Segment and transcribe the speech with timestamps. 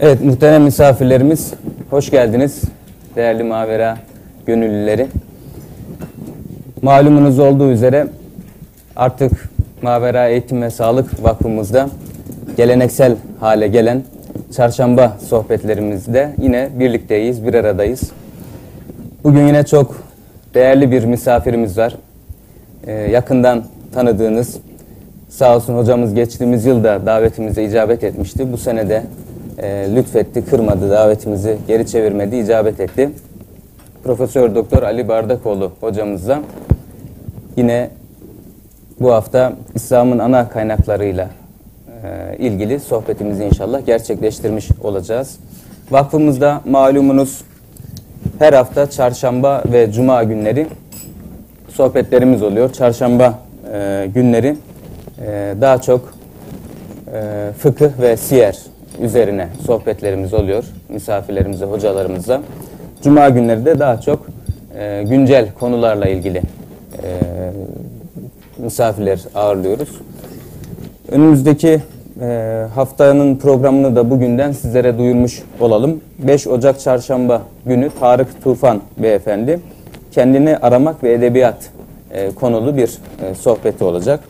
[0.00, 1.54] Evet muhterem misafirlerimiz
[1.90, 2.62] hoş geldiniz.
[3.16, 3.98] Değerli Mavera
[4.46, 5.06] gönüllüleri.
[6.82, 8.06] Malumunuz olduğu üzere
[8.96, 9.32] artık
[9.82, 11.88] Mavera Eğitim ve Sağlık Vakfımızda
[12.56, 14.02] geleneksel hale gelen
[14.56, 18.02] çarşamba sohbetlerimizde yine birlikteyiz, bir aradayız.
[19.24, 20.02] Bugün yine çok
[20.54, 21.96] değerli bir misafirimiz var.
[22.86, 24.56] Ee, yakından tanıdığınız
[25.28, 28.52] sağ olsun hocamız geçtiğimiz yılda davetimize icabet etmişti.
[28.52, 29.02] Bu sene de
[29.62, 33.10] e, lütfetti, kırmadı, davetimizi geri çevirmedi, icabet etti.
[34.04, 36.40] Profesör Doktor Ali Bardakoğlu hocamızla
[37.56, 37.90] yine
[39.00, 41.28] bu hafta İslam'ın ana kaynaklarıyla
[42.04, 45.38] e, ilgili sohbetimizi inşallah gerçekleştirmiş olacağız.
[45.90, 47.44] Vakfımızda malumunuz
[48.38, 50.66] her hafta çarşamba ve cuma günleri
[51.68, 52.72] sohbetlerimiz oluyor.
[52.72, 53.38] Çarşamba
[53.72, 54.56] e, günleri
[55.26, 56.14] e, daha çok
[57.14, 58.58] e, fıkıh ve siyer
[59.00, 62.40] üzerine sohbetlerimiz oluyor misafirlerimize, hocalarımızla.
[63.02, 64.26] Cuma günleri de daha çok
[64.78, 66.42] e, güncel konularla ilgili e,
[68.58, 69.88] misafirler ağırlıyoruz.
[71.10, 71.82] Önümüzdeki
[72.20, 76.00] e, haftanın programını da bugünden sizlere duyurmuş olalım.
[76.18, 79.60] 5 Ocak Çarşamba günü Tarık Tufan Beyefendi
[80.12, 81.70] kendini aramak ve edebiyat
[82.10, 84.20] e, konulu bir e, sohbeti olacak.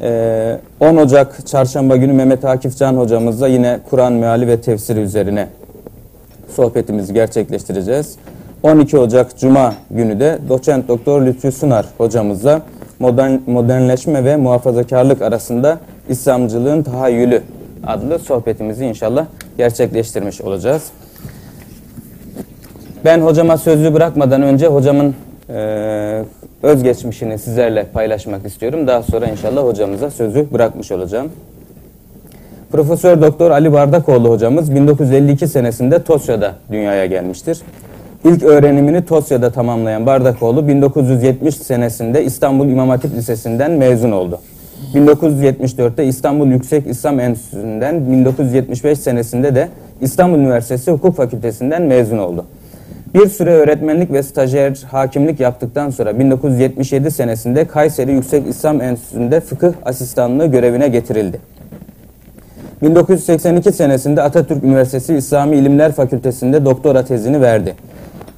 [0.00, 5.48] 10 ee, Ocak çarşamba günü Mehmet Akif Can hocamızla yine Kur'an meali ve tefsiri üzerine
[6.56, 8.16] sohbetimizi gerçekleştireceğiz.
[8.62, 12.62] 12 Ocak Cuma günü de doçent doktor Lütfü Sunar hocamızla
[12.98, 15.78] modern, modernleşme ve muhafazakarlık arasında
[16.08, 17.42] İslamcılığın tahayyülü
[17.86, 20.82] adlı sohbetimizi inşallah gerçekleştirmiş olacağız.
[23.04, 25.14] Ben hocama sözlü bırakmadan önce hocamın
[25.50, 26.24] e,
[26.62, 28.86] özgeçmişini sizlerle paylaşmak istiyorum.
[28.86, 31.28] Daha sonra inşallah hocamıza sözü bırakmış olacağım.
[32.72, 37.60] Profesör Doktor Ali Bardakoğlu hocamız 1952 senesinde Tosya'da dünyaya gelmiştir.
[38.24, 44.40] İlk öğrenimini Tosya'da tamamlayan Bardakoğlu 1970 senesinde İstanbul İmam Hatip Lisesi'nden mezun oldu.
[44.94, 49.68] 1974'te İstanbul Yüksek İslam Enstitüsü'nden 1975 senesinde de
[50.00, 52.44] İstanbul Üniversitesi Hukuk Fakültesinden mezun oldu.
[53.14, 59.72] Bir süre öğretmenlik ve stajyer hakimlik yaptıktan sonra 1977 senesinde Kayseri Yüksek İslam Enstitüsü'nde fıkıh
[59.84, 61.40] asistanlığı görevine getirildi.
[62.82, 67.74] 1982 senesinde Atatürk Üniversitesi İslami İlimler Fakültesi'nde doktora tezini verdi.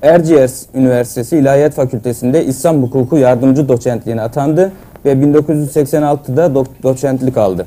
[0.03, 4.73] Erciyes Üniversitesi İlahiyat Fakültesi'nde İslam Hukuku yardımcı doçentliğine atandı
[5.05, 7.67] ve 1986'da do doçentlik aldı.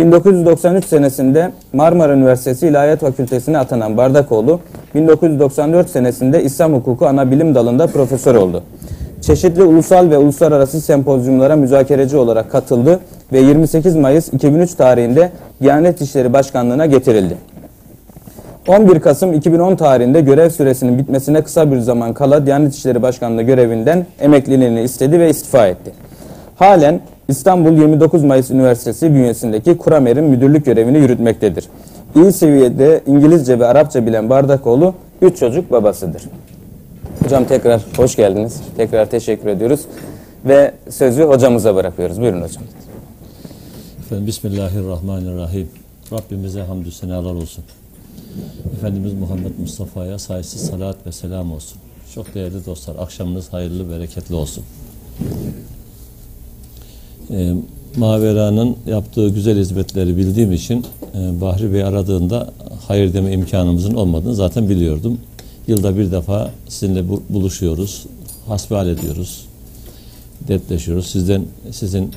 [0.00, 4.60] 1993 senesinde Marmara Üniversitesi İlahiyat Fakültesine atanan Bardakoğlu,
[4.94, 8.62] 1994 senesinde İslam Hukuku ana bilim dalında profesör oldu.
[9.20, 13.00] Çeşitli ulusal ve uluslararası sempozyumlara müzakereci olarak katıldı
[13.32, 17.36] ve 28 Mayıs 2003 tarihinde Diyanet İşleri Başkanlığı'na getirildi.
[18.68, 24.06] 11 Kasım 2010 tarihinde görev süresinin bitmesine kısa bir zaman kala Diyanet İşleri Başkanlığı görevinden
[24.20, 25.92] emekliliğini istedi ve istifa etti.
[26.56, 31.68] Halen İstanbul 29 Mayıs Üniversitesi bünyesindeki Kuramer'in müdürlük görevini yürütmektedir.
[32.16, 36.22] İyi seviyede İngilizce ve Arapça bilen Bardakoğlu 3 çocuk babasıdır.
[37.24, 38.60] Hocam tekrar hoş geldiniz.
[38.76, 39.80] Tekrar teşekkür ediyoruz.
[40.44, 42.20] Ve sözü hocamıza bırakıyoruz.
[42.20, 42.62] Buyurun hocam.
[43.98, 45.68] Efendim Bismillahirrahmanirrahim.
[46.12, 47.64] Rabbimize hamdü senalar olsun.
[48.76, 51.78] Efendimiz Muhammed Mustafa'ya sayısız salat ve selam olsun.
[52.14, 54.64] Çok değerli dostlar, akşamınız hayırlı, bereketli olsun
[57.32, 57.54] e,
[57.96, 62.52] Mavera'nın yaptığı güzel hizmetleri bildiğim için e, Bahri Bey aradığında
[62.88, 65.18] hayır deme imkanımızın olmadığını zaten biliyordum.
[65.66, 68.06] Yılda bir defa sizinle buluşuyoruz,
[68.46, 69.44] hasbihal ediyoruz,
[70.48, 71.06] dertleşiyoruz.
[71.06, 72.10] Sizden sizin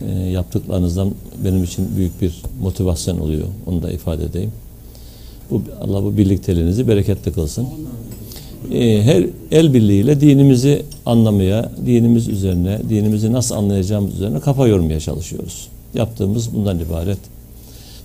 [0.00, 1.10] e, yaptıklarınızdan
[1.44, 3.46] benim için büyük bir motivasyon oluyor.
[3.66, 4.52] Onu da ifade edeyim.
[5.50, 7.66] Bu Allah bu birlikteliğinizi bereketli kılsın
[8.72, 15.68] e, her el birliğiyle dinimizi anlamaya, dinimiz üzerine, dinimizi nasıl anlayacağımız üzerine kafa yormaya çalışıyoruz.
[15.94, 17.18] Yaptığımız bundan ibaret.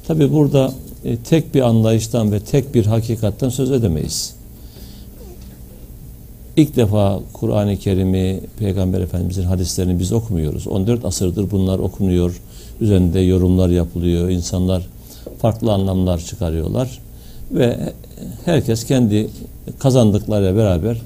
[0.08, 0.74] Tabi burada
[1.06, 4.34] e, tek bir anlayıştan ve tek bir hakikatten söz edemeyiz.
[6.56, 10.68] İlk defa Kur'an-ı Kerim'i, Peygamber Efendimizin hadislerini biz okumuyoruz.
[10.68, 12.42] 14 asırdır bunlar okunuyor,
[12.82, 14.88] üzerinde yorumlar yapılıyor, insanlar
[15.42, 17.00] farklı anlamlar çıkarıyorlar
[17.52, 17.80] ve
[18.46, 19.30] herkes kendi
[19.80, 20.98] kazandıklarıyla beraber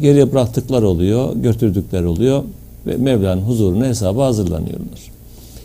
[0.00, 2.42] geriye bıraktıklar oluyor, götürdükler oluyor
[2.86, 5.12] ve Mevla'nın huzuruna hesaba hazırlanıyorlar.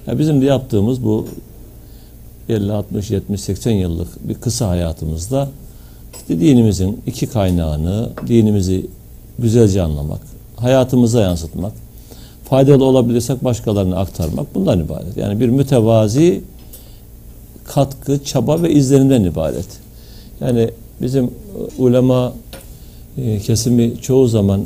[0.08, 1.28] Yani bizim de yaptığımız bu
[2.50, 5.50] 50, 60, 70, 80 yıllık bir kısa hayatımızda
[6.14, 8.86] işte dinimizin iki kaynağını, dinimizi
[9.40, 10.22] güzelce anlamak,
[10.56, 11.74] hayatımıza yansıtmak,
[12.50, 15.18] faydalı olabilirsek başkalarına aktarmak bundan ibaret.
[15.18, 16.44] Yani bir mütevazi
[17.66, 19.68] katkı, çaba ve izlerinden ibaret.
[20.42, 20.70] Yani
[21.02, 21.32] bizim
[21.78, 22.34] ulema
[23.18, 24.62] e, kesimi çoğu zaman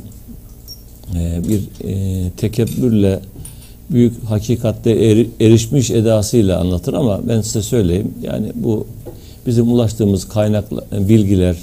[1.16, 3.20] e, bir e, tekebbürle
[3.90, 8.86] büyük hakikatte eri- erişmiş edasıyla anlatır ama ben size söyleyeyim yani bu
[9.48, 11.56] bizim ulaştığımız kaynakla bilgiler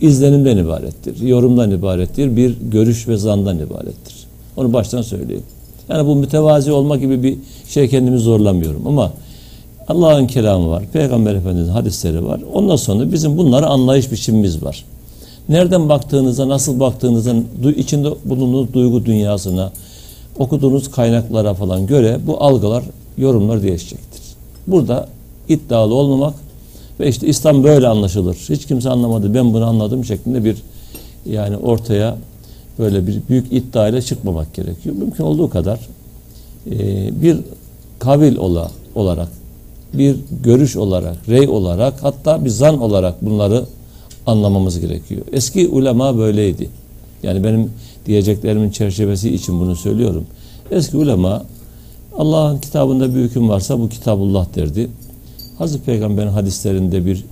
[0.00, 4.14] izlenimden ibarettir, yorumdan ibarettir, bir görüş ve zandan ibarettir.
[4.56, 5.42] Onu baştan söyleyeyim.
[5.88, 7.36] Yani bu mütevazi olma gibi bir
[7.68, 9.12] şey kendimi zorlamıyorum ama
[9.88, 12.40] Allah'ın kelamı var, Peygamber Efendimiz'in hadisleri var.
[12.52, 14.84] Ondan sonra bizim bunları anlayış biçimimiz var.
[15.48, 17.34] Nereden baktığınıza, nasıl baktığınıza,
[17.76, 19.72] içinde bulunduğunuz duygu dünyasına,
[20.38, 22.84] okuduğunuz kaynaklara falan göre bu algılar,
[23.18, 24.22] yorumlar değişecektir.
[24.66, 25.08] Burada
[25.48, 26.34] iddialı olmamak
[27.00, 28.34] ve işte İslam böyle anlaşılır.
[28.34, 30.56] Hiç kimse anlamadı, ben bunu anladım şeklinde bir
[31.26, 32.16] yani ortaya
[32.78, 34.96] böyle bir büyük iddia ile çıkmamak gerekiyor.
[34.96, 35.80] Mümkün olduğu kadar
[36.70, 36.78] e,
[37.22, 37.36] bir
[37.98, 39.28] kabil ola, olarak,
[39.94, 43.64] bir görüş olarak, rey olarak hatta bir zan olarak bunları
[44.26, 45.22] anlamamız gerekiyor.
[45.32, 46.68] Eski ulema böyleydi.
[47.22, 47.70] Yani benim
[48.06, 50.26] diyeceklerimin çerçevesi için bunu söylüyorum.
[50.70, 51.44] Eski ulema
[52.18, 54.90] Allah'ın kitabında bir hüküm varsa bu kitabullah derdi.
[55.58, 57.24] Hazreti Peygamber'in hadislerinde bir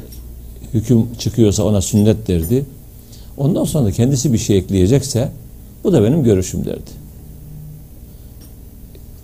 [0.74, 2.64] hüküm çıkıyorsa ona sünnet derdi.
[3.38, 5.28] Ondan sonra kendisi bir şey ekleyecekse
[5.84, 6.90] bu da benim görüşüm derdi.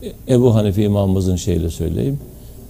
[0.03, 2.19] E- Ebu Hanife imamımızın şeyle söyleyeyim.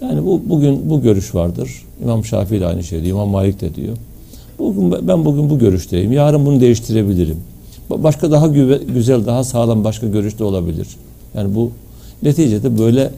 [0.03, 1.71] Yani bu bugün bu görüş vardır.
[2.03, 3.11] İmam Şafii de aynı şey diyor.
[3.17, 3.97] İmam Malik de diyor.
[4.59, 6.13] Bugün ben bugün bu görüşteyim.
[6.13, 7.37] Yarın bunu değiştirebilirim.
[7.91, 10.89] Ba- Başka daha güve- güzel, daha sağlam başka görüş de olabilir.
[11.35, 11.71] Yani bu
[12.23, 13.11] neticede böyle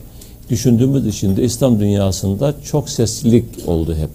[0.50, 4.08] düşündüğümüz için de İslam dünyasında çok seslilik oldu hep.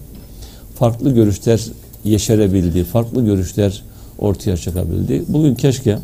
[0.74, 1.60] Farklı görüşler
[2.04, 3.82] yeşerebildi, farklı görüşler
[4.18, 5.22] ortaya çıkabildi.
[5.28, 5.98] Bugün keşke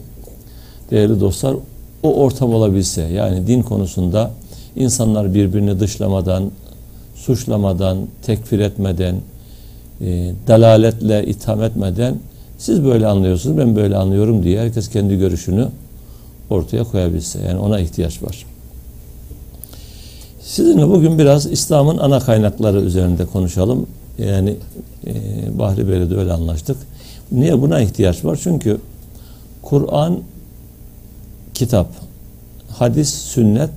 [0.91, 1.57] değerli dostlar
[2.03, 3.03] o ortam olabilse.
[3.03, 4.31] Yani din konusunda
[4.77, 6.51] insanlar birbirini dışlamadan,
[7.15, 9.17] suçlamadan, tekfir etmeden,
[10.01, 12.15] e, dalaletle itham etmeden
[12.59, 15.69] siz böyle anlıyorsunuz, ben böyle anlıyorum diye herkes kendi görüşünü
[16.51, 17.39] ortaya koyabilse.
[17.41, 18.47] Yani ona ihtiyaç var.
[20.41, 23.87] Sizinle bugün biraz İslam'ın ana kaynakları üzerinde konuşalım.
[24.19, 24.57] Yani
[25.07, 25.13] e,
[25.59, 26.77] Bahri Bey'le de öyle anlaştık.
[27.33, 28.41] Niye buna ihtiyaç var?
[28.43, 28.81] Çünkü
[29.63, 30.19] Kur'an
[31.55, 31.89] kitap,
[32.69, 33.71] hadis, sünnet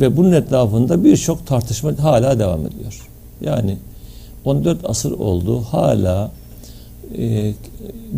[0.00, 3.08] ve bunun etrafında birçok tartışma hala devam ediyor.
[3.40, 3.76] Yani
[4.44, 6.30] 14 asır oldu hala
[7.18, 7.52] e,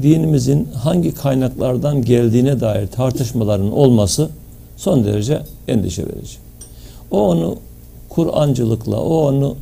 [0.02, 4.28] dinimizin hangi kaynaklardan geldiğine dair tartışmaların olması
[4.76, 6.36] son derece endişe verici.
[7.10, 7.56] O onu
[8.08, 9.56] Kur'ancılıkla, o onu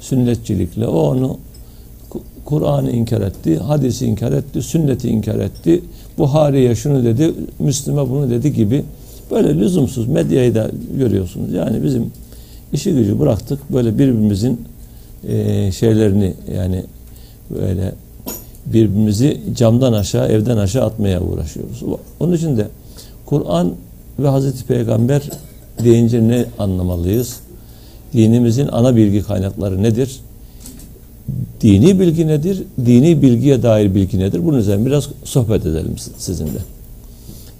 [0.00, 1.38] sünnetçilikle, o onu
[2.10, 5.82] Ku- Kur'an'ı inkar etti, hadisi inkar etti, sünneti inkar etti.
[6.18, 8.84] Buhari'ye şunu dedi, Müslüme bunu dedi gibi
[9.30, 11.52] böyle lüzumsuz medyayı da görüyorsunuz.
[11.52, 12.12] Yani bizim
[12.72, 14.60] işi gücü bıraktık böyle birbirimizin
[15.28, 16.84] e, şeylerini yani
[17.50, 17.92] böyle
[18.66, 21.82] birbirimizi camdan aşağı, evden aşağı atmaya uğraşıyoruz.
[22.20, 22.66] Onun için de
[23.26, 23.72] Kur'an
[24.18, 25.22] ve Hazreti Peygamber
[25.84, 27.36] deyince ne anlamalıyız?
[28.12, 30.20] Dinimizin ana bilgi kaynakları nedir?
[31.60, 32.62] Dini bilgi nedir?
[32.86, 34.40] Dini bilgiye dair bilgi nedir?
[34.44, 36.58] Bunun üzerine biraz sohbet edelim sizinle.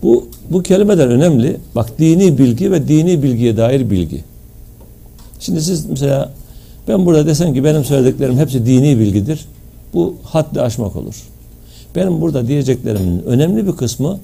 [0.05, 1.57] Bu, bu kelimeler önemli.
[1.75, 4.25] Bak dini bilgi ve dini bilgiye dair bilgi.
[5.41, 6.33] Şimdi siz mesela
[6.89, 9.45] ben burada desem ki benim söylediklerim hepsi dini bilgidir.
[9.95, 11.23] Bu haddi aşmak olur.
[11.97, 14.19] Benim burada diyeceklerimin önemli bir kısmı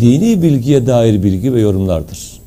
[0.00, 2.40] dini bilgiye dair bilgi ve yorumlardır.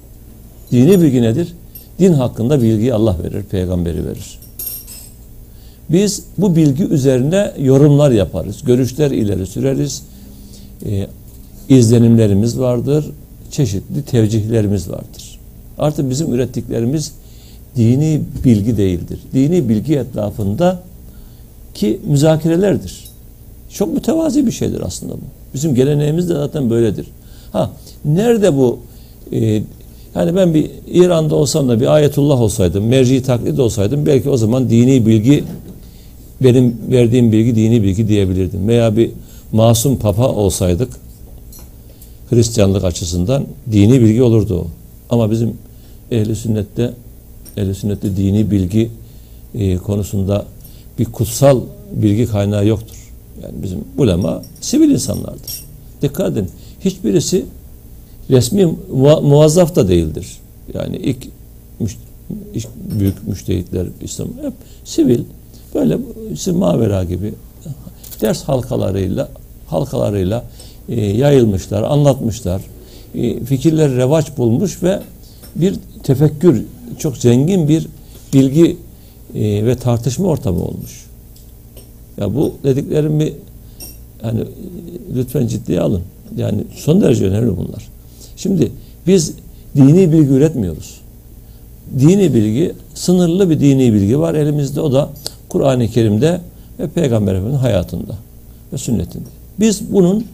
[0.72, 1.54] Dini bilgi nedir?
[2.00, 4.40] Din hakkında bilgiyi Allah verir, peygamberi verir.
[5.90, 10.04] Biz bu bilgi üzerine yorumlar yaparız, görüşler ileri süreriz,
[10.86, 11.08] e,
[11.70, 13.06] izlenimlerimiz vardır,
[13.52, 15.40] çeşitli tevcihlerimiz vardır.
[15.78, 17.12] Artık bizim ürettiklerimiz
[17.76, 19.20] dini bilgi değildir.
[19.34, 20.80] Dini bilgi etrafında
[21.74, 23.10] ki müzakerelerdir.
[23.74, 25.26] Çok mütevazi bir şeydir aslında bu.
[25.54, 27.08] Bizim geleneğimiz de zaten böyledir.
[27.52, 27.72] Ha
[28.06, 28.80] nerede bu
[29.32, 29.64] e,
[30.16, 34.70] yani ben bir İran'da olsam da bir ayetullah olsaydım, merci taklit olsaydım belki o zaman
[34.70, 35.44] dini bilgi
[36.44, 38.68] benim verdiğim bilgi dini bilgi diyebilirdim.
[38.68, 39.12] Veya bir
[39.52, 40.90] masum papa olsaydık
[42.30, 44.68] Hristiyanlık açısından dini bilgi olurdu o.
[45.10, 45.58] Ama bizim
[46.12, 46.94] ehli sünnette
[47.58, 48.92] ehli sünnette dini bilgi
[49.56, 50.46] e, konusunda
[51.00, 52.96] bir kutsal bilgi kaynağı yoktur.
[53.44, 55.64] Yani bizim ulema sivil insanlardır.
[56.02, 56.50] Dikkat edin.
[56.86, 57.46] Hiçbirisi
[58.30, 58.66] resmi
[59.22, 60.38] muvazzaf da değildir.
[60.74, 61.28] Yani ilk,
[62.54, 62.68] ilk
[63.00, 64.54] büyük müştehitler İslam hep
[64.86, 65.20] sivil
[65.76, 65.98] böyle
[66.34, 67.34] işte mavera gibi
[68.22, 69.30] ders halkalarıyla
[69.68, 70.44] halkalarıyla
[70.96, 72.62] yayılmışlar, anlatmışlar.
[73.16, 75.00] E, fikirler revaç bulmuş ve
[75.56, 76.64] bir tefekkür,
[77.00, 77.88] çok zengin bir
[78.34, 78.78] bilgi
[79.36, 81.06] e, ve tartışma ortamı olmuş.
[82.18, 83.34] Ya bu dediklerimi
[84.24, 84.40] yani
[85.16, 86.02] lütfen ciddiye alın.
[86.38, 87.88] Yani son derece önemli bunlar.
[88.36, 88.72] Şimdi
[89.08, 89.34] biz
[89.76, 91.02] dini bilgi üretmiyoruz.
[92.00, 94.82] Dini bilgi, sınırlı bir dini bilgi var elimizde.
[94.82, 95.10] O da
[95.50, 96.42] Kur'an-ı Kerim'de
[96.80, 98.14] ve Peygamber Efendimiz'in hayatında
[98.74, 99.30] ve sünnetinde.
[99.60, 100.26] Biz bunun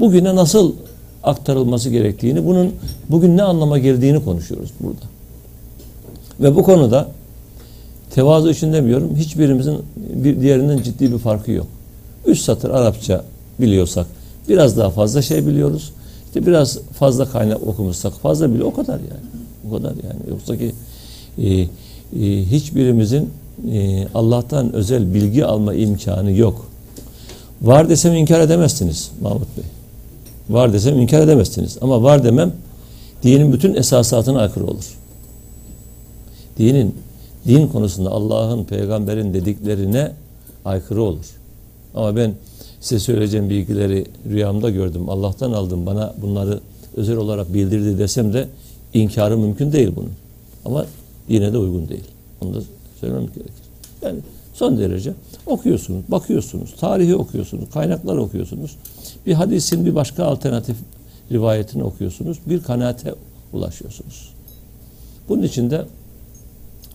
[0.00, 0.72] bugüne nasıl
[1.22, 2.72] aktarılması gerektiğini, bunun
[3.10, 5.06] bugün ne anlama geldiğini konuşuyoruz burada.
[6.40, 7.08] Ve bu konuda
[8.10, 11.66] tevazu için demiyorum, hiçbirimizin bir diğerinden ciddi bir farkı yok.
[12.26, 13.24] Üç satır Arapça
[13.60, 14.06] biliyorsak
[14.48, 15.92] biraz daha fazla şey biliyoruz.
[16.26, 19.44] İşte biraz fazla kaynak okumuşsak fazla bile o kadar yani.
[19.68, 20.30] O kadar yani.
[20.30, 20.72] Yoksa ki
[21.38, 21.68] e, e,
[22.44, 23.30] hiçbirimizin
[23.72, 26.66] e, Allah'tan özel bilgi alma imkanı yok.
[27.62, 29.64] Var desem inkar edemezsiniz Mahmut Bey.
[30.50, 31.78] Var desem inkar edemezsiniz.
[31.80, 32.52] Ama var demem
[33.22, 34.96] dinin bütün esasatına aykırı olur.
[36.58, 36.94] Dinin
[37.46, 40.12] din konusunda Allah'ın, peygamberin dediklerine
[40.64, 41.24] aykırı olur.
[41.94, 42.34] Ama ben
[42.80, 45.08] size söyleyeceğim bilgileri rüyamda gördüm.
[45.08, 45.86] Allah'tan aldım.
[45.86, 46.60] Bana bunları
[46.96, 48.48] özel olarak bildirdi desem de
[48.94, 50.12] inkarı mümkün değil bunun.
[50.64, 50.86] Ama
[51.28, 52.04] yine de uygun değil.
[52.40, 52.58] Onu da
[53.00, 53.52] söylemem gerekir.
[54.02, 54.18] Yani
[54.54, 55.12] son derece
[55.46, 58.76] okuyorsunuz, bakıyorsunuz, tarihi okuyorsunuz, kaynaklar okuyorsunuz.
[59.26, 60.76] Bir hadisin bir başka alternatif
[61.32, 62.38] rivayetini okuyorsunuz.
[62.46, 63.14] Bir kanaate
[63.52, 64.32] ulaşıyorsunuz.
[65.28, 65.86] Bunun için de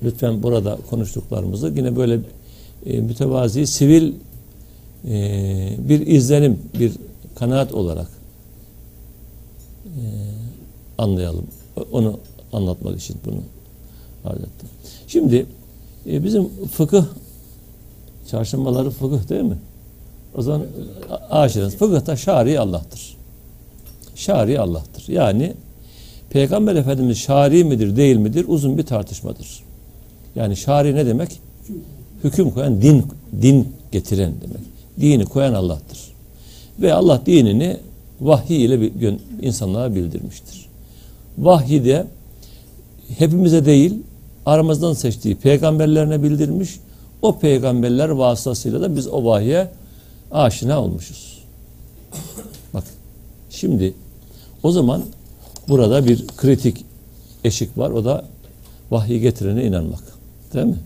[0.03, 2.19] lütfen burada konuştuklarımızı yine böyle
[2.85, 4.13] e, mütevazi, sivil
[5.05, 6.91] e, bir izlenim, bir
[7.35, 8.07] kanaat olarak
[9.85, 10.01] e,
[10.97, 11.47] anlayalım.
[11.91, 12.19] Onu
[12.53, 13.41] anlatmak için bunu
[14.25, 14.69] arz ettim.
[15.07, 15.45] Şimdi
[16.09, 17.05] e, bizim fıkıh
[18.27, 19.57] çarşambaları fıkıh değil mi?
[20.35, 20.65] O zaman
[21.29, 21.75] aşırınız.
[21.75, 23.17] Fıkıhta şari Allah'tır.
[24.15, 25.07] Şari Allah'tır.
[25.07, 25.53] Yani
[26.29, 29.63] Peygamber Efendimiz şari midir değil midir uzun bir tartışmadır.
[30.35, 31.39] Yani şari ne demek?
[32.23, 33.05] Hüküm koyan, din
[33.41, 34.61] din getiren demek.
[34.99, 35.99] Dini koyan Allah'tır.
[36.79, 37.77] Ve Allah dinini
[38.21, 38.89] vahiy ile
[39.41, 40.65] insanlara bildirmiştir.
[41.37, 42.07] Vahiy de
[43.17, 43.93] hepimize değil
[44.45, 46.79] aramızdan seçtiği peygamberlerine bildirmiş.
[47.21, 49.67] O peygamberler vasıtasıyla da biz o vahye
[50.31, 51.43] aşina olmuşuz.
[52.73, 52.83] Bak
[53.49, 53.93] şimdi
[54.63, 55.03] o zaman
[55.69, 56.85] burada bir kritik
[57.43, 57.91] eşik var.
[57.91, 58.25] O da
[58.91, 60.03] vahiy getirene inanmak.
[60.53, 60.79] Değil mi?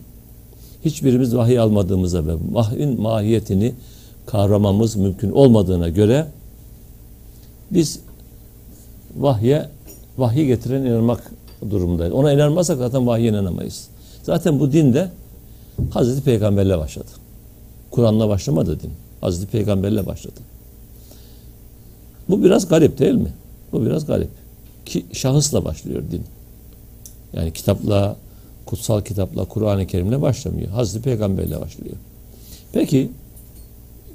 [0.84, 3.74] Hiçbirimiz vahiy almadığımıza ve vahyin mahiyetini
[4.26, 6.26] kavramamız mümkün olmadığına göre
[7.70, 8.00] biz
[9.16, 9.68] vahye
[10.18, 11.32] vahiy getiren inanmak
[11.70, 12.14] durumundayız.
[12.14, 13.88] Ona inanmazsak zaten vahye inanamayız.
[14.22, 15.10] Zaten bu din de
[15.90, 17.10] Hazreti Peygamberle başladı.
[17.90, 18.92] Kur'an'la başlamadı din.
[19.26, 20.40] Hazreti Peygamberle başladı.
[22.28, 23.32] Bu biraz garip değil mi?
[23.72, 24.28] Bu biraz garip.
[24.86, 26.22] Ki şahısla başlıyor din.
[27.32, 28.16] Yani kitapla,
[28.66, 30.68] kutsal kitapla, Kur'an-ı Kerim'le başlamıyor.
[30.68, 31.96] Hazreti Peygamberle başlıyor.
[32.72, 33.10] Peki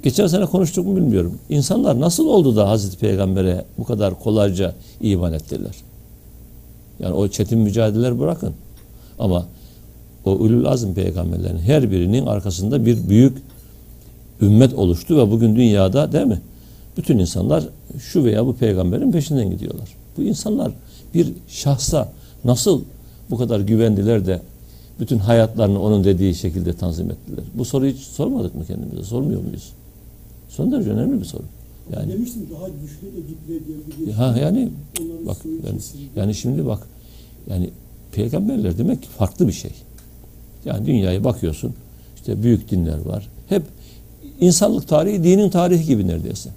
[0.02, 1.38] geçen sene konuştuk mu bilmiyorum.
[1.48, 5.74] İnsanlar nasıl oldu da Hazreti Peygamber'e bu kadar kolayca iman ettiler?
[7.00, 8.54] Yani o çetin mücadeleler bırakın.
[9.18, 9.46] Ama
[10.24, 13.51] o ulul azm peygamberlerin her birinin arkasında bir büyük
[14.42, 16.40] ümmet oluştu ve bugün dünyada değil mi?
[16.96, 17.64] Bütün insanlar
[17.98, 19.88] şu veya bu peygamberin peşinden gidiyorlar.
[20.16, 20.72] Bu insanlar
[21.14, 22.12] bir şahsa
[22.44, 22.82] nasıl
[23.30, 24.40] bu kadar güvendiler de
[25.00, 27.44] bütün hayatlarını onun dediği şekilde tanzim ettiler.
[27.54, 29.02] Bu soruyu hiç sormadık mı kendimize?
[29.02, 29.72] Sormuyor muyuz?
[30.48, 31.42] Son derece önemli bir soru.
[31.92, 33.66] Yani demiştim daha güçlü Edip'le
[33.98, 34.68] diye Ha yani
[35.26, 35.78] bak yani,
[36.16, 36.86] yani şimdi bak
[37.50, 37.70] yani
[38.12, 39.70] peygamberler demek ki farklı bir şey.
[40.64, 41.74] Yani dünyaya bakıyorsun
[42.16, 43.28] işte büyük dinler var.
[43.48, 43.62] Hep
[44.40, 46.50] insanlık tarihi dinin tarihi gibi neredeyse.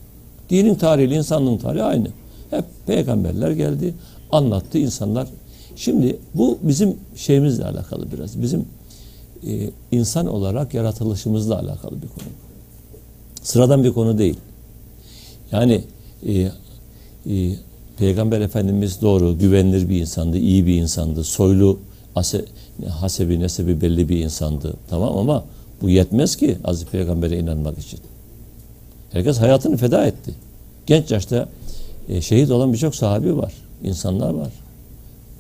[0.50, 2.08] Dinin tarihi insanlığın tarihi aynı.
[2.50, 3.94] Hep peygamberler geldi,
[4.32, 5.27] anlattı insanlar.
[5.75, 8.41] Şimdi bu bizim şeyimizle alakalı biraz.
[8.41, 8.65] Bizim
[9.48, 12.27] e, insan olarak yaratılışımızla alakalı bir konu.
[13.41, 14.38] Sıradan bir konu değil.
[15.51, 15.84] Yani
[16.27, 16.51] e,
[17.29, 17.55] e,
[17.98, 21.79] Peygamber Efendimiz doğru, güvenilir bir insandı, iyi bir insandı, soylu,
[22.15, 22.46] ase,
[22.89, 24.74] hasebi, nesebi belli bir insandı.
[24.89, 25.46] Tamam ama
[25.82, 28.00] bu yetmez ki Aziz Peygamber'e inanmak için.
[29.12, 30.32] Herkes hayatını feda etti.
[30.86, 31.50] Genç yaşta
[32.10, 33.53] e, şehit olan birçok sahabi var,
[33.84, 34.51] insanlar var.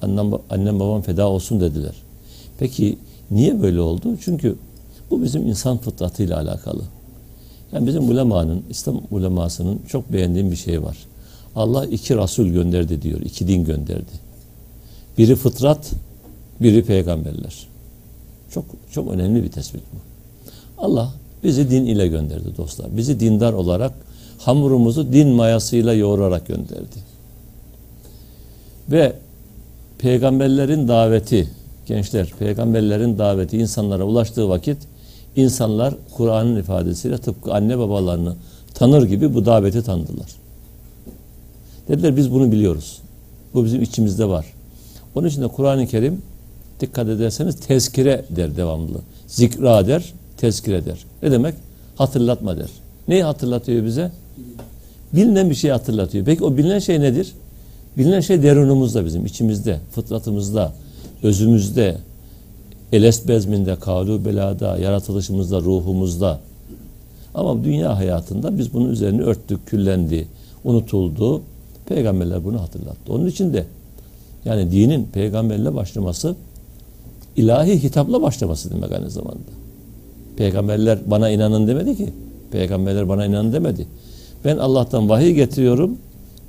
[0.01, 1.95] Annem, annem babam feda olsun dediler.
[2.59, 2.97] Peki
[3.31, 4.17] niye böyle oldu?
[4.21, 4.55] Çünkü
[5.11, 6.81] bu bizim insan fıtratıyla alakalı.
[7.73, 10.97] Yani bizim ulemanın, İslam ulemasının çok beğendiğim bir şey var.
[11.55, 14.11] Allah iki Resul gönderdi diyor, iki din gönderdi.
[15.17, 15.91] Biri fıtrat,
[16.61, 17.67] biri peygamberler.
[18.51, 20.14] Çok çok önemli bir tespit bu.
[20.77, 21.13] Allah
[21.43, 22.97] bizi din ile gönderdi dostlar.
[22.97, 23.91] Bizi dindar olarak
[24.37, 27.05] hamurumuzu din mayasıyla yoğurarak gönderdi.
[28.91, 29.13] Ve
[29.97, 31.49] peygamberlerin daveti,
[31.85, 34.77] gençler, peygamberlerin daveti insanlara ulaştığı vakit
[35.35, 38.35] insanlar Kur'an'ın ifadesiyle tıpkı anne babalarını
[38.73, 40.29] tanır gibi bu daveti tanıdılar.
[41.87, 43.01] Dediler biz bunu biliyoruz.
[43.53, 44.45] Bu bizim içimizde var.
[45.15, 46.21] Onun için de Kur'an-ı Kerim
[46.79, 48.97] dikkat ederseniz tezkire der devamlı.
[49.27, 51.05] Zikra der, tezkire der.
[51.23, 51.55] Ne demek?
[51.95, 52.69] Hatırlatma der.
[53.07, 54.11] Neyi hatırlatıyor bize?
[55.13, 56.25] Bilinen bir şey hatırlatıyor.
[56.25, 57.33] Peki o bilinen şey nedir?
[57.97, 60.73] Bilinen şey derunumuzda bizim, içimizde, fıtratımızda,
[61.23, 61.97] özümüzde,
[62.91, 66.39] elest bezminde, kavlu belada, yaratılışımızda, ruhumuzda.
[67.33, 70.27] Ama dünya hayatında biz bunun üzerine örttük, küllendi,
[70.63, 71.41] unutuldu.
[71.85, 73.13] Peygamberler bunu hatırlattı.
[73.13, 73.65] Onun için de
[74.45, 76.35] yani dinin peygamberle başlaması
[77.35, 79.39] ilahi hitapla başlaması demek aynı zamanda.
[80.37, 82.13] Peygamberler bana inanın demedi ki.
[82.51, 83.87] Peygamberler bana inanın demedi.
[84.45, 85.97] Ben Allah'tan vahiy getiriyorum.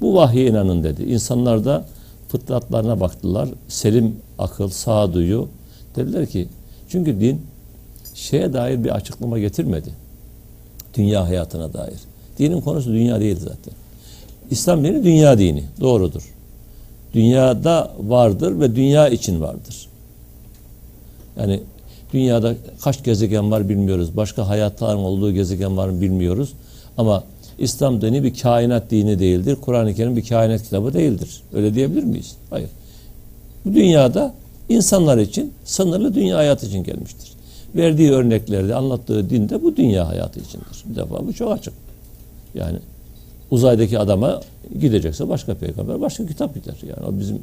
[0.00, 1.02] Bu vahye inanın dedi.
[1.02, 1.84] İnsanlar da
[2.28, 3.48] fıtratlarına baktılar.
[3.68, 5.48] Selim akıl, sağduyu.
[5.96, 6.48] Dediler ki
[6.88, 7.40] çünkü din
[8.14, 9.90] şeye dair bir açıklama getirmedi.
[10.94, 11.98] Dünya hayatına dair.
[12.38, 13.74] Dinin konusu dünya değil zaten.
[14.50, 15.64] İslam dini dünya dini.
[15.80, 16.34] Doğrudur.
[17.14, 19.88] Dünyada vardır ve dünya için vardır.
[21.38, 21.60] Yani
[22.16, 24.16] dünyada kaç gezegen var bilmiyoruz.
[24.16, 26.52] Başka hayatların olduğu gezegen var mı bilmiyoruz.
[26.98, 27.24] Ama
[27.58, 29.56] İslam dini bir kainat dini değildir.
[29.60, 31.42] Kur'an-ı Kerim bir kainat kitabı değildir.
[31.54, 32.36] Öyle diyebilir miyiz?
[32.50, 32.68] Hayır.
[33.64, 34.34] Bu dünyada
[34.68, 37.32] insanlar için sınırlı dünya hayatı için gelmiştir.
[37.74, 40.84] Verdiği örneklerde anlattığı dinde bu dünya hayatı içindir.
[40.84, 41.74] Bir defa bu çok açık.
[42.54, 42.78] Yani
[43.50, 44.40] uzaydaki adama
[44.80, 46.76] gidecekse başka peygamber, başka kitap gider.
[46.82, 47.38] Yani o bizim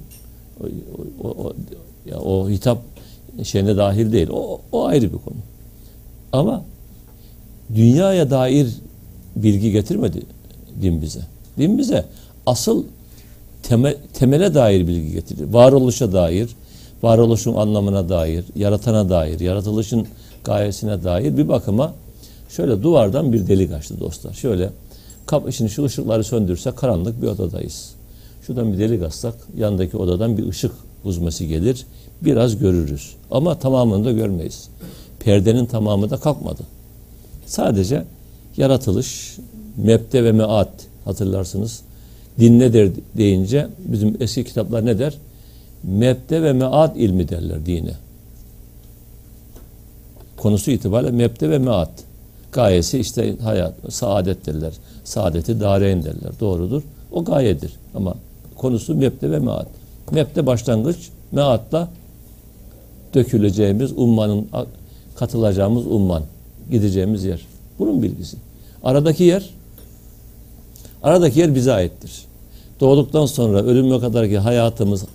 [0.61, 0.65] o,
[1.23, 1.53] o, o,
[2.09, 2.77] ya o hitap
[3.43, 4.27] şeyine dahil değil.
[4.31, 5.37] O, o ayrı bir konu.
[6.31, 6.63] Ama
[7.75, 8.67] dünyaya dair
[9.35, 10.21] bilgi getirmedi
[10.81, 11.21] din bize.
[11.57, 12.05] Din bize
[12.45, 12.83] asıl
[13.63, 15.53] temel, temele dair bilgi getirdi.
[15.53, 16.49] Varoluşa dair,
[17.03, 20.07] varoluşun anlamına dair, yaratana dair, yaratılışın
[20.43, 21.93] gayesine dair bir bakıma
[22.49, 24.33] şöyle duvardan bir delik açtı dostlar.
[24.33, 24.69] Şöyle
[25.25, 27.89] kap, şimdi şu ışıkları söndürse karanlık bir odadayız.
[28.47, 30.71] Şuradan bir delik açsak yandaki odadan bir ışık
[31.03, 31.85] uzması gelir.
[32.25, 33.15] Biraz görürüz.
[33.31, 34.69] Ama tamamını da görmeyiz.
[35.19, 36.61] Perdenin tamamı da kalkmadı.
[37.45, 38.03] Sadece
[38.57, 39.37] yaratılış,
[39.77, 40.69] mebde ve meat
[41.05, 41.81] hatırlarsınız.
[42.39, 45.13] Din ne der deyince bizim eski kitaplar ne der?
[45.83, 47.93] Mebde ve meat ilmi derler dine.
[50.37, 51.89] Konusu itibariyle mebde ve meat.
[52.51, 54.73] Gayesi işte hayat, saadet derler.
[55.03, 56.31] Saadeti dareyn derler.
[56.39, 56.81] Doğrudur.
[57.11, 57.73] O gayedir.
[57.95, 58.15] Ama
[58.55, 59.67] konusu mebde ve meat.
[60.11, 61.89] Mebde başlangıç, meatla
[63.13, 64.47] döküleceğimiz ummanın
[65.15, 66.23] katılacağımız umman,
[66.71, 67.41] gideceğimiz yer.
[67.79, 68.37] Bunun bilgisi.
[68.83, 69.49] Aradaki yer
[71.03, 72.11] aradaki yer bize aittir.
[72.79, 75.05] Doğduktan sonra ölüme kadar ki hayatımız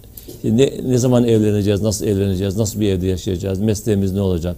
[0.45, 4.57] ne, ne zaman evleneceğiz, nasıl evleneceğiz, nasıl bir evde yaşayacağız, mesleğimiz ne olacak,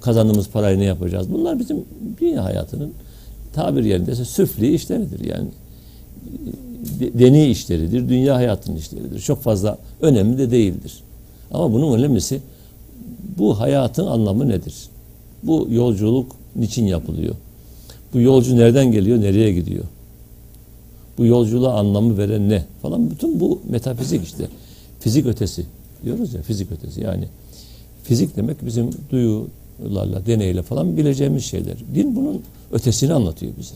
[0.00, 1.32] kazandığımız parayı ne yapacağız.
[1.32, 1.84] Bunlar bizim
[2.20, 2.92] dünya hayatının
[3.54, 5.24] tabir yerinde süfli işleridir.
[5.24, 5.48] Yani
[7.00, 9.20] deni işleridir, dünya hayatının işleridir.
[9.20, 10.92] Çok fazla önemli de değildir.
[11.52, 12.40] Ama bunun önemlisi
[13.38, 14.74] bu hayatın anlamı nedir?
[15.42, 17.34] Bu yolculuk niçin yapılıyor?
[18.14, 19.84] Bu yolcu nereden geliyor, nereye gidiyor?
[21.18, 22.64] Bu yolculuğa anlamı veren ne?
[22.82, 24.48] Falan bütün bu metafizik işte.
[25.00, 25.66] Fizik ötesi
[26.04, 27.00] diyoruz ya fizik ötesi.
[27.00, 27.28] Yani
[28.04, 31.76] fizik demek bizim duyularla, deneyle falan bileceğimiz şeyler.
[31.94, 33.74] Din bunun ötesini anlatıyor bize.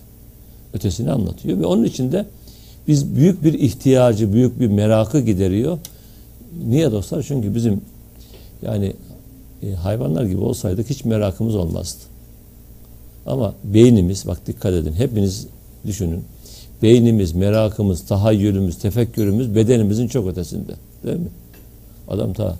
[0.74, 2.26] Ötesini anlatıyor ve onun için de
[2.88, 5.78] biz büyük bir ihtiyacı, büyük bir merakı gideriyor.
[6.68, 7.22] Niye dostlar?
[7.22, 7.80] Çünkü bizim
[8.62, 8.92] yani
[9.62, 12.00] e, hayvanlar gibi olsaydık hiç merakımız olmazdı.
[13.26, 15.46] Ama beynimiz, bak dikkat edin, hepiniz
[15.86, 16.24] düşünün.
[16.82, 20.72] Beynimiz, merakımız, tahayyülümüz, tefekkürümüz bedenimizin çok ötesinde.
[21.04, 21.28] Değil mi?
[22.08, 22.56] Adam ta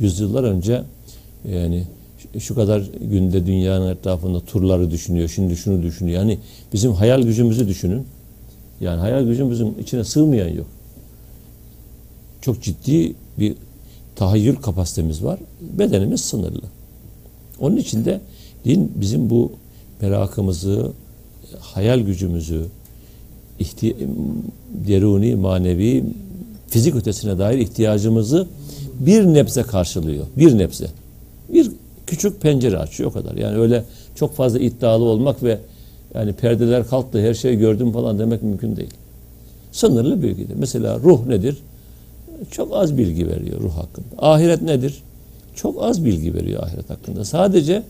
[0.00, 0.82] yüzyıllar önce
[1.48, 1.84] yani
[2.38, 6.18] şu kadar günde dünyanın etrafında turları düşünüyor, şimdi şunu düşünüyor.
[6.18, 6.38] Yani
[6.72, 8.06] bizim hayal gücümüzü düşünün.
[8.80, 10.66] Yani hayal gücümüzün içine sığmayan yok.
[12.46, 13.54] Çok ciddi bir
[14.16, 15.38] tahayyül kapasitemiz var.
[15.60, 16.62] Bedenimiz sınırlı.
[17.60, 18.20] Onun için de
[18.64, 19.52] din bizim bu
[20.00, 20.92] merakımızı,
[21.60, 22.66] hayal gücümüzü,
[23.58, 23.96] ihti
[24.86, 26.04] deruni, manevi,
[26.68, 28.46] fizik ötesine dair ihtiyacımızı
[29.00, 30.26] bir nebze karşılıyor.
[30.36, 30.86] Bir nebze.
[31.52, 31.70] Bir
[32.06, 33.34] küçük pencere açıyor o kadar.
[33.34, 35.58] Yani öyle çok fazla iddialı olmak ve
[36.14, 38.94] yani perdeler kalktı, her şeyi gördüm falan demek mümkün değil.
[39.72, 40.54] Sınırlı bilgidir.
[40.58, 41.56] Mesela ruh nedir?
[42.50, 44.06] Çok az bilgi veriyor ruh hakkında.
[44.18, 45.02] Ahiret nedir?
[45.54, 47.24] Çok az bilgi veriyor ahiret hakkında.
[47.24, 47.82] Sadece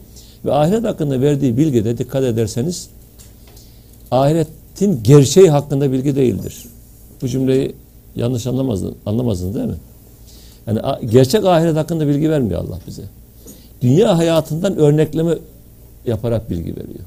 [0.45, 2.89] ve ahiret hakkında verdiği bilgide dikkat ederseniz
[4.11, 6.65] ahiretin gerçeği hakkında bilgi değildir.
[7.23, 7.75] Bu cümleyi
[8.17, 9.77] yanlış anlamazsın, anlamazsın değil mi?
[10.67, 10.81] Yani
[11.11, 13.03] gerçek ahiret hakkında bilgi vermiyor Allah bize.
[13.83, 15.39] Dünya hayatından örnekleme
[16.07, 17.05] yaparak bilgi veriyor.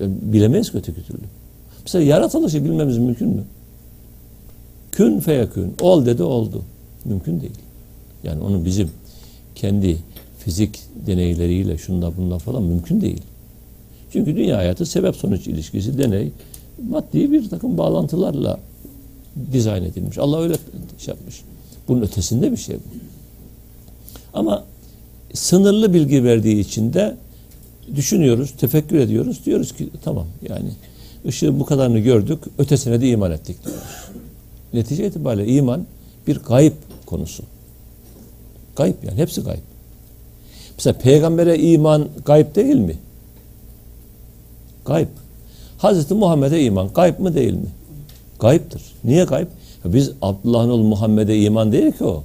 [0.00, 1.22] Yani bilemeyiz öteki türlü.
[1.82, 3.44] Mesela yaratılışı bilmemiz mümkün mü?
[4.92, 5.74] Kün feyekün.
[5.80, 6.62] Ol dedi oldu.
[7.04, 7.58] Mümkün değil.
[8.24, 8.90] Yani onu bizim
[9.54, 9.96] kendi
[10.38, 13.22] fizik deneyleriyle şunda bunda falan mümkün değil.
[14.12, 16.30] Çünkü dünya hayatı sebep sonuç ilişkisi deney
[16.90, 18.60] maddi bir takım bağlantılarla
[19.52, 20.18] dizayn edilmiş.
[20.18, 20.54] Allah öyle
[20.98, 21.42] şey yapmış.
[21.88, 22.98] Bunun ötesinde bir şey bu.
[24.34, 24.64] Ama
[25.34, 27.16] sınırlı bilgi verdiği için de
[27.96, 29.40] düşünüyoruz, tefekkür ediyoruz.
[29.46, 30.70] Diyoruz ki tamam yani
[31.26, 33.82] ışığın bu kadarını gördük, ötesine de iman ettik diyoruz.
[34.74, 35.86] Netice itibariyle iman
[36.26, 36.72] bir gayb
[37.06, 37.42] konusu.
[38.76, 39.60] Gayb yani hepsi gayb.
[40.76, 42.96] Mesela peygambere iman gayb değil mi?
[44.84, 45.08] Gayb.
[45.78, 47.68] Hazreti Muhammed'e iman gayb mı değil mi?
[48.40, 48.82] Gayiptir.
[49.04, 49.46] Niye gayb?
[49.84, 52.24] Biz Abdullah'ın oğlu Muhammed'e iman değil ki o.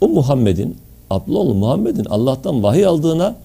[0.00, 0.76] O Muhammed'in,
[1.10, 3.36] Abdullah oğlu Muhammed'in Allah'tan vahiy aldığına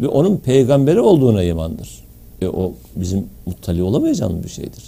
[0.00, 2.04] ve onun peygamberi olduğuna imandır.
[2.42, 4.84] E o bizim muttali olamayacağımız bir şeydir.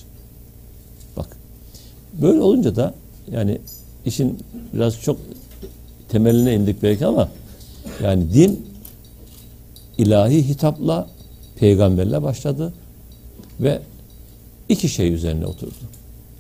[2.22, 2.94] Böyle olunca da
[3.33, 3.59] yani
[4.04, 4.38] işin
[4.72, 5.16] biraz çok
[6.09, 7.28] temeline indik belki ama
[8.02, 8.66] yani din
[9.98, 11.09] ilahi hitapla
[11.56, 12.72] peygamberle başladı
[13.61, 13.78] ve
[14.68, 15.74] iki şey üzerine oturdu.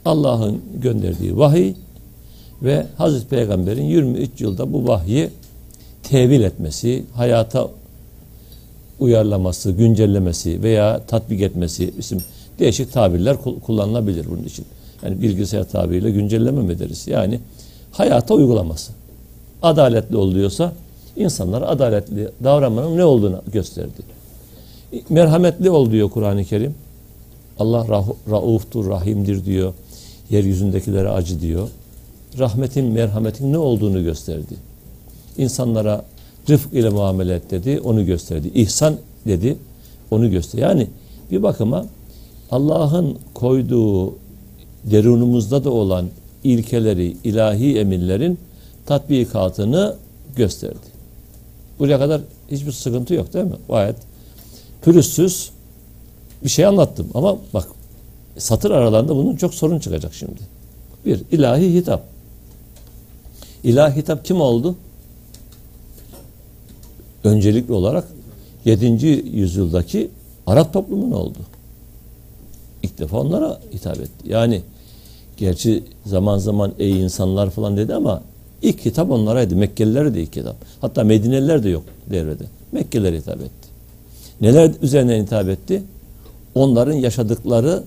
[0.04, 1.74] Allah'ın gönderdiği vahiy
[2.62, 5.30] ve Hazreti Peygamber'in 23 yılda bu vahyi
[6.02, 7.68] tevil etmesi, hayata
[8.98, 12.18] uyarlaması, güncellemesi veya tatbik etmesi isim
[12.58, 14.64] değişik tabirler kullanılabilir bunun için.
[15.02, 17.06] Yani bilgisayar tabiriyle güncelleme mi deriz?
[17.06, 17.40] Yani
[17.92, 18.92] hayata uygulaması.
[19.62, 20.72] Adaletli oluyorsa
[21.16, 24.02] insanlara adaletli davranmanın ne olduğunu gösterdi.
[25.08, 26.74] Merhametli ol diyor Kur'an-ı Kerim.
[27.58, 27.86] Allah
[28.30, 29.74] rauftur, rahimdir diyor.
[30.30, 31.68] Yeryüzündekilere acı diyor.
[32.38, 34.54] Rahmetin, merhametin ne olduğunu gösterdi.
[35.38, 36.04] İnsanlara
[36.48, 38.50] rıfk ile muamele et dedi, onu gösterdi.
[38.54, 39.56] İhsan dedi,
[40.10, 40.62] onu gösterdi.
[40.62, 40.86] Yani
[41.30, 41.86] bir bakıma
[42.50, 44.14] Allah'ın koyduğu
[44.84, 46.08] derunumuzda da olan
[46.44, 48.38] ilkeleri, ilahi emirlerin
[48.86, 49.96] tatbikatını
[50.36, 50.90] gösterdi.
[51.78, 53.56] Buraya kadar hiçbir sıkıntı yok değil mi?
[53.68, 53.96] Gayet
[54.82, 55.50] pürüzsüz
[56.44, 57.08] bir şey anlattım.
[57.14, 57.68] Ama bak
[58.38, 60.40] satır aralarında bunun çok sorun çıkacak şimdi.
[61.06, 62.02] Bir, ilahi hitap.
[63.64, 64.76] İlahi hitap kim oldu?
[67.24, 68.08] Öncelikli olarak
[68.64, 69.06] 7.
[69.32, 70.10] yüzyıldaki
[70.46, 71.38] Arap toplumun oldu.
[72.82, 74.10] İlk defa onlara hitap etti.
[74.24, 74.62] Yani
[75.36, 78.22] gerçi zaman zaman ey insanlar falan dedi ama
[78.62, 79.56] ilk hitap onlaraydı.
[79.56, 80.56] Mekkeliler de ilk hitap.
[80.80, 82.44] Hatta Medineliler de yok devrede.
[82.72, 83.68] Mekkeliler hitap etti.
[84.40, 85.82] Neler üzerine hitap etti?
[86.54, 87.82] Onların yaşadıkları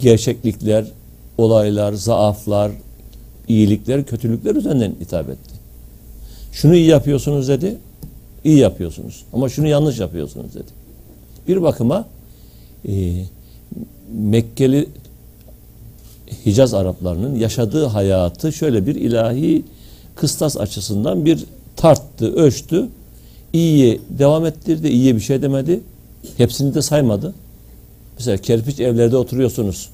[0.00, 0.84] gerçeklikler,
[1.38, 2.72] olaylar, zaaflar,
[3.48, 5.52] iyilikler, kötülükler üzerinden hitap etti.
[6.52, 7.78] Şunu iyi yapıyorsunuz dedi,
[8.44, 9.24] iyi yapıyorsunuz.
[9.32, 10.70] Ama şunu yanlış yapıyorsunuz dedi.
[11.48, 12.06] Bir bakıma
[12.88, 12.92] e,
[14.12, 14.88] Mekkeli
[16.46, 19.64] Hicaz Araplarının yaşadığı hayatı şöyle bir ilahi
[20.14, 21.44] kıstas açısından bir
[21.76, 22.88] tarttı, ölçtü.
[23.52, 25.80] İyiye devam ettirdi, iyiye bir şey demedi.
[26.36, 27.34] Hepsini de saymadı.
[28.18, 29.88] Mesela kerpiç evlerde oturuyorsunuz.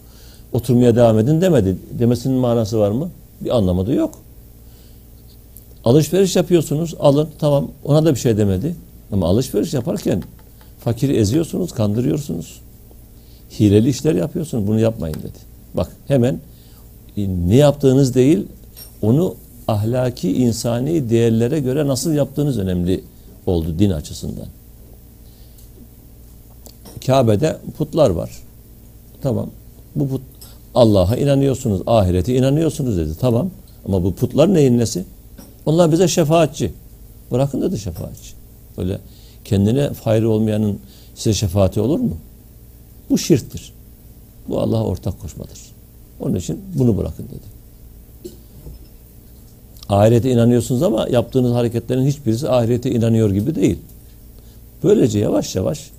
[0.52, 1.76] Oturmaya devam edin demedi.
[1.98, 3.11] Demesinin manası var mı?
[3.40, 4.18] Bir anlamı da yok.
[5.85, 6.94] Alışveriş yapıyorsunuz.
[7.00, 7.28] Alın.
[7.38, 7.68] Tamam.
[7.85, 8.76] Ona da bir şey demedi.
[9.12, 10.22] Ama alışveriş yaparken
[10.81, 12.61] fakiri eziyorsunuz, kandırıyorsunuz.
[13.50, 14.66] Hileli işler yapıyorsunuz.
[14.66, 15.38] Bunu yapmayın dedi.
[15.74, 16.40] Bak hemen
[17.16, 18.46] e, ne yaptığınız değil,
[19.02, 19.34] onu
[19.68, 23.04] ahlaki, insani değerlere göre nasıl yaptığınız önemli
[23.46, 24.46] oldu din açısından.
[27.06, 28.30] Kabe'de putlar var.
[29.22, 29.50] Tamam.
[29.96, 30.22] Bu put
[30.74, 33.11] Allah'a inanıyorsunuz, ahirete inanıyorsunuz dedi.
[33.20, 33.50] Tamam.
[33.87, 35.04] Ama bu putlar neyin nesi?
[35.66, 36.72] Onlar bize şefaatçi.
[37.30, 38.32] Bırakın dedi şefaatçi.
[38.78, 38.98] Böyle
[39.44, 40.78] kendine fayrı olmayanın
[41.14, 42.16] size şefaati olur mu?
[43.11, 43.73] Bu şirktir.
[44.49, 45.59] Bu Allah'a ortak koşmadır.
[46.21, 47.59] Onun için bunu bırakın dedi.
[49.88, 53.79] Ahirete inanıyorsunuz ama yaptığınız hareketlerin hiçbirisi ahirete inanıyor gibi değil.
[54.83, 55.90] Böylece yavaş yavaş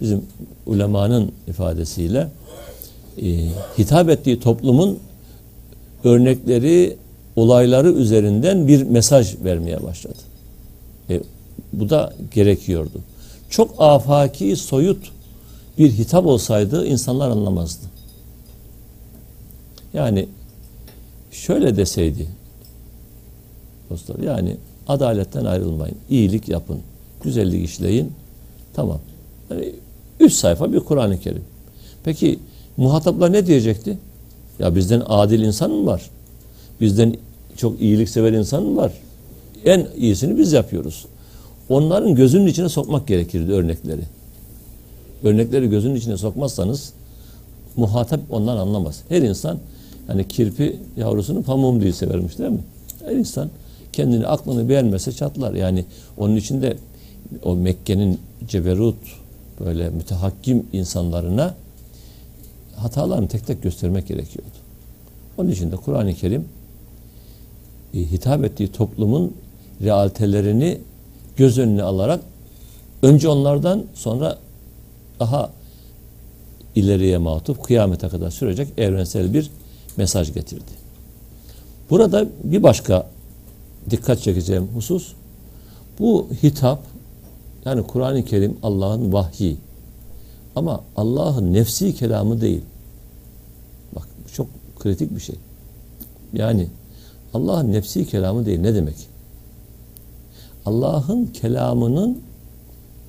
[0.00, 0.22] bizim
[0.66, 2.28] ulemanın ifadesiyle
[3.22, 4.98] e, hitap ettiği toplumun
[6.04, 6.96] örnekleri,
[7.36, 10.18] olayları üzerinden bir mesaj vermeye başladı.
[11.10, 11.20] E,
[11.72, 13.00] bu da gerekiyordu.
[13.50, 15.10] Çok afaki, soyut
[15.78, 17.86] bir hitap olsaydı insanlar anlamazdı.
[19.94, 20.28] Yani
[21.30, 22.26] şöyle deseydi
[23.90, 24.56] dostlar yani
[24.88, 25.96] adaletten ayrılmayın.
[26.10, 26.80] iyilik yapın.
[27.22, 28.12] Güzellik işleyin.
[28.74, 29.00] Tamam.
[29.50, 29.72] Yani
[30.20, 31.44] üç sayfa bir Kur'an-ı Kerim.
[32.04, 32.38] Peki
[32.76, 33.98] muhataplar ne diyecekti?
[34.58, 36.10] Ya bizden adil insan mı var?
[36.80, 37.16] Bizden
[37.56, 38.92] çok iyilik sever insan mı var?
[39.64, 41.06] En iyisini biz yapıyoruz.
[41.68, 44.02] Onların gözünün içine sokmak gerekirdi örnekleri.
[45.22, 46.92] Örnekleri gözünün içine sokmazsanız
[47.76, 49.02] muhatap ondan anlamaz.
[49.08, 49.58] Her insan
[50.06, 52.64] hani kirpi yavrusunu pamuğum diye severmiş değil mi?
[53.04, 53.50] Her insan
[53.92, 55.54] kendini aklını beğenmese çatlar.
[55.54, 55.84] Yani
[56.16, 56.76] onun için de
[57.42, 58.96] o Mekke'nin ceberut
[59.60, 61.54] böyle mütehakkim insanlarına
[62.76, 64.50] hatalarını tek tek göstermek gerekiyordu.
[65.38, 66.44] Onun için de Kur'an-ı Kerim
[67.94, 69.34] e, hitap ettiği toplumun
[69.82, 70.78] realitelerini
[71.36, 72.20] göz önüne alarak
[73.02, 74.38] önce onlardan sonra
[75.20, 75.50] daha
[76.74, 79.50] ileriye matuf kıyamete kadar sürecek evrensel bir
[79.96, 80.78] mesaj getirdi.
[81.90, 83.06] Burada bir başka
[83.90, 85.12] dikkat çekeceğim husus
[85.98, 86.82] bu hitap
[87.64, 89.56] yani Kur'an-ı Kerim Allah'ın vahyi
[90.56, 92.62] ama Allah'ın nefsi kelamı değil.
[93.96, 94.46] Bak çok
[94.78, 95.36] kritik bir şey.
[96.32, 96.68] Yani
[97.34, 98.96] Allah'ın nefsi kelamı değil ne demek?
[100.66, 102.18] Allah'ın kelamının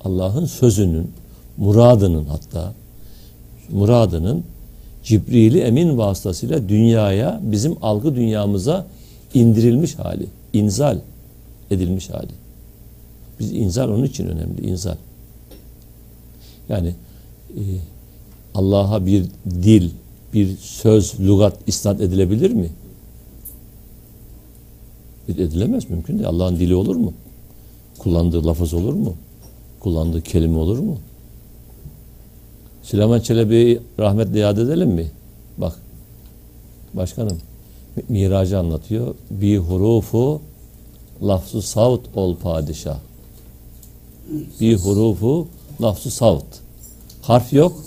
[0.04, 1.12] Allah'ın sözünün
[1.60, 2.74] muradının hatta
[3.70, 4.44] muradının
[5.04, 8.86] Cibril-i Emin vasıtasıyla dünyaya bizim algı dünyamıza
[9.34, 10.98] indirilmiş hali, inzal
[11.70, 12.32] edilmiş hali.
[13.40, 14.96] Biz inzal onun için önemli, inzal.
[16.68, 16.94] Yani
[17.48, 17.62] e,
[18.54, 19.90] Allah'a bir dil,
[20.34, 22.68] bir söz, lugat isnat edilebilir mi?
[25.28, 26.28] Edilemez mümkün değil.
[26.28, 27.12] Allah'ın dili olur mu?
[27.98, 29.14] Kullandığı lafız olur mu?
[29.80, 30.98] Kullandığı kelime olur mu?
[32.90, 35.10] Süleyman Çelebi'yi rahmetle yad edelim mi?
[35.58, 35.72] Bak,
[36.94, 37.38] başkanım,
[38.08, 39.14] miracı anlatıyor.
[39.30, 40.40] Bir hurufu
[41.22, 42.98] lafzu savt ol padişah.
[44.60, 45.48] Bir hurufu
[45.82, 46.44] lafzu savt.
[47.22, 47.84] Harf yok,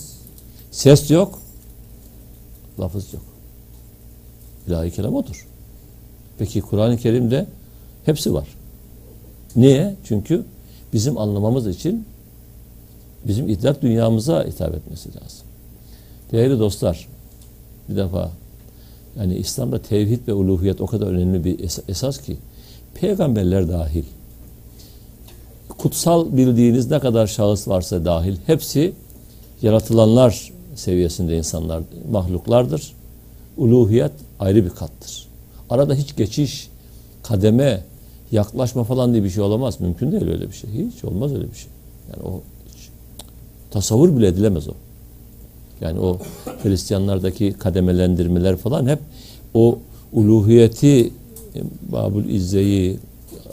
[0.71, 1.39] ses yok,
[2.79, 3.23] lafız yok.
[4.67, 5.47] İlahi kelam odur.
[6.37, 7.47] Peki Kur'an-ı Kerim'de
[8.05, 8.47] hepsi var.
[9.55, 9.95] Niye?
[10.03, 10.45] Çünkü
[10.93, 12.05] bizim anlamamız için
[13.27, 15.47] bizim idrak dünyamıza hitap etmesi lazım.
[16.31, 17.07] Değerli dostlar,
[17.89, 18.31] bir defa
[19.19, 22.37] yani İslam'da tevhid ve uluhiyet o kadar önemli bir esas ki
[22.93, 24.03] peygamberler dahil
[25.77, 28.93] kutsal bildiğiniz ne kadar şahıs varsa dahil hepsi
[29.61, 32.93] yaratılanlar seviyesinde insanlar, mahluklardır.
[33.57, 35.27] Uluhiyet ayrı bir kattır.
[35.69, 36.69] Arada hiç geçiş,
[37.23, 37.83] kademe,
[38.31, 39.79] yaklaşma falan diye bir şey olamaz.
[39.79, 40.69] Mümkün değil öyle bir şey.
[40.69, 41.69] Hiç olmaz öyle bir şey.
[42.11, 42.41] Yani o
[43.73, 44.73] tasavvur bile edilemez o.
[45.81, 46.19] Yani o
[46.63, 48.99] Hristiyanlardaki kademelendirmeler falan hep
[49.53, 49.79] o
[50.13, 51.11] uluhiyeti
[51.91, 52.99] Babul İzze'yi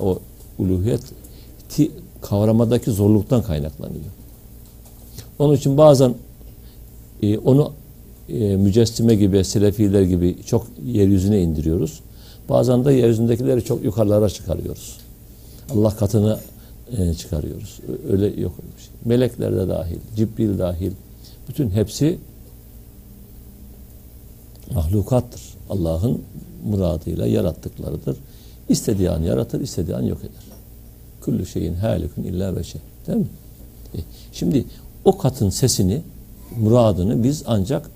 [0.01, 0.19] o
[0.59, 1.91] uluhiyeti
[2.23, 4.05] kavramadaki zorluktan kaynaklanıyor.
[5.39, 6.15] Onun için bazen
[7.23, 7.73] e, onu
[8.29, 12.01] e, mücessime gibi, selefiler gibi çok yeryüzüne indiriyoruz.
[12.49, 14.99] Bazen de yeryüzündekileri çok yukarılara çıkarıyoruz.
[15.75, 16.39] Allah katını
[16.99, 17.81] e, çıkarıyoruz.
[18.11, 18.53] Öyle yok.
[19.05, 20.93] Melekler de dahil, Cibril dahil.
[21.49, 22.19] Bütün hepsi
[24.75, 25.43] mahlukattır.
[25.71, 26.23] Allah'ın
[26.65, 28.17] muradıyla yarattıklarıdır.
[28.69, 30.45] İstediği an yaratır, istediği an yok eder.
[31.21, 32.81] Kullu şeyin halikun illa ve şey.
[33.07, 33.27] Değil mi?
[33.95, 33.99] E,
[34.33, 34.65] şimdi
[35.05, 36.03] o katın sesini,
[36.61, 37.91] muradını biz ancak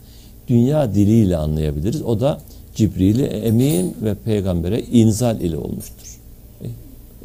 [0.49, 2.03] dünya diliyle anlayabiliriz.
[2.03, 2.40] O da
[2.75, 6.21] Cibril-i Emin ve peygambere inzal ile olmuştur.
[6.62, 6.67] E,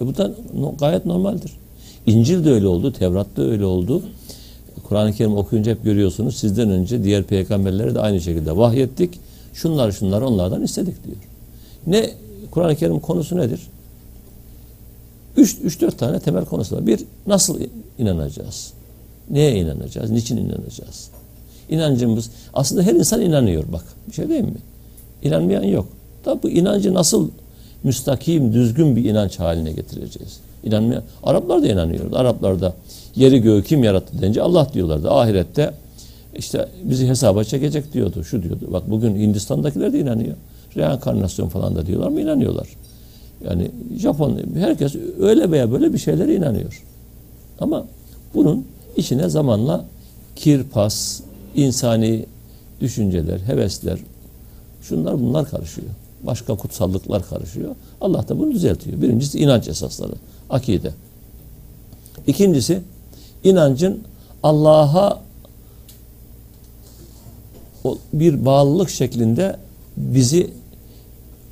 [0.02, 0.32] e bu da
[0.80, 1.52] gayet normaldir.
[2.06, 4.04] İncil de öyle oldu, Tevrat da öyle oldu.
[4.84, 6.36] Kur'an-ı Kerim okuyunca hep görüyorsunuz.
[6.36, 9.20] Sizden önce diğer peygamberlere de aynı şekilde vahyettik.
[9.54, 11.18] Şunlar şunlar onlardan istedik diyor.
[11.88, 12.10] Ne
[12.52, 13.60] Kur'an-ı Kerim konusu nedir?
[15.38, 16.88] 3-4 tane temel konusu var.
[16.88, 17.60] Bir, nasıl
[17.98, 18.74] inanacağız?
[19.30, 20.10] Neye inanacağız?
[20.12, 21.10] Niçin inanacağız?
[21.70, 23.84] İnancımız, aslında her insan inanıyor bak.
[24.08, 24.58] Bir şey değil mi?
[25.24, 25.88] İnanmayan yok.
[26.26, 27.30] Da bu inancı nasıl
[27.84, 30.40] müstakim, düzgün bir inanç haline getireceğiz?
[30.63, 32.17] İnanmayan, Araplar da inanıyordu.
[32.17, 32.74] Araplar da
[33.15, 35.12] yeri göğü kim yarattı deyince Allah diyorlardı.
[35.12, 35.74] Ahirette
[36.36, 38.24] işte bizi hesaba çekecek diyordu.
[38.24, 38.67] Şu diyordu.
[38.74, 40.36] Bak bugün Hindistan'dakiler de inanıyor.
[40.76, 42.22] Reenkarnasyon falan da diyorlar mı?
[42.22, 42.67] İnanıyorlar.
[43.45, 46.84] Yani Japon, herkes öyle veya böyle bir şeylere inanıyor.
[47.60, 47.86] Ama
[48.34, 48.65] bunun
[48.98, 49.86] içine zamanla
[50.36, 51.22] kirpas,
[51.56, 52.26] insani
[52.82, 54.00] düşünceler, hevesler,
[54.82, 55.88] şunlar bunlar karışıyor.
[56.24, 57.76] Başka kutsallıklar karışıyor.
[58.02, 59.02] Allah da bunu düzeltiyor.
[59.02, 60.13] Birincisi inanç esasları,
[60.50, 60.92] akide.
[62.28, 62.82] İkincisi
[63.44, 64.04] inancın
[64.44, 65.22] Allah'a
[68.14, 69.58] bir bağlılık şeklinde
[69.98, 70.52] bizi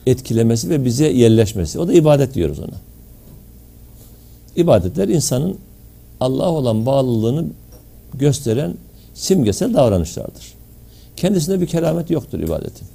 [0.06, 1.80] etkilemesi ve bize yerleşmesi.
[1.80, 2.78] O da ibadet diyoruz ona.
[4.56, 5.58] İbadetler insanın
[6.20, 7.46] Allah'a olan bağlılığını
[8.14, 8.74] gösteren
[9.14, 10.54] simgesel davranışlardır.
[11.16, 12.88] Kendisinde bir keramet yoktur ibadetin.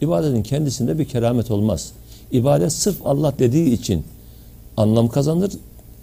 [0.00, 1.92] İbadetin kendisinde bir keramet olmaz.
[2.32, 4.04] İbadet sırf Allah dediği için
[4.76, 5.52] anlam kazanır.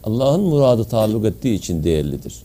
[0.03, 2.43] Allah'ın muradı taalluk ettiği için değerlidir.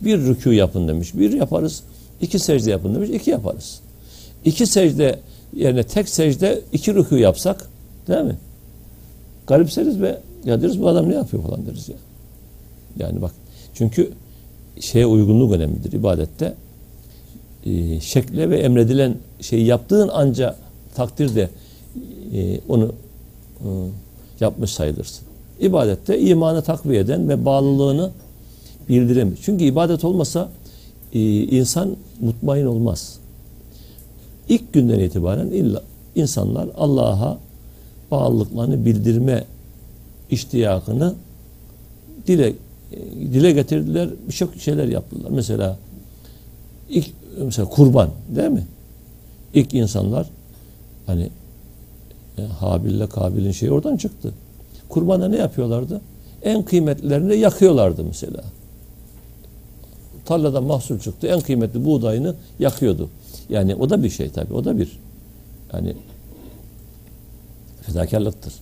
[0.00, 1.14] Bir rükû yapın demiş.
[1.14, 1.82] Bir yaparız.
[2.20, 3.10] İki secde yapın demiş.
[3.10, 3.80] iki yaparız.
[4.44, 5.20] İki secde
[5.54, 7.68] yerine tek secde iki rükû yapsak
[8.08, 8.36] değil mi?
[9.46, 11.96] Garipseriz ve ya deriz bu adam ne yapıyor falan deriz ya.
[12.98, 13.32] Yani bak
[13.74, 14.12] çünkü
[14.80, 16.54] şeye uygunluk önemlidir ibadette.
[17.66, 20.56] Ee, şekle ve emredilen şeyi yaptığın anca
[20.94, 21.50] takdirde
[22.34, 22.92] e, onu
[23.60, 23.68] e,
[24.40, 25.25] yapmış sayılırsın.
[25.60, 28.10] İbadette imanı takviye eden ve bağlılığını
[28.88, 29.38] bildiremiyor.
[29.42, 30.48] Çünkü ibadet olmasa
[31.12, 33.18] e, insan mutmain olmaz.
[34.48, 35.82] İlk günden itibaren illa
[36.14, 37.38] insanlar Allah'a
[38.10, 39.44] bağlılıklarını bildirme
[40.30, 41.14] iştiyakını
[42.26, 42.54] dile
[43.32, 44.08] dile getirdiler.
[44.28, 45.30] Birçok şeyler yaptılar.
[45.30, 45.78] Mesela
[46.88, 47.10] ilk
[47.44, 48.66] mesela kurban değil mi?
[49.54, 50.26] İlk insanlar
[51.06, 51.30] hani
[52.38, 54.32] e, Habil'le Kabil'in şeyi oradan çıktı.
[54.88, 56.00] Kurbana ne yapıyorlardı?
[56.42, 58.44] En kıymetlerini yakıyorlardı mesela.
[60.24, 61.26] Tarlada mahsul çıktı.
[61.26, 63.08] En kıymetli buğdayını yakıyordu.
[63.48, 64.54] Yani o da bir şey tabii.
[64.54, 64.98] O da bir
[65.72, 65.96] yani
[67.82, 68.52] fedakarlıktır.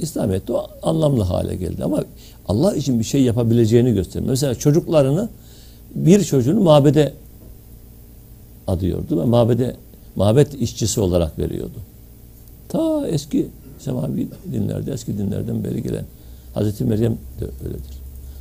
[0.00, 1.84] İslamiyet'te o anlamlı hale geldi.
[1.84, 2.04] Ama
[2.48, 4.30] Allah için bir şey yapabileceğini gösteriyor.
[4.30, 5.28] Mesela çocuklarını
[5.94, 7.14] bir çocuğunu mabede
[8.66, 9.76] adıyordu ve mabede
[10.16, 11.78] mabet işçisi olarak veriyordu.
[12.68, 13.48] Ta eski
[13.84, 16.04] semavi dinlerde, eski dinlerden beri gelen
[16.54, 17.98] Hazreti Meryem de öyledir.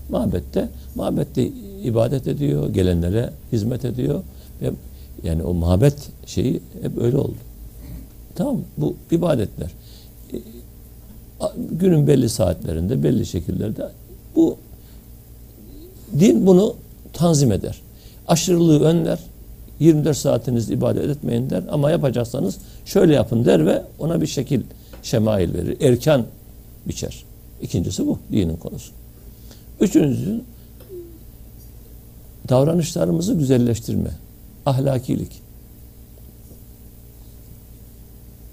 [0.09, 1.47] Mabette, mabette
[1.83, 4.21] ibadet ediyor, gelenlere hizmet ediyor
[4.61, 4.71] ve
[5.23, 7.35] yani o mabet şeyi hep öyle oldu.
[8.35, 9.71] Tamam Bu ibadetler.
[10.33, 10.37] E,
[11.71, 13.89] günün belli saatlerinde, belli şekillerde
[14.35, 14.57] bu
[16.19, 16.75] din bunu
[17.13, 17.81] tanzim eder.
[18.27, 19.19] Aşırılığı önler.
[19.79, 24.61] 24 saatiniz ibadet etmeyin der ama yapacaksanız şöyle yapın der ve ona bir şekil
[25.03, 25.77] şemail verir.
[25.81, 26.25] Erkan
[26.87, 27.23] biçer.
[27.61, 28.91] İkincisi bu dinin konusu.
[29.81, 30.41] Üçüncüsü
[32.49, 34.09] davranışlarımızı güzelleştirme.
[34.65, 35.41] Ahlakilik.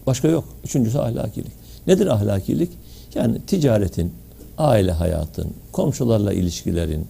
[0.06, 0.44] Başka yok.
[0.64, 1.52] Üçüncüsü ahlakilik.
[1.86, 2.70] Nedir ahlakilik?
[3.14, 4.12] Yani ticaretin,
[4.58, 7.06] aile hayatın, komşularla ilişkilerin,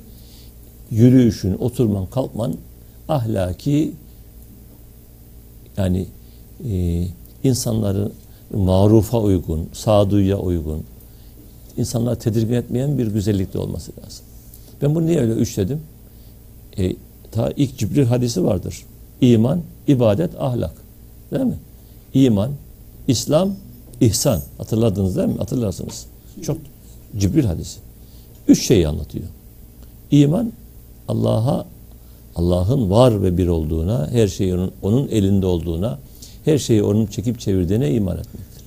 [0.90, 2.54] yürüyüşün, oturman, kalkman
[3.08, 3.92] ahlaki
[5.76, 6.06] yani
[6.70, 7.04] e,
[7.44, 8.12] insanları
[8.54, 10.82] marufa uygun, sağduyuya uygun,
[11.76, 14.24] insanları tedirgin etmeyen bir güzellikte olması lazım.
[14.82, 15.80] Ben bunu niye öyle üçledim?
[16.78, 16.96] E,
[17.32, 18.84] ta ilk Cibril hadisi vardır.
[19.20, 20.74] İman, ibadet, ahlak.
[21.30, 21.58] Değil mi?
[22.14, 22.50] İman,
[23.08, 23.54] İslam,
[24.00, 24.40] ihsan.
[24.58, 25.38] Hatırladınız değil mi?
[25.38, 26.06] Hatırlarsınız.
[26.42, 26.58] Çok
[27.18, 27.78] Cibril hadisi.
[28.48, 29.26] Üç şeyi anlatıyor.
[30.10, 30.52] İman,
[31.08, 31.66] Allah'a
[32.36, 35.98] Allah'ın var ve bir olduğuna, her şeyin onun elinde olduğuna,
[36.44, 38.64] her şeyi onun çekip çevirdiğine iman etmektir.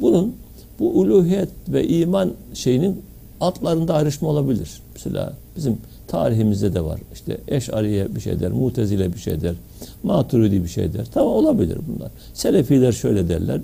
[0.00, 0.36] Bunun
[0.78, 3.02] bu uluhiyet ve iman şeyinin
[3.40, 4.82] altlarında ayrışma olabilir.
[4.94, 7.00] Mesela bizim tarihimizde de var.
[7.14, 9.54] İşte Eş'ariye bir şey der, Mutezile bir şey der,
[10.02, 11.06] Maturidi bir şey der.
[11.14, 12.10] Tamam olabilir bunlar.
[12.34, 13.60] Selefiler şöyle derler.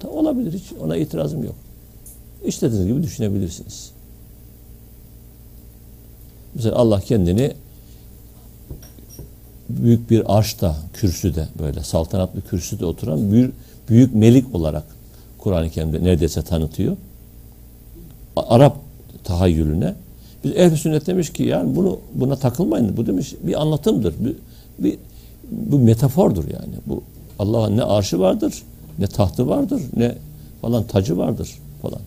[0.00, 1.54] Tamam, olabilir hiç ona itirazım yok.
[2.44, 3.90] İstediğiniz gibi düşünebilirsiniz.
[6.54, 7.52] Mesela Allah kendini
[9.82, 13.54] büyük bir arşta, kürsüde böyle saltanatlı kürsüde oturan büyük,
[13.88, 14.84] büyük melik olarak
[15.38, 16.96] Kur'an-ı Kerim'de neredeyse tanıtıyor.
[18.36, 18.76] Arap
[19.24, 19.94] tahayyülüne.
[20.44, 22.96] Biz ehl sünnet demiş ki yani bunu buna takılmayın.
[22.96, 24.14] Bu demiş bir anlatımdır.
[24.24, 24.36] Bir,
[24.78, 24.98] bir
[25.50, 26.74] bu metafordur yani.
[26.86, 27.02] Bu
[27.38, 28.62] Allah'ın ne arşı vardır,
[28.98, 30.14] ne tahtı vardır, ne
[30.60, 31.50] falan tacı vardır
[31.82, 32.00] falan.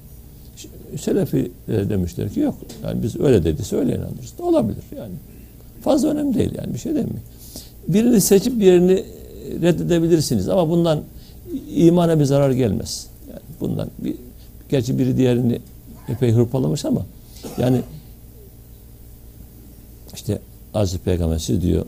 [0.99, 2.55] Selefi demişler ki yok.
[2.83, 4.33] Yani biz öyle dediyse öyle inanırız.
[4.39, 5.13] Olabilir yani.
[5.83, 7.21] Fazla önemli değil yani bir şey değil mi?
[7.87, 9.03] Birini seçip diğerini
[9.61, 11.03] reddedebilirsiniz ama bundan
[11.75, 13.07] imana bir zarar gelmez.
[13.29, 14.15] Yani bundan bir,
[14.69, 15.59] gerçi biri diğerini
[16.07, 17.05] epey hırpalamış ama
[17.57, 17.81] yani
[20.13, 20.39] işte
[20.73, 21.85] Aziz Peygamber siz diyor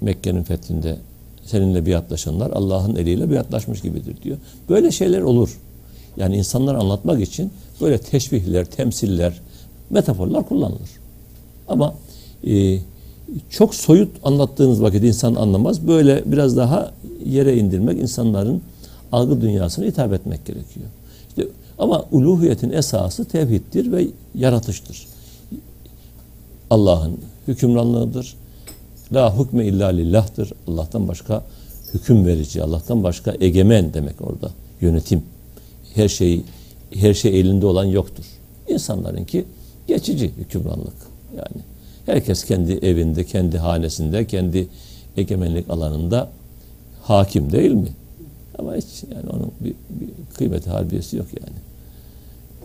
[0.00, 0.96] Mekke'nin fethinde
[1.44, 4.36] seninle biatlaşanlar Allah'ın eliyle biatlaşmış gibidir diyor.
[4.68, 5.58] Böyle şeyler olur.
[6.16, 9.40] Yani insanlar anlatmak için böyle teşbihler, temsiller,
[9.90, 10.90] metaforlar kullanılır.
[11.68, 11.94] Ama
[12.46, 12.78] e,
[13.50, 15.86] çok soyut anlattığınız vakit insan anlamaz.
[15.86, 16.92] Böyle biraz daha
[17.26, 18.62] yere indirmek, insanların
[19.12, 20.86] algı dünyasına hitap etmek gerekiyor.
[21.28, 25.06] İşte, ama uluhiyetin esası tevhiddir ve yaratıştır.
[26.70, 27.18] Allah'ın
[27.48, 28.34] hükümranlığıdır.
[29.12, 30.52] La hukme illa lillah'tır.
[30.68, 31.42] Allah'tan başka
[31.94, 34.50] hüküm verici, Allah'tan başka egemen demek orada.
[34.80, 35.22] Yönetim.
[35.94, 36.42] Her şey
[36.94, 38.24] her şey elinde olan yoktur.
[38.68, 39.44] İnsanlarınki
[39.86, 40.94] geçici hükümranlık.
[41.36, 41.62] Yani
[42.06, 44.68] herkes kendi evinde, kendi hanesinde, kendi
[45.16, 46.28] egemenlik alanında
[47.02, 47.88] hakim değil mi?
[48.58, 51.56] Ama hiç yani onun bir, bir kıymeti harbiyesi yok yani.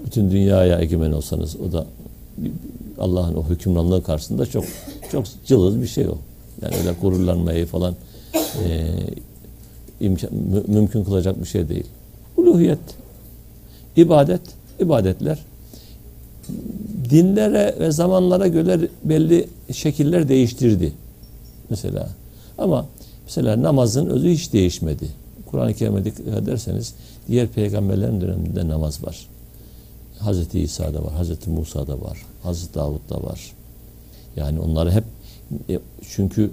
[0.05, 1.85] Bütün dünyaya egemen olsanız o da
[2.99, 4.65] Allah'ın o hükümranlığı karşısında çok
[5.11, 6.17] çok cılız bir şey o.
[6.61, 7.95] Yani öyle gururlanmayı falan
[8.65, 8.91] e,
[9.99, 11.85] imkan, mü- mümkün kılacak bir şey değil.
[12.37, 12.79] Uluhiyet,
[13.95, 14.41] ibadet,
[14.79, 15.39] ibadetler
[17.09, 20.93] dinlere ve zamanlara göre belli şekiller değiştirdi.
[21.69, 22.09] Mesela
[22.57, 22.85] ama
[23.25, 25.09] mesela namazın özü hiç değişmedi.
[25.45, 26.93] Kur'an-ı Kerim'e dikkat ederseniz
[27.27, 29.27] diğer peygamberlerin döneminde namaz var.
[30.19, 33.51] Hazreti İsa'da var, Hazreti Musa'da var, Hazreti Davud'da var.
[34.35, 35.03] Yani onları hep
[35.69, 35.79] e,
[36.09, 36.51] çünkü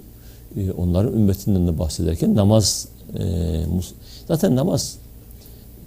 [0.57, 2.87] e, onların ümmetinden de bahsederken namaz
[3.19, 3.23] e,
[4.27, 4.97] zaten namaz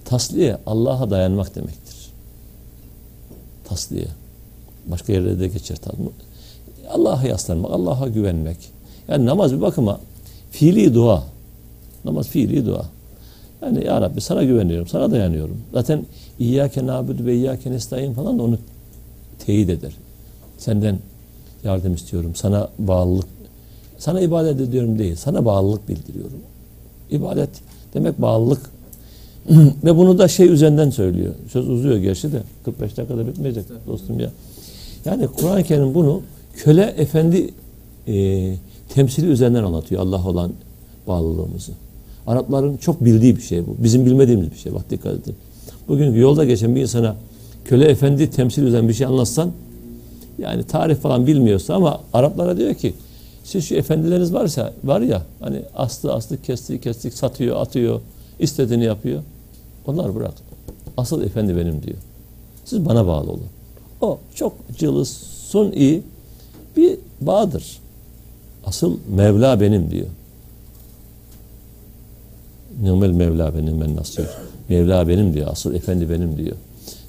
[0.05, 1.86] tasliye Allah'a dayanmak demektir.
[3.77, 4.07] Tasliye.
[4.87, 5.77] Başka yerlerde de geçer.
[5.77, 5.97] tabii.
[6.91, 8.57] Allah'a yaslanmak, Allah'a güvenmek.
[9.09, 10.01] Yani namaz bir bakıma
[10.51, 11.23] fiili dua.
[12.05, 12.85] Namaz fiili dua.
[13.63, 15.57] Yani ya Rabbi sana güveniyorum, sana dayanıyorum.
[15.73, 16.07] Zaten
[16.39, 18.59] İyyâke nâbudu ve İyyâke nestaîn falan da onu
[19.47, 19.93] teyit eder.
[20.59, 20.99] Senden
[21.65, 23.29] yardım istiyorum, sana bağlılık,
[23.99, 26.39] sana ibadet ediyorum değil, sana bağlılık bildiriyorum.
[27.11, 27.51] İbadet
[27.95, 28.61] demek bağlılık.
[29.85, 31.35] ve bunu da şey üzerinden söylüyor.
[31.53, 34.31] Söz uzuyor gerçi de 45 dakikada bitmeyecek dostum ya.
[35.05, 36.23] Yani Kur'an-ı Kerim bunu
[36.57, 37.51] köle efendi
[38.09, 38.55] e,
[38.89, 40.53] temsili üzerinden anlatıyor Allah olan
[41.09, 41.73] bağlılığımızı.
[42.27, 43.77] Arapların çok bildiği bir şey bu.
[43.79, 44.75] Bizim bilmediğimiz bir şey.
[44.75, 45.35] Bak dikkat edin.
[45.89, 47.17] Bugün yolda geçen bir insana
[47.65, 49.53] köle efendi temsil üzerinden bir şey anlatsan
[50.39, 52.95] yani tarih falan bilmiyorsa ama Araplara diyor ki
[53.45, 58.01] siz şu efendileriniz varsa var ya hani aslı aslı kesti kestik satıyor atıyor
[58.39, 59.23] istediğini yapıyor.
[59.87, 60.35] Onlar bırak.
[60.97, 61.99] Asıl efendi benim diyor.
[62.65, 63.47] Siz bana bağlı olun.
[64.01, 65.09] O çok cılız,
[65.49, 66.03] suni
[66.77, 67.79] bir bağdır.
[68.65, 70.07] Asıl Mevla benim diyor.
[72.83, 74.23] Nimel Mevla benim ben nasıl
[74.69, 75.49] Mevla benim diyor.
[75.51, 76.57] Asıl efendi benim diyor.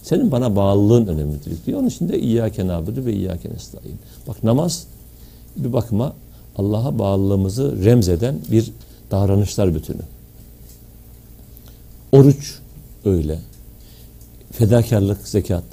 [0.03, 1.79] Senin bana bağlılığın önemlidir diyor.
[1.79, 3.95] Onun için de İyyâke nâbudu ve İyyâke nestaîn.
[4.27, 4.87] Bak namaz
[5.57, 6.13] bir bakıma
[6.57, 8.71] Allah'a bağlılığımızı remzeden bir
[9.11, 10.01] davranışlar bütünü.
[12.11, 12.59] Oruç
[13.07, 13.39] öyle.
[14.51, 15.63] Fedakarlık, zekat,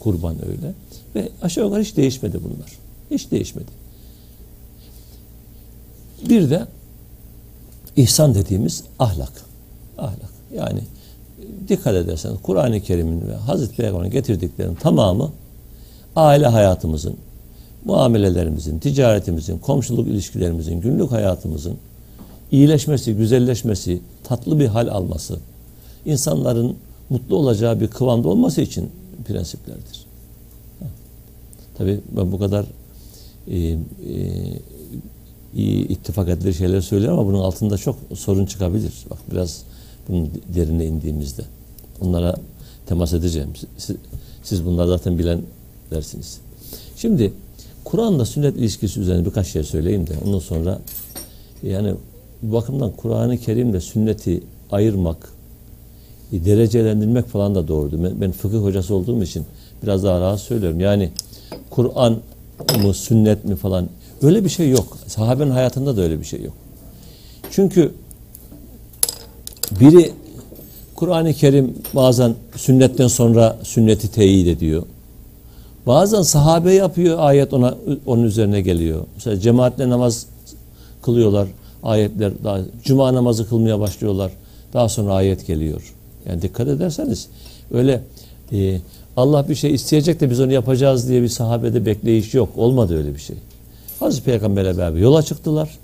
[0.00, 0.74] kurban öyle.
[1.14, 2.78] Ve aşağı yukarı hiç değişmedi bunlar.
[3.10, 3.70] Hiç değişmedi.
[6.28, 6.66] Bir de
[7.96, 9.32] ihsan dediğimiz ahlak.
[9.98, 10.30] Ahlak.
[10.56, 10.80] Yani
[11.68, 15.32] dikkat ederseniz Kur'an-ı Kerim'in ve Hazreti Peygamber'in getirdiklerinin tamamı
[16.16, 17.16] aile hayatımızın,
[17.84, 21.76] muamelelerimizin, ticaretimizin, komşuluk ilişkilerimizin, günlük hayatımızın
[22.52, 25.38] iyileşmesi, güzelleşmesi, tatlı bir hal alması,
[26.04, 26.76] insanların
[27.10, 28.90] mutlu olacağı bir kıvamda olması için
[29.26, 30.06] prensiplerdir.
[31.78, 32.66] Tabi ben bu kadar
[33.48, 33.78] e, e,
[35.54, 38.92] iyi ittifak edilir şeyler söylüyorum ama bunun altında çok sorun çıkabilir.
[39.10, 39.62] Bak biraz
[40.08, 41.42] bunun derine indiğimizde.
[42.00, 42.36] Onlara
[42.86, 43.48] temas edeceğim.
[43.76, 43.96] Siz,
[44.42, 45.42] siz bunları zaten bilen
[45.90, 46.40] dersiniz.
[46.96, 47.32] Şimdi
[47.84, 50.80] Kur'an'la sünnet ilişkisi üzerine birkaç şey söyleyeyim de ondan sonra
[51.62, 51.94] yani
[52.42, 55.32] bu bakımdan Kur'an-ı Kerim'le sünneti ayırmak,
[56.32, 58.04] derecelendirmek falan da doğrudur.
[58.04, 59.44] Ben, ben fıkıh hocası olduğum için
[59.82, 60.80] biraz daha rahat söylüyorum.
[60.80, 61.10] Yani
[61.70, 62.16] Kur'an
[62.82, 63.88] mı, sünnet mi falan
[64.22, 64.98] öyle bir şey yok.
[65.06, 66.54] Sahabenin hayatında da öyle bir şey yok.
[67.50, 67.92] Çünkü
[69.80, 70.12] biri
[70.94, 74.82] Kur'an-ı Kerim bazen sünnetten sonra sünneti teyit ediyor.
[75.86, 77.74] Bazen sahabe yapıyor ayet ona
[78.06, 79.04] onun üzerine geliyor.
[79.14, 80.26] Mesela cemaatle namaz
[81.02, 81.48] kılıyorlar.
[81.82, 84.32] Ayetler daha cuma namazı kılmaya başlıyorlar.
[84.72, 85.94] Daha sonra ayet geliyor.
[86.28, 87.28] Yani dikkat ederseniz
[87.72, 88.02] öyle
[88.52, 88.78] e,
[89.16, 92.48] Allah bir şey isteyecek de biz onu yapacağız diye bir sahabede bekleyiş yok.
[92.56, 93.36] Olmadı öyle bir şey.
[94.00, 95.78] Hazreti Peygamber'le beraber yola çıktılar.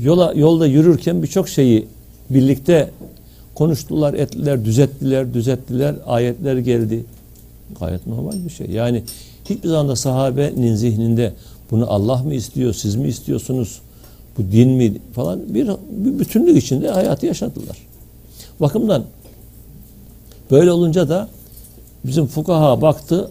[0.00, 1.86] Yola yolda yürürken birçok şeyi
[2.30, 2.90] birlikte
[3.54, 5.94] konuştular, ettiler, düzelttiler, düzelttiler.
[6.06, 7.04] Ayetler geldi.
[7.80, 8.66] Gayet normal bir şey.
[8.66, 9.02] Yani
[9.44, 11.32] hiçbir zaman da sahabenin zihninde
[11.70, 13.80] bunu Allah mı istiyor, siz mi istiyorsunuz,
[14.38, 17.76] bu din mi falan bir, bir bütünlük içinde hayatı yaşadılar.
[18.60, 19.04] Bakımdan
[20.50, 21.28] böyle olunca da
[22.04, 23.30] bizim fukaha baktı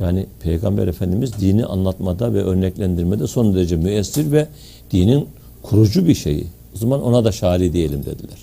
[0.00, 4.46] yani Peygamber Efendimiz dini anlatmada ve örneklendirmede son derece müessir ve
[4.90, 5.28] dinin
[5.62, 6.46] kurucu bir şeyi.
[6.74, 8.38] O zaman ona da şari diyelim dediler.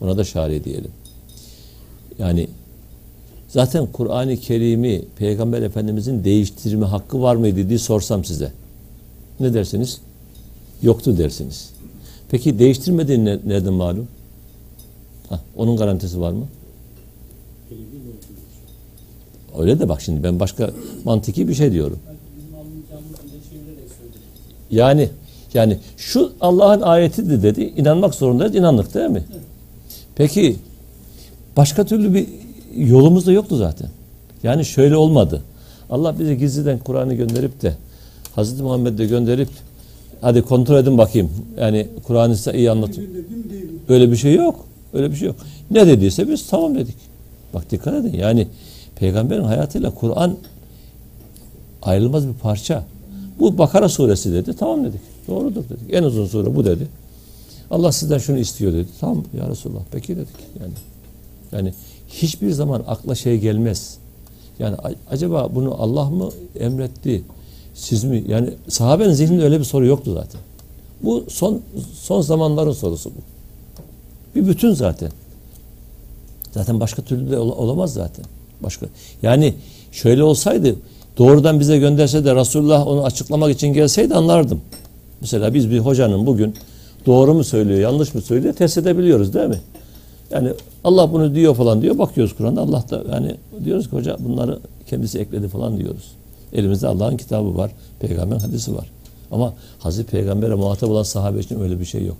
[0.00, 0.90] Ona da şari diyelim.
[2.18, 2.48] Yani
[3.48, 8.52] zaten Kur'an-ı Kerim'i Peygamber Efendimizin değiştirme hakkı var mıydı diye sorsam size.
[9.40, 10.00] Ne dersiniz?
[10.82, 11.70] Yoktu dersiniz.
[12.30, 14.08] Peki değiştirmediğini ne, nereden malum?
[15.28, 16.46] Hah, onun garantisi var mı?
[19.58, 20.70] Öyle de bak şimdi ben başka
[21.04, 21.98] mantiki bir şey diyorum.
[24.70, 25.08] Yani
[25.54, 27.72] yani şu Allah'ın ayetidir dedi.
[27.76, 28.54] inanmak zorundayız.
[28.54, 29.24] inandık değil mi?
[30.16, 30.56] Peki
[31.56, 32.26] başka türlü bir
[32.76, 33.88] yolumuz da yoktu zaten.
[34.42, 35.42] Yani şöyle olmadı.
[35.90, 37.74] Allah bize gizliden Kur'an'ı gönderip de
[38.34, 39.48] Hazreti Muhammed'de gönderip
[40.20, 41.30] hadi kontrol edin bakayım.
[41.60, 43.04] Yani Kur'an'ı size iyi anlatın.
[43.88, 44.67] Öyle bir şey yok.
[44.92, 45.36] Öyle bir şey yok.
[45.70, 46.96] Ne dediyse biz tamam dedik.
[47.54, 48.18] Bak dikkat edin.
[48.18, 48.48] Yani
[48.96, 50.36] peygamberin hayatıyla Kur'an
[51.82, 52.84] ayrılmaz bir parça.
[53.38, 54.56] Bu Bakara suresi dedi.
[54.56, 55.00] Tamam dedik.
[55.28, 55.94] Doğrudur dedik.
[55.94, 56.88] En uzun sure bu dedi.
[57.70, 58.88] Allah sizden şunu istiyor dedi.
[59.00, 59.82] Tamam ya Resulallah.
[59.92, 60.36] Peki dedik.
[60.60, 60.72] Yani
[61.52, 61.74] yani
[62.08, 63.98] hiçbir zaman akla şey gelmez.
[64.58, 64.76] Yani
[65.10, 66.30] acaba bunu Allah mı
[66.60, 67.22] emretti?
[67.74, 68.24] Siz mi?
[68.28, 70.40] Yani sahabenin zihninde öyle bir soru yoktu zaten.
[71.02, 71.60] Bu son
[71.94, 73.37] son zamanların sorusu bu.
[74.38, 75.10] Bir bütün zaten.
[76.52, 78.24] Zaten başka türlü de ol- olamaz zaten.
[78.62, 78.86] Başka.
[79.22, 79.54] Yani
[79.92, 80.76] şöyle olsaydı
[81.18, 84.60] doğrudan bize gönderse de Resulullah onu açıklamak için gelseydi anlardım.
[85.20, 86.54] Mesela biz bir hocanın bugün
[87.06, 89.60] doğru mu söylüyor, yanlış mı söylüyor test edebiliyoruz değil mi?
[90.30, 90.52] Yani
[90.84, 91.98] Allah bunu diyor falan diyor.
[91.98, 93.34] Bakıyoruz Kur'an'da Allah da yani
[93.64, 96.12] diyoruz ki hoca bunları kendisi ekledi falan diyoruz.
[96.52, 97.70] Elimizde Allah'ın kitabı var.
[98.00, 98.90] Peygamber hadisi var.
[99.30, 102.16] Ama Hazreti Peygamber'e muhatap olan sahabe için öyle bir şey yok.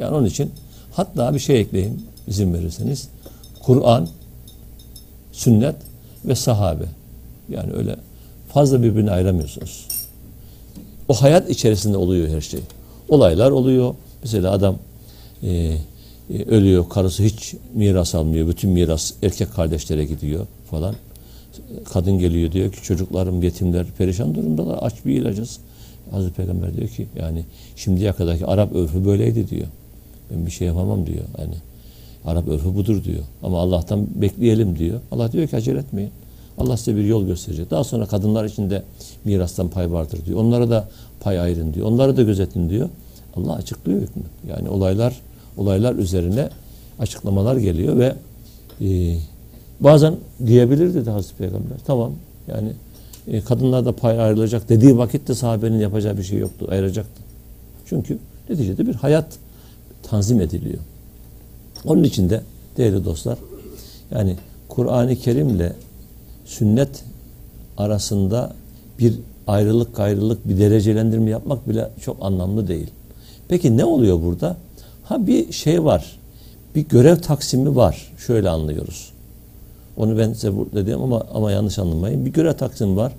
[0.00, 0.50] Yani onun için
[0.96, 3.08] hatta bir şey ekleyeyim izin verirseniz.
[3.62, 4.08] Kur'an,
[5.32, 5.76] sünnet
[6.24, 6.84] ve sahabe.
[7.48, 7.96] Yani öyle
[8.48, 9.88] fazla birbirini ayıramıyorsunuz.
[11.08, 12.60] O hayat içerisinde oluyor her şey.
[13.08, 13.94] Olaylar oluyor.
[14.22, 14.78] Mesela adam
[15.42, 15.48] e,
[16.30, 18.48] e, ölüyor, karısı hiç miras almıyor.
[18.48, 20.94] Bütün miras erkek kardeşlere gidiyor falan.
[21.92, 25.58] Kadın geliyor diyor ki çocuklarım yetimler perişan durumdalar aç bir ilacız.
[26.10, 27.44] Hazreti Peygamber diyor ki yani
[27.76, 29.66] şimdiye kadarki Arap örfü böyleydi diyor.
[30.30, 31.24] Ben bir şey yapamam diyor.
[31.38, 31.54] Yani
[32.24, 33.22] Arap örfü budur diyor.
[33.42, 35.00] Ama Allah'tan bekleyelim diyor.
[35.12, 36.10] Allah diyor ki acele etmeyin.
[36.58, 37.70] Allah size bir yol gösterecek.
[37.70, 38.82] Daha sonra kadınlar için de
[39.24, 40.38] mirastan pay vardır diyor.
[40.38, 40.88] Onlara da
[41.20, 41.86] pay ayırın diyor.
[41.86, 42.88] Onları da gözetin diyor.
[43.36, 44.22] Allah açıklıyor hükmü.
[44.48, 45.20] Yani olaylar
[45.56, 46.48] olaylar üzerine
[46.98, 48.14] açıklamalar geliyor ve
[48.80, 49.16] e,
[49.80, 50.14] bazen
[50.46, 51.78] diyebilir dedi Hazreti Peygamber.
[51.86, 52.12] Tamam
[52.48, 52.72] yani
[53.28, 56.68] e, kadınlar da pay ayrılacak dediği vakitte sahabenin yapacağı bir şey yoktu.
[56.70, 57.22] Ayıracaktı.
[57.86, 58.18] Çünkü
[58.50, 59.26] neticede bir hayat
[60.10, 60.78] tanzim ediliyor.
[61.84, 62.42] Onun için de
[62.76, 63.38] değerli dostlar
[64.10, 64.36] yani
[64.68, 65.72] Kur'an-ı Kerim'le
[66.44, 67.04] sünnet
[67.76, 68.52] arasında
[68.98, 69.14] bir
[69.46, 72.90] ayrılık gayrılık bir derecelendirme yapmak bile çok anlamlı değil.
[73.48, 74.56] Peki ne oluyor burada?
[75.04, 76.18] Ha bir şey var.
[76.74, 78.12] Bir görev taksimi var.
[78.26, 79.12] Şöyle anlıyoruz.
[79.96, 82.26] Onu ben size burada diyeyim ama ama yanlış anlamayın.
[82.26, 83.12] Bir görev taksimi var.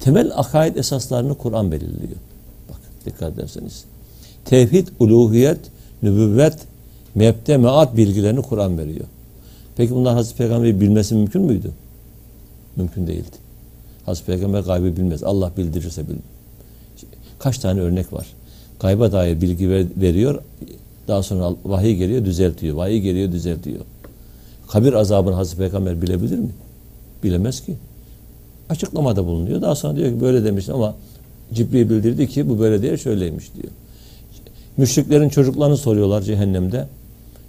[0.00, 2.18] Temel akaid esaslarını Kur'an belirliyor.
[2.68, 3.84] Bak dikkat ederseniz.
[4.44, 5.58] Tevhid, uluhiyet,
[6.02, 6.58] nübüvvet,
[7.14, 9.04] mebde, meat bilgilerini Kur'an veriyor.
[9.76, 11.70] Peki bunlar Hazreti Peygamber'i bilmesi mümkün müydü?
[12.76, 13.36] Mümkün değildi.
[14.06, 15.22] Hazreti Peygamber gaybı bilmez.
[15.22, 16.18] Allah bildirirse bilir.
[17.38, 18.26] Kaç tane örnek var.
[18.80, 20.42] Gayba dair bilgi ver- veriyor.
[21.08, 22.76] Daha sonra vahiy geliyor düzeltiyor.
[22.76, 23.80] Vahiy geliyor düzeltiyor.
[24.68, 26.50] Kabir azabını Hazreti Peygamber bilebilir mi?
[27.24, 27.74] Bilemez ki.
[28.68, 29.62] Açıklamada bulunuyor.
[29.62, 30.94] Daha sonra diyor ki böyle demiş ama
[31.54, 33.72] Cibril bildirdi ki bu böyle değil şöyleymiş diyor.
[34.76, 36.86] Müşriklerin çocuklarını soruyorlar cehennemde.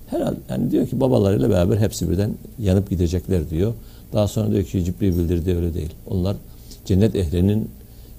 [0.09, 3.73] Herhalde yani diyor ki babalarıyla beraber hepsi birden yanıp gidecekler diyor.
[4.13, 5.93] Daha sonra diyor ki Cibril bildirdi öyle değil.
[6.09, 6.37] Onlar
[6.85, 7.69] cennet ehlinin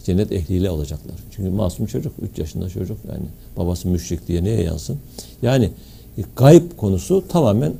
[0.04, 1.16] cennet ehliyle olacaklar.
[1.30, 3.24] Çünkü masum çocuk, 3 yaşında çocuk yani
[3.56, 4.98] babası müşrik diye neye yansın?
[5.42, 5.70] Yani
[6.18, 7.72] e, gayb konusu tamamen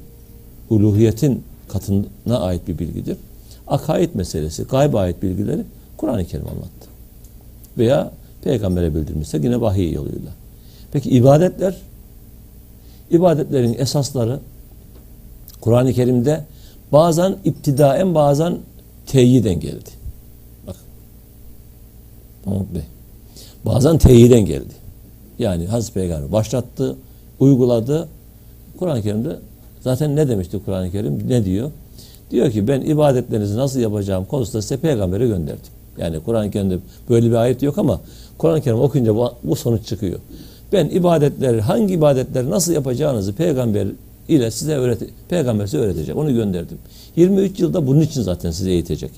[0.70, 3.16] uluhiyetin katına ait bir bilgidir.
[3.66, 5.64] Akaid meselesi, gayba ait bilgileri
[5.97, 6.89] Kur'an-ı Kerim anlattı.
[7.79, 8.12] Veya
[8.45, 10.31] peygambere bildirmişse yine vahiy yoluyla.
[10.93, 11.76] Peki ibadetler?
[13.11, 14.41] İbadetlerin esasları
[15.61, 16.45] Kur'an-ı Kerim'de
[16.93, 18.59] bazen iptidaen bazen
[19.07, 19.91] teyiden geldi.
[20.66, 20.76] Bak.
[22.47, 22.82] Mahmut Bey.
[23.66, 24.74] Bazen teyiden geldi.
[25.39, 26.97] Yani Hazreti Peygamber başlattı,
[27.41, 28.09] uyguladı.
[28.78, 29.39] Kur'an-ı Kerim'de
[29.80, 31.28] zaten ne demişti Kur'an-ı Kerim?
[31.28, 31.70] Ne diyor?
[32.30, 35.72] Diyor ki ben ibadetlerinizi nasıl yapacağım konusunda size peygamberi gönderdim.
[35.99, 36.78] Yani Kur'an-ı Kerim'de
[37.11, 38.01] böyle bir ayet yok ama
[38.39, 40.20] Kur'an-ı Kerim okuyunca bu, bu sonuç çıkıyor.
[40.73, 43.89] Ben ibadetleri, hangi ibadetleri nasıl yapacağınızı peygamber
[44.29, 46.16] ile size öğret peygamber size öğretecek.
[46.16, 46.79] Onu gönderdim.
[47.16, 49.11] 23 yılda bunun için zaten size eğitecek.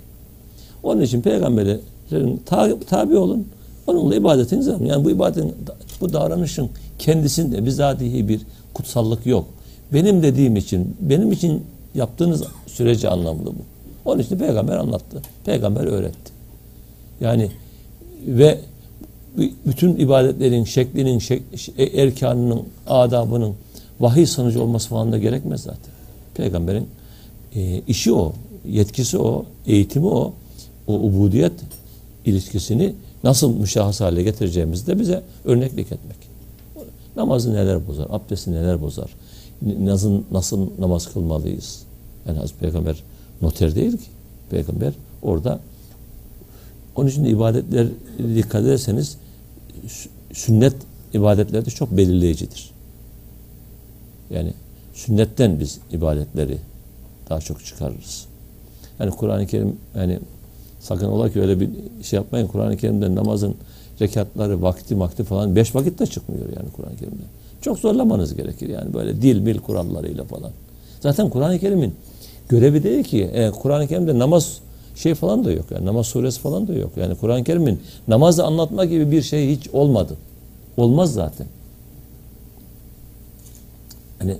[0.82, 3.46] Onun için peygamberlerin tabi, tabi olun.
[3.86, 4.84] Onunla ibadetinizi yapın.
[4.84, 5.54] Yani bu ibadetin,
[6.00, 8.40] bu davranışın kendisinde bizatihi bir
[8.74, 9.44] kutsallık yok.
[9.92, 11.62] Benim dediğim için, benim için
[11.94, 13.62] yaptığınız sürece anlamlı bu.
[14.04, 15.22] Onun için peygamber anlattı.
[15.44, 16.32] Peygamber öğretti.
[17.20, 17.50] Yani
[18.26, 18.58] ve
[19.66, 21.42] bütün ibadetlerin şeklinin, şek,
[21.78, 23.54] erkanının, adabının
[24.00, 25.92] vahiy sonucu olması falan da gerekmez zaten.
[26.34, 26.86] Peygamberin
[27.54, 28.32] e, işi o,
[28.68, 30.32] yetkisi o, eğitimi o.
[30.86, 31.52] O ubudiyet
[32.24, 36.16] ilişkisini nasıl müşahhas hale getireceğimizi de bize örneklik etmek.
[37.16, 39.10] Namazı neler bozar, abdesti neler bozar,
[39.80, 41.82] nasıl, nasıl namaz kılmalıyız.
[42.26, 43.02] Yani Hazreti Peygamber
[43.42, 44.04] noter değil ki.
[44.50, 45.60] Peygamber orada
[47.00, 47.86] Onun için ibadetler
[48.36, 49.16] dikkat ederseniz
[49.86, 50.72] sü- sünnet
[51.14, 52.70] ibadetlerde çok belirleyicidir.
[54.30, 54.52] Yani
[54.94, 56.58] sünnetten biz ibadetleri
[57.30, 58.26] daha çok çıkarırız.
[58.98, 60.18] Yani Kur'an-ı Kerim yani
[60.80, 61.68] sakın ola ki öyle bir
[62.02, 62.46] şey yapmayın.
[62.46, 63.54] Kur'an-ı Kerim'de namazın
[64.00, 67.22] rekatları, vakti, vakti falan beş vakit de çıkmıyor yani Kur'an-ı Kerim'de.
[67.60, 70.50] Çok zorlamanız gerekir yani böyle dil mil kurallarıyla falan.
[71.00, 71.94] Zaten Kur'an-ı Kerim'in
[72.48, 74.60] görevi değil ki e, Kur'an-ı Kerim'de namaz
[75.00, 76.90] şey falan da yok yani namaz suresi falan da yok.
[76.96, 80.16] Yani Kur'an-ı Kerim'in namazı anlatma gibi bir şey hiç olmadı.
[80.76, 81.46] Olmaz zaten.
[84.18, 84.36] Hani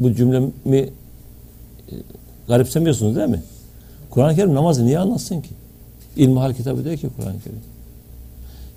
[0.00, 0.90] bu cümlemi e,
[2.48, 3.42] garipsemiyorsunuz değil mi?
[4.10, 5.50] Kur'an-ı Kerim namazı niye anlatsın ki?
[6.16, 7.60] İlmihal kitabı değil ki Kur'an-ı Kerim.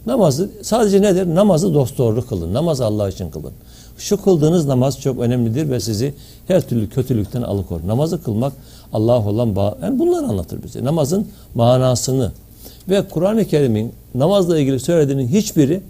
[0.05, 1.35] Namazı sadece nedir?
[1.35, 2.53] Namazı dosdoğru kılın.
[2.53, 3.53] Namazı Allah için kılın.
[3.97, 6.13] Şu kıldığınız namaz çok önemlidir ve sizi
[6.47, 7.79] her türlü kötülükten alıkor.
[7.87, 8.53] Namazı kılmak
[8.95, 9.77] Allah olan bağ.
[9.81, 10.83] Yani bunları anlatır bize.
[10.83, 12.31] Namazın manasını
[12.89, 15.81] ve Kur'an-ı Kerim'in namazla ilgili söylediğinin hiçbiri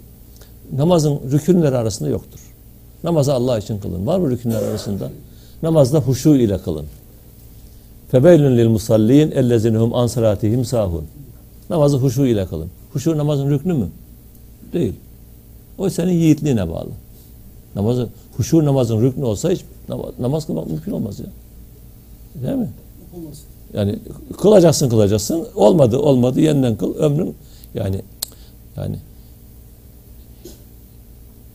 [0.76, 2.40] namazın rükünleri arasında yoktur.
[3.04, 4.06] Namazı Allah için kılın.
[4.06, 5.10] Var mı rükünler arasında?
[5.62, 6.86] Namazda huşu ile kılın.
[8.10, 11.04] Febeylün lil musallin ellezinhum an salatihim sahun.
[11.70, 12.68] Namazı huşu ile kılın.
[12.92, 13.88] Huşu namazın rüknü mü?
[14.72, 14.92] Değil.
[15.78, 16.90] O senin yiğitliğine bağlı.
[17.74, 21.26] Namazı, huşu namazın rüknü olsa hiç namaz, namaz kılmak mümkün olmaz ya.
[22.42, 22.68] Değil mi?
[23.74, 23.98] Yani
[24.38, 25.48] kılacaksın kılacaksın.
[25.54, 26.94] Olmadı olmadı yeniden kıl.
[26.94, 27.34] Ömrün
[27.74, 28.00] yani
[28.76, 28.96] yani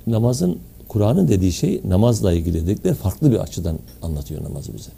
[0.08, 4.92] namazın Kur'an'ın dediği şey namazla ilgili dedikleri farklı bir açıdan anlatıyor namazı bize.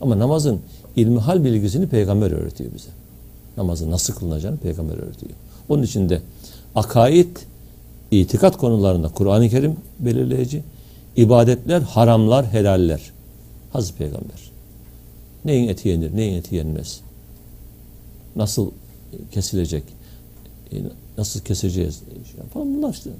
[0.00, 0.60] Ama namazın
[0.96, 2.88] ilmihal bilgisini peygamber öğretiyor bize.
[3.56, 5.32] Namazın nasıl kılınacağını peygamber öğretiyor.
[5.68, 6.22] Onun için de
[6.74, 7.36] akaid,
[8.10, 10.62] itikat konularında Kur'an-ı Kerim belirleyici,
[11.16, 13.00] ibadetler, haramlar, helaller.
[13.72, 14.45] Hazreti Peygamber.
[15.46, 17.00] Neyin eti yenir, neyin eti yenmez.
[18.36, 18.70] Nasıl
[19.32, 19.82] kesilecek,
[20.72, 20.76] e,
[21.18, 22.02] nasıl keseceğiz
[22.54, 23.10] falan bunlar işte.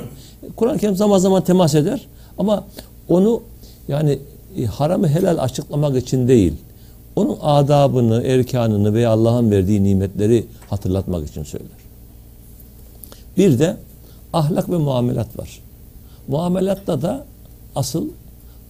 [0.56, 2.06] Kur'an-ı Kerim zaman zaman temas eder
[2.38, 2.64] ama
[3.08, 3.42] onu
[3.88, 4.18] yani
[4.58, 6.52] e, haramı helal açıklamak için değil,
[7.16, 11.68] onun adabını, erkanını veya Allah'ın verdiği nimetleri hatırlatmak için söyler.
[13.36, 13.76] Bir de
[14.32, 15.60] ahlak ve muamelat var.
[16.28, 17.26] Muamelatta da
[17.76, 18.08] asıl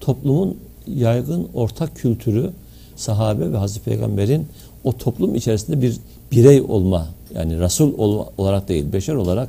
[0.00, 2.50] toplumun yaygın ortak kültürü
[2.96, 4.46] sahabe ve Hazreti Peygamber'in
[4.84, 5.96] o toplum içerisinde bir
[6.32, 9.48] birey olma yani Resul ol- olarak değil beşer olarak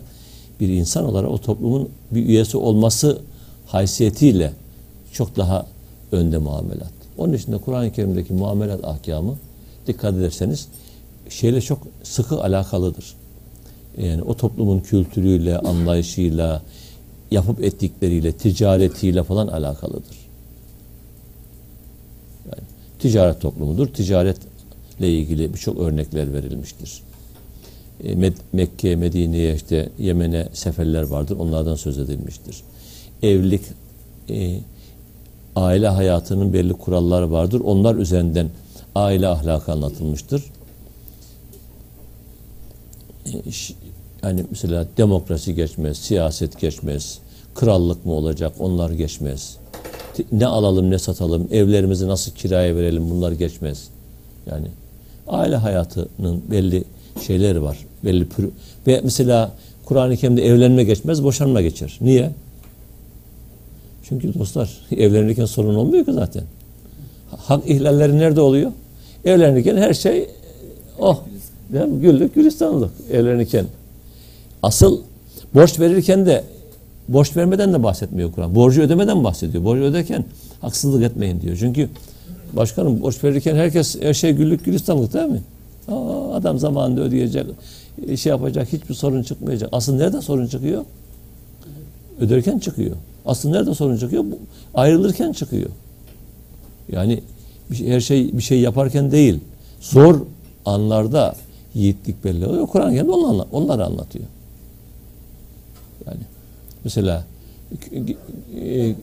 [0.60, 3.22] bir insan olarak o toplumun bir üyesi olması
[3.68, 4.54] haysiyetiyle
[5.14, 5.66] çok daha
[6.12, 6.92] önde muamelat.
[7.18, 9.36] Onun için de Kur'an-ı Kerim'deki muamelat ahkamı
[9.88, 10.68] dikkat ederseniz
[11.30, 13.14] şeyle çok sıkı alakalıdır.
[13.98, 16.62] Yani o toplumun kültürüyle, anlayışıyla,
[17.32, 20.25] yapıp ettikleriyle, ticaretiyle falan alakalıdır.
[23.00, 23.88] Ticaret toplumudur.
[23.88, 27.02] Ticaretle ilgili birçok örnekler verilmiştir.
[28.04, 31.38] E, Mekke, Medine'ye işte Yemen'e seferler vardır.
[31.38, 32.62] Onlardan söz edilmiştir.
[33.24, 33.62] Evlilik,
[34.30, 34.60] e,
[35.56, 37.62] aile hayatının belli kuralları vardır.
[37.66, 38.50] Onlar üzerinden
[38.96, 40.44] aile ahlakı anlatılmıştır.
[43.26, 43.32] E,
[44.24, 47.20] Yani mesela demokrasi geçmez, siyaset geçmez,
[47.56, 49.58] krallık mı olacak onlar geçmez.
[50.32, 53.88] Ne alalım ne satalım, evlerimizi nasıl kiraya verelim bunlar geçmez.
[54.52, 54.68] Yani
[55.28, 56.84] aile hayatının belli
[57.28, 57.78] şeyleri var.
[58.04, 58.50] Belli pür-
[58.88, 59.52] ve mesela
[59.86, 61.98] Kur'an-ı Kerim'de evlenme geçmez, boşanma geçer.
[62.02, 62.32] Niye?
[64.04, 66.44] Çünkü dostlar evlenirken sorun olmuyor ki zaten.
[67.38, 68.72] Hak ihlalleri nerede oluyor?
[69.26, 70.30] Evlenirken her şey
[71.00, 71.20] oh
[71.74, 72.02] değil mi?
[72.02, 73.66] güllük gülistanlık evlenirken.
[74.64, 75.02] Asıl
[75.54, 76.44] borç verirken de
[77.08, 78.56] borç vermeden de bahsetmiyor Kur'an.
[78.56, 79.64] Borcu ödemeden bahsediyor.
[79.64, 80.26] Borcu öderken
[80.62, 81.58] haksızlık etmeyin diyor.
[81.60, 81.90] Çünkü
[82.54, 85.42] başkanım borç verirken herkes her şey güllük gülistanlık değil mi?
[85.88, 87.46] Aa, adam zamanında ödeyecek,
[88.16, 89.70] şey yapacak, hiçbir sorun çıkmayacak.
[89.72, 90.86] Asıl nerede sorun çıkıyor?
[92.20, 92.96] Öderken çıkıyor.
[93.26, 94.26] Asıl nerede sorun çıkıyor?
[94.74, 95.70] Ayrılırken çıkıyor.
[96.92, 97.22] Yani
[97.74, 99.40] şey- her şey bir şey yaparken değil.
[99.80, 100.22] Zor
[100.66, 101.36] anlarda
[101.74, 102.68] yiğitlik belli oluyor.
[102.68, 103.12] Kur'an kendi
[103.52, 104.26] onları anlatıyor.
[106.08, 106.20] Yani
[106.86, 107.24] mesela
[108.62, 108.96] e,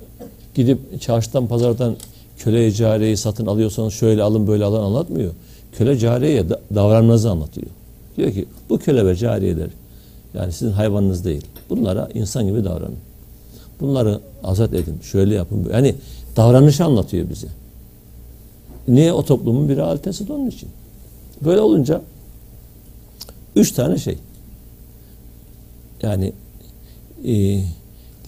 [0.54, 1.96] gidip çarşıdan pazardan
[2.38, 5.32] köle cariyeyi satın alıyorsanız şöyle alın böyle alın anlatmıyor.
[5.72, 7.66] Köle cariyeye da- davranmanızı anlatıyor.
[8.16, 9.68] Diyor ki bu köle ve cariyeler
[10.34, 11.46] yani sizin hayvanınız değil.
[11.70, 12.96] Bunlara insan gibi davranın.
[13.80, 15.00] Bunları azat edin.
[15.02, 15.68] Şöyle yapın.
[15.72, 15.94] Yani
[16.36, 17.46] davranışı anlatıyor bize.
[18.88, 20.68] Niye o toplumun bir realitesi onun için.
[21.44, 22.02] Böyle olunca
[23.56, 24.18] üç tane şey.
[26.02, 26.32] Yani
[27.24, 27.60] e,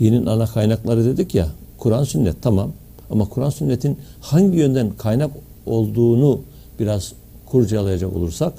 [0.00, 2.72] dinin ana kaynakları dedik ya Kur'an sünnet tamam
[3.10, 5.30] ama Kur'an sünnetin hangi yönden kaynak
[5.66, 6.40] olduğunu
[6.78, 7.12] biraz
[7.46, 8.52] kurcalayacak olursak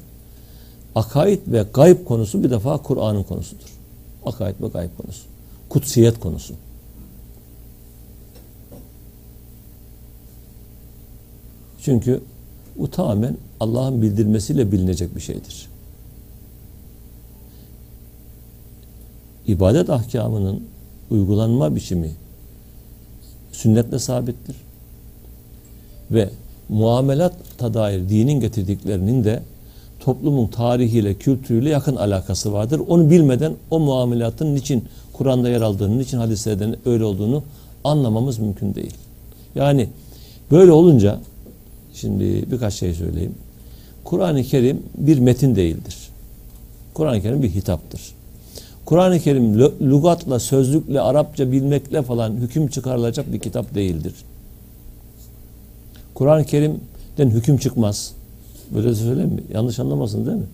[0.95, 3.75] akaid ve gayb konusu bir defa Kur'an'ın konusudur.
[4.25, 5.21] Akaid ve gayb konusu.
[5.69, 6.53] Kutsiyet konusu.
[11.81, 12.21] Çünkü
[12.77, 15.69] bu tamamen Allah'ın bildirmesiyle bilinecek bir şeydir.
[19.47, 20.63] İbadet ahkamının
[21.11, 22.11] uygulanma biçimi
[23.51, 24.55] sünnetle sabittir.
[26.11, 26.29] Ve
[26.69, 29.41] muamelata dair dinin getirdiklerinin de
[29.99, 32.81] toplumun tarihiyle, kültürüyle yakın alakası vardır.
[32.87, 34.83] Onu bilmeden o muamelatın niçin
[35.13, 37.43] Kur'an'da yer aldığını, niçin hadislerden öyle olduğunu
[37.83, 38.93] anlamamız mümkün değil.
[39.55, 39.89] Yani
[40.51, 41.19] böyle olunca
[41.93, 43.35] şimdi birkaç şey söyleyeyim.
[44.03, 45.95] Kur'an-ı Kerim bir metin değildir.
[46.93, 48.14] Kur'an-ı Kerim bir hitaptır.
[48.85, 54.13] Kur'an-ı Kerim lügatla, sözlükle, Arapça bilmekle falan hüküm çıkarılacak bir kitap değildir.
[56.13, 58.13] Kur'an-ı Kerim'den hüküm çıkmaz.
[58.75, 59.43] Böyle söyleyeyim mi?
[59.53, 60.47] Yanlış anlamasın değil mi?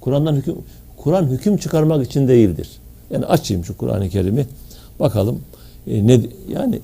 [0.00, 0.56] Kur'an'dan hüküm
[0.96, 2.70] Kur'an hüküm çıkarmak için değildir.
[3.10, 4.46] Yani açayım şu Kur'an-ı Kerim'i.
[5.00, 5.40] Bakalım
[5.86, 6.80] e, ne yani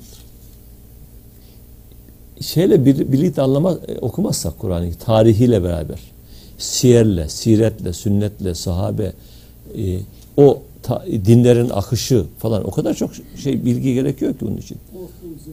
[2.41, 5.99] şeyle bir, birlikte anlama e, okumazsak Kur'an'ı tarihiyle beraber
[6.59, 9.13] siyerle, siretle, sünnetle, sahabe
[9.77, 9.99] e,
[10.41, 14.79] o ta, dinlerin akışı falan o kadar çok şey bilgi gerekiyor ki bunun için.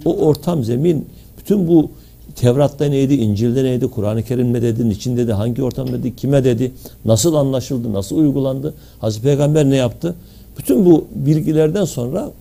[0.06, 1.06] O ortam zemin
[1.38, 1.92] bütün bu
[2.36, 6.72] Tevrat'ta neydi, İncil'de neydi, Kur'an-ı Kerim'de dedi, içinde de hangi ortam dedi, kime dedi,
[7.06, 10.16] nasıl anlaşıldı, nasıl uygulandı, Hazreti Peygamber ne yaptı?
[10.58, 12.32] Bütün bu bilgilerden sonra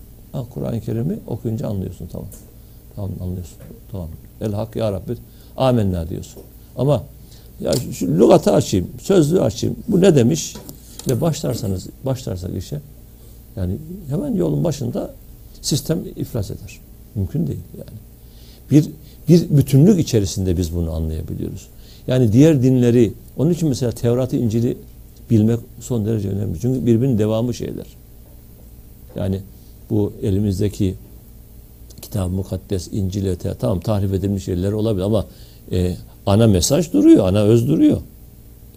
[0.55, 2.29] Kur'an-ı Kerim'i okuyunca anlıyorsun tamam.
[2.97, 3.57] Tamam anlıyorsun.
[3.93, 4.09] Tamam.
[4.41, 5.13] El hak ya Rabbi.
[5.57, 6.43] Amenna diyorsun.
[6.77, 7.03] Ama
[7.61, 9.77] ya şu lügatı açayım, sözlüğü açayım.
[9.89, 10.55] Bu ne demiş?
[11.09, 12.81] Ve başlarsanız, başlarsak işe
[13.57, 13.77] yani
[14.09, 15.15] hemen yolun başında
[15.63, 16.81] sistem iflas eder.
[17.15, 17.99] Mümkün değil yani.
[18.71, 18.91] Bir
[19.29, 21.69] bir bütünlük içerisinde biz bunu anlayabiliyoruz.
[22.07, 24.77] Yani diğer dinleri, onun için mesela Tevrat'ı, İncil'i
[25.31, 26.61] bilmek son derece önemli.
[26.61, 27.87] Çünkü birbirinin devamı şeyler.
[29.17, 29.41] Yani
[29.91, 30.95] bu elimizdeki
[32.03, 35.27] kitab mukaddes, İncil, tamam tahrif edilmiş şeyler olabilir ama
[35.73, 35.97] e,
[36.27, 38.01] ana mesaj duruyor, ana öz duruyor.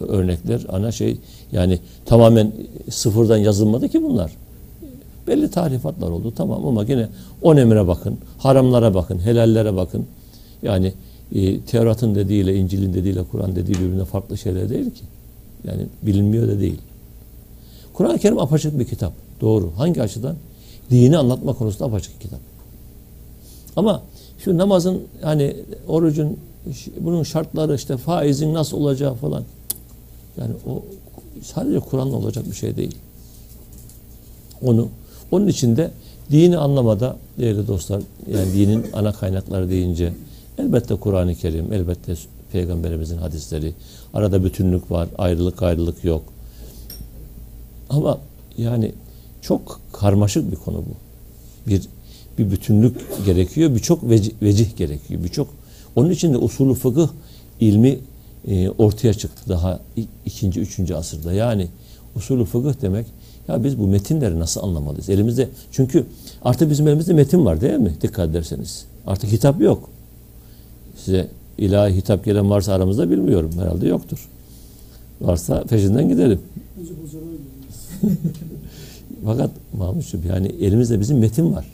[0.08, 1.16] Örnekler, ana şey
[1.52, 2.52] yani tamamen
[2.90, 4.32] sıfırdan yazılmadı ki bunlar.
[5.26, 7.08] Belli tarifatlar oldu tamam ama yine
[7.42, 10.06] on emre bakın, haramlara bakın, helallere bakın.
[10.62, 10.92] Yani
[11.34, 15.02] e, Tevrat'ın dediğiyle, İncil'in dediğiyle, Kur'an dediği birbirine farklı şeyler değil ki.
[15.64, 16.78] Yani bilinmiyor da değil.
[17.92, 19.12] Kur'an-ı Kerim apaçık bir kitap.
[19.40, 19.72] Doğru.
[19.76, 20.36] Hangi açıdan?
[20.90, 22.40] Dini anlatma konusunda apaçık bir kitap.
[23.76, 24.02] Ama
[24.38, 25.56] şu namazın hani
[25.88, 26.36] orucun
[27.00, 29.44] bunun şartları işte faizin nasıl olacağı falan
[30.38, 30.82] yani o
[31.42, 32.96] sadece Kur'an'la olacak bir şey değil.
[34.62, 34.88] Onu
[35.30, 35.90] onun için de
[36.30, 38.02] dini anlamada değerli dostlar
[38.32, 40.12] yani dinin ana kaynakları deyince
[40.58, 42.14] elbette Kur'an-ı Kerim, elbette
[42.52, 43.74] Peygamberimizin hadisleri,
[44.14, 46.22] arada bütünlük var, ayrılık ayrılık yok.
[47.90, 48.18] Ama
[48.58, 48.92] yani
[49.42, 50.94] çok karmaşık bir konu bu.
[51.70, 51.82] Bir
[52.38, 55.48] bir bütünlük gerekiyor, birçok vecih, vecih gerekiyor, birçok.
[55.96, 57.08] Onun için de usulü fıkıh
[57.60, 57.98] ilmi
[58.48, 59.80] e, ortaya çıktı daha
[60.26, 61.32] ikinci, üçüncü asırda.
[61.32, 61.68] Yani
[62.16, 63.06] usulü fıkıh demek
[63.48, 65.08] ya biz bu metinleri nasıl anlamalıyız?
[65.08, 66.06] Elimizde çünkü
[66.44, 67.94] artık bizim elimizde metin var değil mi?
[68.02, 68.84] Dikkat ederseniz.
[69.06, 69.90] Artık hitap yok.
[70.96, 71.28] Size
[71.58, 73.50] ilahi hitap gelen varsa aramızda bilmiyorum.
[73.58, 74.28] Herhalde yoktur.
[75.20, 76.40] Varsa peşinden gidelim.
[79.24, 81.66] Fakat Mahmutcuğum yani elimizde bizim metin var.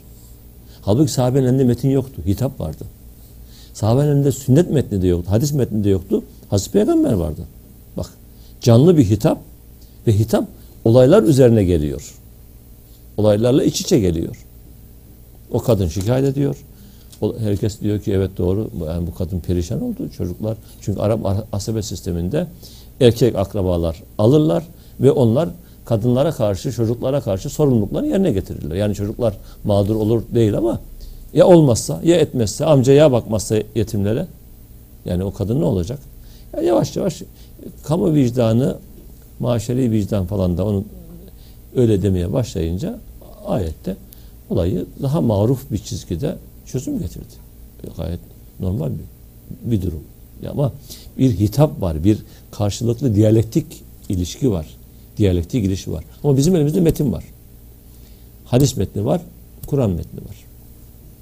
[0.81, 2.21] Halbuki sahabenin elinde metin yoktu.
[2.25, 2.83] Hitap vardı.
[3.73, 5.31] Sahabenin elinde sünnet metni de yoktu.
[5.31, 6.23] Hadis metni de yoktu.
[6.49, 7.41] Hazreti Peygamber vardı.
[7.97, 8.09] Bak
[8.61, 9.37] canlı bir hitap
[10.07, 10.47] ve hitap
[10.85, 12.15] olaylar üzerine geliyor.
[13.17, 14.45] Olaylarla iç içe geliyor.
[15.51, 16.63] O kadın şikayet ediyor.
[17.39, 20.57] Herkes diyor ki evet doğru yani bu kadın perişan oldu çocuklar.
[20.81, 21.19] Çünkü Arap
[21.51, 22.47] asabe sisteminde
[23.01, 24.63] erkek akrabalar alırlar
[24.99, 25.49] ve onlar
[25.85, 28.75] kadınlara karşı, çocuklara karşı sorumlulukları yerine getirirler.
[28.75, 30.79] Yani çocuklar mağdur olur değil ama
[31.33, 34.27] ya olmazsa, ya etmezse, amcaya bakmazsa yetimlere
[35.05, 35.99] yani o kadın ne olacak?
[36.55, 37.23] Ya yavaş yavaş
[37.83, 38.77] kamu vicdanı,
[39.39, 40.85] maşeri vicdan falan da onun
[41.75, 42.99] öyle demeye başlayınca
[43.45, 43.95] ayette
[44.49, 46.35] olayı daha maruf bir çizgide
[46.65, 47.33] çözüm getirdi.
[47.97, 48.19] Gayet
[48.59, 50.03] normal bir, bir durum.
[50.49, 50.73] Ama
[51.17, 52.17] bir hitap var, bir
[52.51, 53.65] karşılıklı diyalektik
[54.09, 54.67] ilişki var.
[55.17, 56.03] Diyalektik ilişki var.
[56.23, 57.23] Ama bizim elimizde metin var.
[58.45, 59.21] Hadis metni var,
[59.67, 60.35] Kur'an metni var.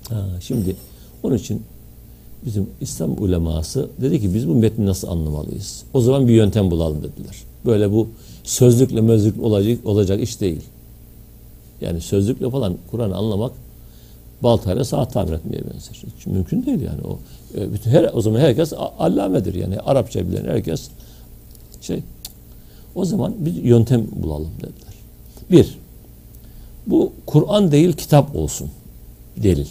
[0.09, 0.75] Ha, şimdi
[1.23, 1.61] onun için
[2.45, 5.83] bizim İslam uleması dedi ki biz bu metni nasıl anlamalıyız?
[5.93, 7.43] O zaman bir yöntem bulalım dediler.
[7.65, 8.07] Böyle bu
[8.43, 10.61] sözlükle mözlük olacak, olacak iş değil.
[11.81, 13.51] Yani sözlükle falan Kur'an'ı anlamak
[14.43, 16.03] baltayla saat tamir etmeye benzer.
[16.17, 17.19] Hiç mümkün değil yani o.
[17.57, 20.89] E, bütün her o zaman herkes allamedir yani Arapça bilen herkes
[21.81, 22.03] şey.
[22.95, 24.93] O zaman bir yöntem bulalım dediler.
[25.51, 25.77] Bir,
[26.87, 28.69] bu Kur'an değil kitap olsun
[29.37, 29.67] delil.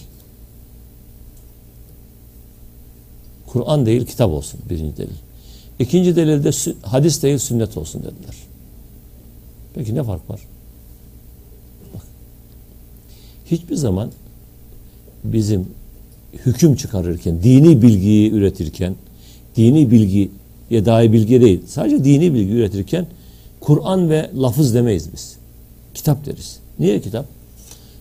[3.55, 5.17] Kur'an değil kitap olsun birinci delil.
[5.79, 6.51] İkinci delilde
[6.83, 8.35] hadis değil sünnet olsun dediler.
[9.75, 10.41] Peki ne fark var?
[11.95, 12.03] Bak.
[13.47, 14.11] Hiçbir zaman
[15.25, 15.67] bizim
[16.47, 18.95] hüküm çıkarırken, dini bilgiyi üretirken,
[19.57, 20.29] dini bilgiye
[20.71, 23.07] dair bilgi değil, sadece dini bilgi üretirken
[23.61, 25.37] Kur'an ve lafız demeyiz biz.
[25.95, 26.59] Kitap deriz.
[26.79, 27.27] Niye kitap?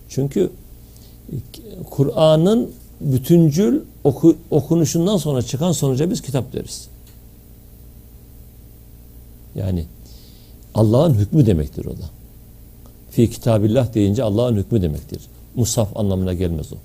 [0.10, 0.50] Çünkü
[1.90, 6.88] Kur'an'ın bütüncül oku, okunuşundan sonra çıkan sonuca biz kitap deriz.
[9.56, 9.86] Yani
[10.76, 12.10] Allah'ın hükmü demektir o da.
[13.12, 15.22] Fi kitabillah deyince Allah'ın hükmü demektir.
[15.56, 16.76] Musaf anlamına gelmez o.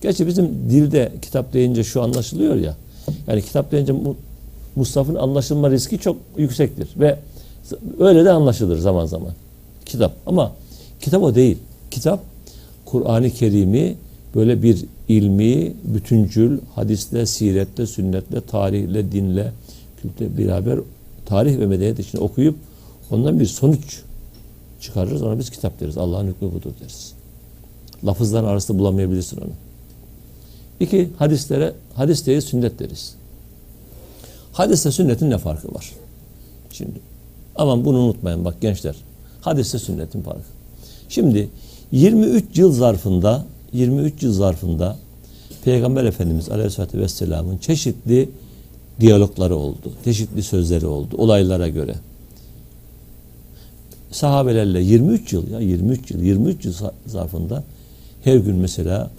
[0.00, 2.76] Gerçi bizim dilde kitap deyince şu anlaşılıyor ya.
[3.26, 4.16] Yani kitap deyince mu,
[4.76, 6.88] Musaf'ın anlaşılma riski çok yüksektir.
[6.96, 7.18] Ve
[7.98, 9.30] öyle de anlaşılır zaman zaman.
[9.86, 10.12] Kitap.
[10.26, 10.52] Ama
[11.00, 11.58] kitap o değil.
[11.90, 12.20] Kitap
[12.84, 13.96] Kur'an-ı Kerim'i
[14.36, 19.52] böyle bir ilmi, bütüncül, hadisle, siretle, sünnetle, tarihle, dinle,
[20.02, 20.78] kültürle beraber
[21.26, 22.56] tarih ve medeniyet içinde okuyup
[23.10, 24.02] ondan bir sonuç
[24.80, 25.22] çıkarırız.
[25.22, 25.98] Ona biz kitap deriz.
[25.98, 27.12] Allah'ın hükmü budur deriz.
[28.04, 29.50] Lafızların arasında bulamayabilirsin onu.
[30.80, 33.14] İki, hadislere, hadis değil sünnet deriz.
[34.52, 35.92] Hadisle sünnetin ne farkı var?
[36.70, 37.00] Şimdi
[37.56, 38.96] aman bunu unutmayın bak gençler.
[39.40, 40.42] Hadisle sünnetin farkı.
[41.08, 41.48] Şimdi
[41.92, 43.44] 23 yıl zarfında
[43.76, 44.96] 23 yıl zarfında
[45.64, 48.28] Peygamber Efendimiz Aleyhisselatü Vesselam'ın çeşitli
[49.00, 49.92] diyalogları oldu.
[50.04, 51.94] Çeşitli sözleri oldu olaylara göre.
[54.10, 56.74] Sahabelerle 23 yıl ya 23 yıl 23 yıl
[57.06, 57.64] zarfında
[58.24, 59.10] her gün mesela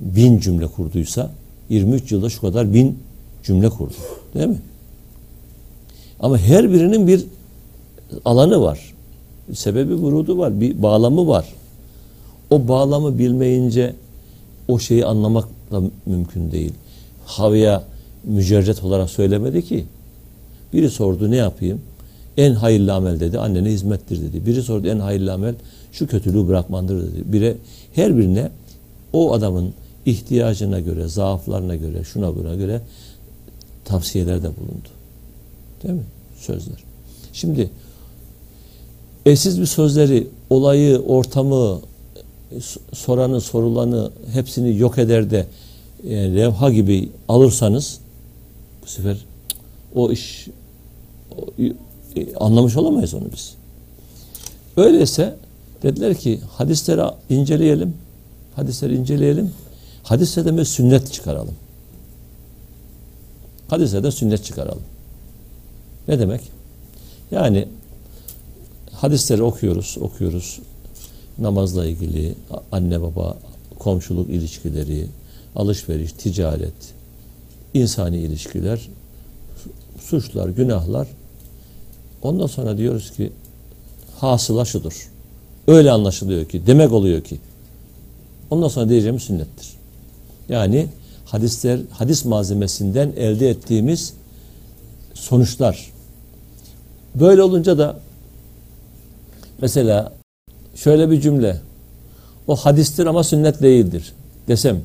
[0.00, 1.30] bin cümle kurduysa
[1.68, 2.98] 23 yılda şu kadar bin
[3.44, 3.94] cümle kurdu.
[4.34, 4.60] Değil mi?
[6.20, 7.24] Ama her birinin bir
[8.24, 8.94] alanı var.
[9.54, 10.60] Sebebi vurudu var.
[10.60, 11.54] Bir bağlamı var.
[12.50, 13.94] O bağlamı bilmeyince
[14.68, 16.72] o şeyi anlamak da mümkün değil.
[17.26, 17.84] Havaya
[18.24, 19.84] mücerret olarak söylemedi ki.
[20.72, 21.80] Biri sordu ne yapayım?
[22.36, 23.38] En hayırlı amel dedi.
[23.38, 24.46] Annene hizmettir dedi.
[24.46, 25.54] Biri sordu en hayırlı amel
[25.92, 27.32] şu kötülüğü bırakmandır dedi.
[27.32, 27.56] Bire,
[27.94, 28.50] her birine
[29.12, 29.74] o adamın
[30.06, 32.80] ihtiyacına göre, zaaflarına göre, şuna buna göre
[33.84, 34.88] tavsiyelerde bulundu.
[35.82, 36.04] Değil mi?
[36.38, 36.84] Sözler.
[37.32, 37.70] Şimdi
[39.26, 41.80] eşsiz bir sözleri, olayı, ortamı,
[42.92, 45.46] soranı, sorulanı hepsini yok eder de
[46.04, 47.98] yani levha gibi alırsanız
[48.82, 49.16] bu sefer
[49.94, 50.48] o iş
[51.38, 51.44] o,
[52.44, 53.54] anlamış olamayız onu biz.
[54.76, 55.36] Öyleyse
[55.82, 57.94] dediler ki hadisleri inceleyelim.
[58.56, 59.52] Hadisleri inceleyelim.
[60.02, 61.54] Hadislerden bir sünnet çıkaralım.
[63.68, 64.82] Hadislerden sünnet çıkaralım.
[66.08, 66.40] Ne demek?
[67.30, 67.68] Yani
[68.92, 70.60] hadisleri okuyoruz, okuyoruz.
[71.40, 72.34] Namazla ilgili,
[72.72, 73.36] anne baba,
[73.78, 75.06] komşuluk ilişkileri,
[75.56, 76.94] alışveriş, ticaret,
[77.74, 78.88] insani ilişkiler,
[80.00, 81.08] suçlar, günahlar.
[82.22, 83.32] Ondan sonra diyoruz ki
[84.18, 85.10] hasıla şudur.
[85.66, 87.38] Öyle anlaşılıyor ki, demek oluyor ki.
[88.50, 89.68] Ondan sonra diyeceğimiz sünnettir.
[90.48, 90.88] Yani
[91.24, 94.14] hadisler, hadis malzemesinden elde ettiğimiz
[95.14, 95.92] sonuçlar.
[97.14, 98.00] Böyle olunca da
[99.62, 100.12] mesela
[100.82, 101.60] şöyle bir cümle
[102.48, 104.12] o hadistir ama sünnet değildir
[104.48, 104.80] desem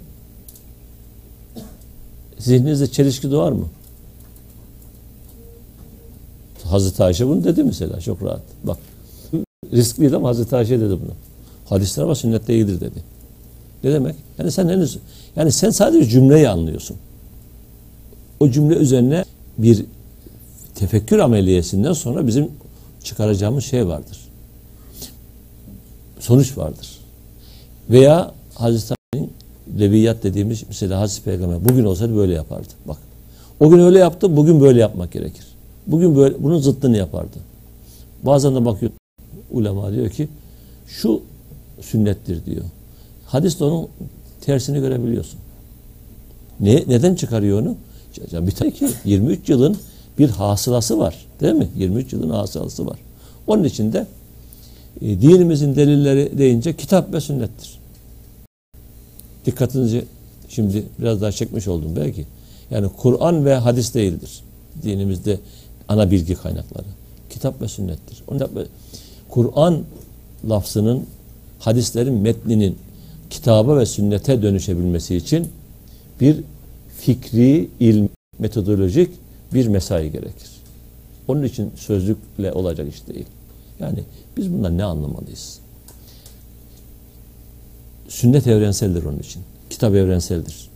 [2.40, 3.66] zihninizde çelişki doğar mı?
[6.64, 8.42] Hazreti Ayşe bunu dedi mesela çok rahat.
[8.64, 8.78] Bak
[9.74, 11.14] riskliydi ama Hazreti Ayşe dedi bunu.
[11.66, 13.04] Hadisler ama sünnet değildir dedi.
[13.84, 14.16] Ne demek?
[14.38, 14.98] Yani sen henüz
[15.36, 16.98] yani sen sadece cümleyi anlıyorsun.
[18.40, 19.26] O cümle üzerine
[19.58, 19.86] bir
[20.76, 22.52] tefekkür ameliyesinden sonra bizim
[23.04, 24.25] çıkaracağımız şey vardır.
[26.26, 27.00] Sonuç vardır.
[27.90, 29.34] Veya Hazreti Ali'nin
[29.80, 32.68] leviyat dediğimiz mesela Hazreti Peygamber bugün olsaydı böyle yapardı.
[32.86, 32.98] Bak.
[33.60, 35.46] O gün öyle yaptı, bugün böyle yapmak gerekir.
[35.88, 37.38] Bugün böyle bunun zıttını yapardı.
[38.24, 38.92] Bazen de bakıyor
[39.52, 40.28] ulema diyor ki
[40.88, 41.22] şu
[41.82, 42.66] sünnettir diyor.
[43.26, 43.88] Hadiste onun
[44.42, 45.40] tersini görebiliyorsun.
[46.60, 47.76] Ne, neden çıkarıyor onu?
[48.32, 49.78] Bir tane ki 23 yılın
[50.20, 51.26] bir hasılası var.
[51.42, 51.68] Değil mi?
[51.78, 53.00] 23 yılın hasılası var.
[53.48, 54.08] Onun için de
[55.02, 57.80] e, dinimizin delilleri deyince kitap ve sünnettir.
[59.46, 60.06] Dikkatinizi
[60.50, 62.26] şimdi biraz daha çekmiş oldum belki.
[62.72, 64.44] Yani Kur'an ve hadis değildir.
[64.84, 65.40] Dinimizde
[65.88, 66.86] ana bilgi kaynakları.
[67.30, 68.24] Kitap ve sünnettir.
[69.30, 69.84] Kur'an
[70.50, 71.06] lafzının
[71.60, 72.78] hadislerin metninin
[73.30, 75.48] kitaba ve sünnete dönüşebilmesi için
[76.22, 76.38] bir
[76.98, 79.10] fikri, ilmi, metodolojik
[79.54, 80.50] bir mesai gerekir.
[81.28, 83.26] Onun için sözlükle olacak iş değil.
[83.80, 84.00] Yani
[84.38, 85.60] biz bundan ne anlamalıyız?
[88.08, 89.42] Sünnet evrenseldir onun için.
[89.70, 90.70] Kitap evrenseldir.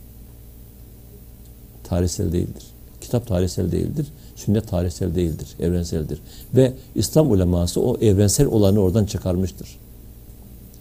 [1.84, 2.62] Tarihsel değildir.
[3.00, 4.06] Kitap tarihsel değildir.
[4.36, 5.48] Sünnet tarihsel değildir.
[5.60, 6.20] Evrenseldir.
[6.54, 9.78] Ve İslam uleması o evrensel olanı oradan çıkarmıştır.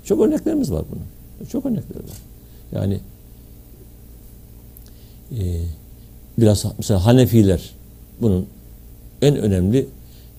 [0.04, 1.48] Çok örneklerimiz var bunun.
[1.48, 2.18] Çok örnekler var.
[2.72, 3.00] Yani
[5.32, 5.62] e,
[6.38, 7.70] biraz mesela Hanefiler
[8.22, 8.48] bunun
[9.22, 9.88] en önemli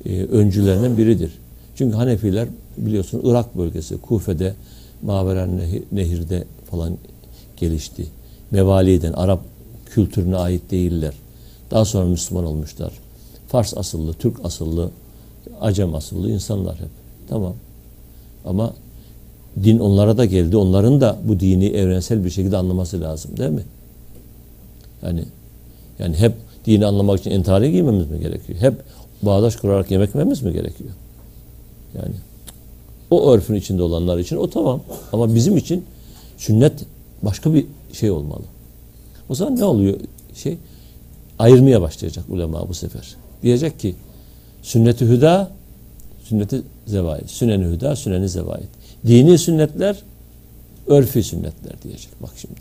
[0.07, 1.38] e, öncülerinden biridir.
[1.81, 4.55] Çünkü Hanefiler biliyorsun Irak bölgesi, Kufe'de,
[5.03, 5.61] Maveren
[5.93, 6.97] Nehir'de falan
[7.57, 8.07] gelişti.
[8.51, 9.41] Mevaliden, Arap
[9.87, 11.14] kültürüne ait değiller.
[11.70, 12.93] Daha sonra Müslüman olmuşlar.
[13.49, 14.91] Fars asıllı, Türk asıllı,
[15.61, 16.89] Acem asıllı insanlar hep.
[17.28, 17.55] Tamam.
[18.45, 18.74] Ama
[19.64, 20.57] din onlara da geldi.
[20.57, 23.64] Onların da bu dini evrensel bir şekilde anlaması lazım değil mi?
[25.03, 25.24] Yani
[25.99, 26.33] yani hep
[26.66, 28.59] dini anlamak için entari giymemiz mi gerekiyor?
[28.59, 28.74] Hep
[29.22, 30.91] bağdaş kurarak yemek yememiz mi gerekiyor?
[31.95, 32.14] Yani
[33.11, 34.80] o örfün içinde olanlar için o tamam.
[35.12, 35.84] Ama bizim için
[36.38, 36.72] sünnet
[37.22, 38.45] başka bir şey olmalı.
[39.28, 39.97] O zaman ne oluyor?
[40.34, 40.59] Şey
[41.38, 43.16] ayırmaya başlayacak ulema bu sefer.
[43.43, 43.95] Diyecek ki
[44.62, 45.51] sünneti hüda,
[46.24, 47.30] sünneti zevait.
[47.30, 48.68] Sünneni hüda, sünneni zevait.
[49.07, 50.03] Dini sünnetler,
[50.86, 52.11] örfi sünnetler diyecek.
[52.22, 52.61] Bak şimdi.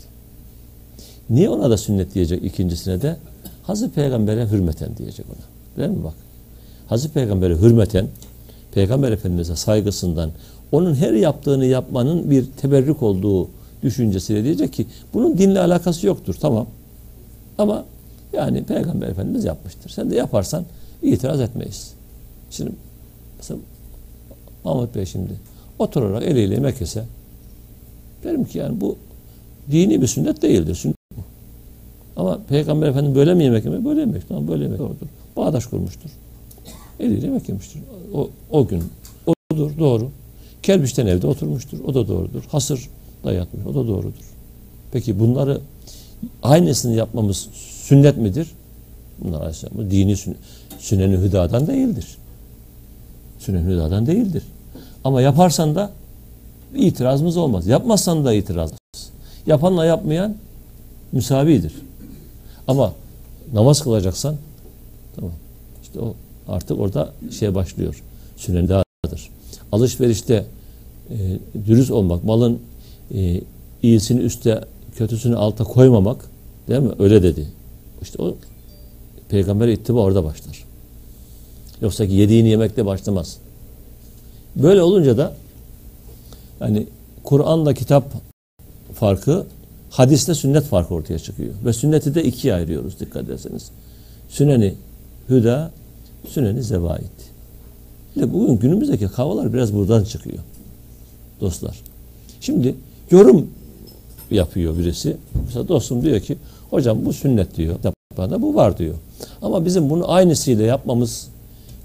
[1.30, 3.16] Niye ona da sünnet diyecek ikincisine de?
[3.62, 5.46] Hazreti Peygamber'e hürmeten diyecek ona.
[5.76, 6.14] Değil mi bak?
[6.88, 8.08] Hazreti Peygamber'e hürmeten,
[8.74, 10.30] Peygamber Efendimiz'e saygısından,
[10.72, 13.48] onun her yaptığını yapmanın bir teberrük olduğu
[13.82, 16.34] düşüncesiyle diyecek ki bunun dinle alakası yoktur.
[16.40, 16.66] Tamam.
[17.58, 17.84] Ama
[18.32, 19.90] yani Peygamber Efendimiz yapmıştır.
[19.90, 20.64] Sen de yaparsan
[21.02, 21.92] itiraz etmeyiz.
[22.50, 22.72] Şimdi
[23.38, 23.60] mesela
[24.64, 25.32] Mahmut Bey şimdi
[25.78, 27.04] oturarak eliyle yemek yese
[28.24, 28.96] derim ki yani bu
[29.70, 30.74] dini bir sünnet değildir.
[30.74, 31.20] Sünnet bu.
[32.16, 33.84] Ama Peygamber Efendimiz böyle mi yemek yemek?
[33.84, 34.28] Böyle yemek.
[34.28, 35.06] Tamam böyle yemek doğrudur.
[35.36, 36.10] Bağdaş kurmuştur.
[37.00, 37.82] Eliyle yemek yemiştir.
[38.14, 38.82] O, o gün
[39.52, 40.10] odur doğru.
[40.62, 41.78] Kelbişten evde oturmuştur.
[41.84, 42.42] O da doğrudur.
[42.48, 42.88] Hasır
[43.24, 43.66] da yatmış.
[43.66, 44.30] O da doğrudur.
[44.92, 45.60] Peki bunları
[46.42, 47.48] aynısını yapmamız
[47.82, 48.48] sünnet midir?
[49.24, 50.38] Bunlar aleyhisselam dini sünnet.
[50.78, 52.06] Sünnen-i hüdadan değildir.
[53.38, 54.42] Sünnen-i hüdadan değildir.
[55.04, 55.90] Ama yaparsan da
[56.74, 57.66] itirazımız olmaz.
[57.66, 58.70] Yapmazsan da itiraz
[59.46, 60.34] Yapanla yapmayan
[61.12, 61.72] müsavidir.
[62.68, 62.92] Ama
[63.52, 64.36] namaz kılacaksan
[65.16, 65.32] tamam.
[65.82, 66.14] İşte o
[66.50, 68.02] artık orada şey başlıyor.
[68.36, 69.30] Sünnen dağıdır.
[69.72, 70.44] Alışverişte
[71.10, 72.58] e, dürüst olmak, malın
[73.14, 73.40] e,
[73.82, 74.64] iyisini üste,
[74.96, 76.30] kötüsünü alta koymamak
[76.68, 76.92] değil mi?
[76.98, 77.46] Öyle dedi.
[78.02, 78.36] İşte o
[79.28, 80.64] peygamber ittiba orada başlar.
[81.82, 83.36] Yoksa ki yediğini yemekte başlamaz.
[84.56, 85.34] Böyle olunca da
[86.60, 86.86] yani
[87.24, 88.04] Kur'an'la kitap
[88.94, 89.46] farkı
[89.90, 91.54] hadisle sünnet farkı ortaya çıkıyor.
[91.64, 93.70] Ve sünneti de ikiye ayırıyoruz dikkat ederseniz.
[94.28, 94.74] Süneni
[95.28, 95.70] hüda,
[96.28, 97.30] süneni zevait.
[98.16, 100.38] İşte bugün günümüzdeki kavgalar biraz buradan çıkıyor.
[101.40, 101.80] Dostlar.
[102.40, 102.74] Şimdi
[103.10, 103.46] yorum
[104.30, 105.16] yapıyor birisi.
[105.46, 106.36] Mesela dostum diyor ki
[106.70, 107.76] hocam bu sünnet diyor.
[108.18, 108.94] Bana bu var diyor.
[109.42, 111.28] Ama bizim bunu aynısıyla yapmamız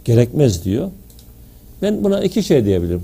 [0.06, 0.92] gerekmez diyor.
[1.82, 3.02] Ben buna iki şey diyebilirim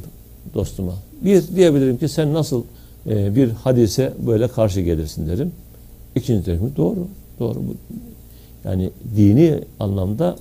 [0.54, 0.94] dostuma.
[1.22, 2.64] Bir diyebilirim ki sen nasıl
[3.10, 5.52] e, bir hadise böyle karşı gelirsin derim.
[6.16, 7.08] İkinci derim doğru.
[7.40, 7.60] Doğru.
[8.66, 10.36] Yani dini anlamda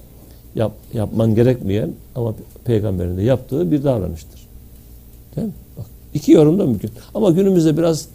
[0.54, 2.34] yap, yapman gerekmeyen ama
[2.64, 4.40] peygamberin de yaptığı bir davranıştır.
[5.36, 5.52] Değil mi?
[5.78, 6.90] Bak iki yorum da mümkün.
[7.14, 8.08] Ama günümüzde biraz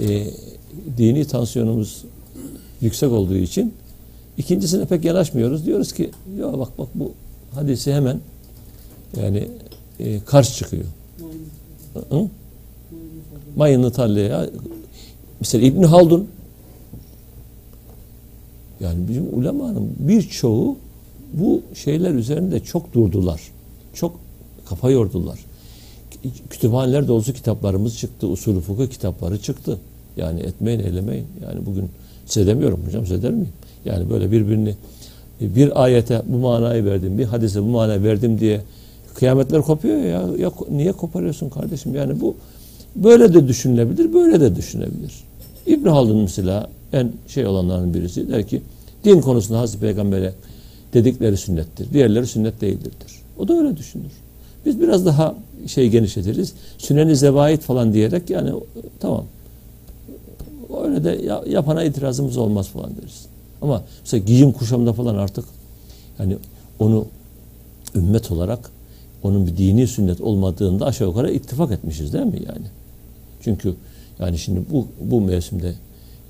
[0.00, 0.26] e,
[0.98, 2.04] dini tansiyonumuz
[2.80, 3.74] yüksek olduğu için
[4.38, 5.66] ikincisine pek yanaşmıyoruz.
[5.66, 7.12] Diyoruz ki ya bak bak bu
[7.54, 8.20] hadisi hemen
[9.20, 9.48] yani
[10.00, 10.84] e, karşı çıkıyor.
[12.10, 12.28] Hı?
[13.56, 14.46] Mayınlı tarlaya
[15.40, 16.28] mesela İbn Haldun
[18.80, 20.76] yani bizim ulemanın birçoğu
[21.32, 23.40] bu şeyler üzerinde çok durdular.
[23.94, 24.14] Çok
[24.66, 25.38] kafa yordular.
[26.50, 28.26] Kütüphaneler dolusu kitaplarımız çıktı.
[28.26, 29.78] Usulü fıkıh kitapları çıktı.
[30.16, 31.26] Yani etmeyin eylemeyin.
[31.42, 31.88] Yani bugün
[32.26, 33.48] size demiyorum hocam size der miyim?
[33.84, 34.74] Yani böyle birbirini
[35.40, 38.60] bir ayete bu manayı verdim, bir hadise bu manayı verdim diye
[39.14, 40.22] kıyametler kopuyor ya.
[40.38, 41.94] ya niye koparıyorsun kardeşim?
[41.94, 42.34] Yani bu
[42.96, 45.12] böyle de düşünülebilir, böyle de düşünebilir.
[45.66, 48.62] İbn Haldun mesela en şey olanların birisi der ki
[49.04, 50.32] din konusunda Hazreti Peygamber'e
[50.94, 51.92] dedikleri sünnettir.
[51.92, 52.92] Diğerleri sünnet değildir.
[53.38, 54.12] O da öyle düşünür.
[54.66, 55.34] Biz biraz daha
[55.66, 56.52] şey genişletiriz.
[56.78, 58.50] Süneni zevait falan diyerek yani
[59.00, 59.24] tamam.
[60.84, 63.26] Öyle de yapana itirazımız olmaz falan deriz.
[63.62, 65.44] Ama mesela giyim kuşamda falan artık
[66.18, 66.36] yani
[66.78, 67.06] onu
[67.94, 68.70] ümmet olarak
[69.22, 72.66] onun bir dini sünnet olmadığında aşağı yukarı ittifak etmişiz değil mi yani?
[73.40, 73.74] Çünkü
[74.18, 75.74] yani şimdi bu bu mevsimde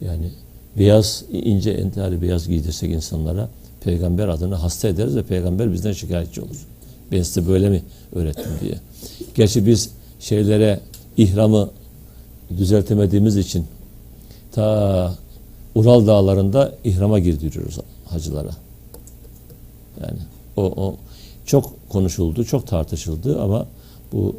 [0.01, 0.31] yani
[0.79, 3.49] beyaz ince entari beyaz giydirsek insanlara
[3.85, 6.67] Peygamber adına hasta ederiz ve peygamber bizden şikayetçi olur.
[7.13, 7.83] Ben size böyle mi
[8.15, 8.75] öğrettim diye.
[9.35, 10.81] Gerçi biz şeylere
[11.17, 11.71] ihramı
[12.59, 13.67] düzeltemediğimiz için
[14.53, 15.15] ta
[15.75, 17.79] Ural dağlarında ihrama girdiriyoruz
[18.09, 18.51] hacılara.
[20.01, 20.19] Yani
[20.57, 20.97] o, o
[21.47, 23.67] çok konuşuldu, çok tartışıldı ama
[24.13, 24.37] bu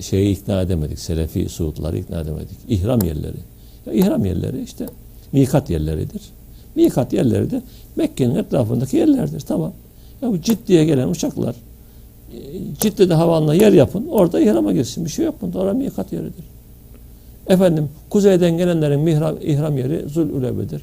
[0.00, 0.98] şeyi ikna edemedik.
[0.98, 2.56] Selefi Suudları ikna edemedik.
[2.68, 3.36] İhram yerleri.
[3.86, 4.86] Ya ihram yerleri işte
[5.32, 6.22] mikat yerleridir.
[6.74, 7.62] Mikat yerleri de
[7.96, 9.40] Mekke'nin etrafındaki yerlerdir.
[9.40, 9.72] Tamam.
[10.22, 11.54] Ya bu ciddiye gelen uçaklar
[12.32, 12.38] e,
[12.80, 14.06] Ciddi'de havanla yer yapın.
[14.10, 15.04] Orada ihrama girsin.
[15.04, 15.58] Bir şey yok bunda.
[15.58, 16.44] Orada mikat yeridir.
[17.48, 20.82] Efendim kuzeyden gelenlerin mihram, ihram yeri Zulülebe'dir.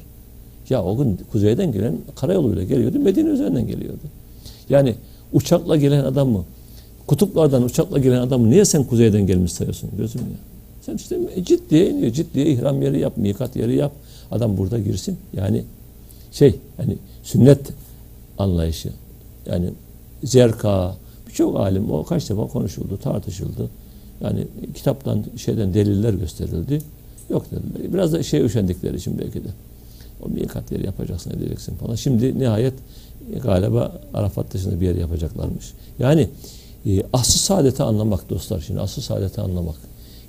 [0.70, 2.98] Ya o gün kuzeyden gelen karayoluyla geliyordu.
[2.98, 4.02] Medine üzerinden geliyordu.
[4.68, 4.94] Yani
[5.32, 6.44] uçakla gelen adam mı?
[7.06, 10.36] Kutuplardan uçakla gelen adamı niye sen kuzeyden gelmiş sayıyorsun gözüm ya?
[10.82, 12.12] Sen işte ciddiye iniyor.
[12.12, 13.92] Ciddiye ihram yeri yap, mikat yeri yap.
[14.30, 15.16] Adam burada girsin.
[15.32, 15.64] Yani
[16.32, 17.72] şey yani sünnet
[18.38, 18.92] anlayışı.
[19.46, 19.70] Yani
[20.24, 20.96] zerka
[21.28, 23.70] birçok alim o kaç defa konuşuldu, tartışıldı.
[24.20, 26.82] Yani kitaptan şeyden deliller gösterildi.
[27.30, 27.92] Yok dediler.
[27.92, 29.48] Biraz da şey üşendikleri için belki de.
[30.22, 31.94] O mikat yeri yapacaksın edeceksin falan.
[31.94, 32.74] Şimdi nihayet
[33.42, 35.72] galiba Arafat dışında bir yer yapacaklarmış.
[35.98, 36.28] Yani
[36.86, 39.76] e, asıl saadeti anlamak dostlar şimdi asıl saadeti anlamak.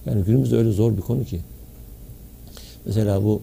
[0.05, 1.39] Yani günümüzde öyle zor bir konu ki.
[2.85, 3.41] Mesela bu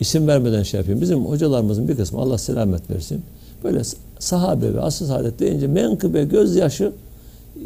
[0.00, 1.00] isim vermeden şey yapayım.
[1.00, 3.22] Bizim hocalarımızın bir kısmı Allah selamet versin.
[3.64, 3.82] Böyle
[4.18, 6.92] sahabe ve asıl saadet deyince menkıbe gözyaşı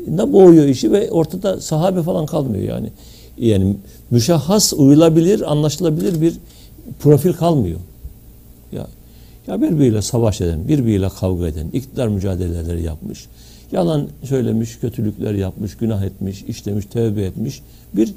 [0.08, 2.90] ne boğuyor işi ve ortada sahabe falan kalmıyor yani.
[3.38, 3.76] Yani
[4.10, 6.34] müşahhas uyulabilir, anlaşılabilir bir
[7.00, 7.80] profil kalmıyor.
[8.72, 8.86] Ya
[9.46, 13.26] ya birbiriyle savaş eden, birbiriyle kavga eden, iktidar mücadeleleri yapmış,
[13.72, 17.62] yalan söylemiş, kötülükler yapmış, günah etmiş, işlemiş, tövbe etmiş
[17.96, 18.14] bir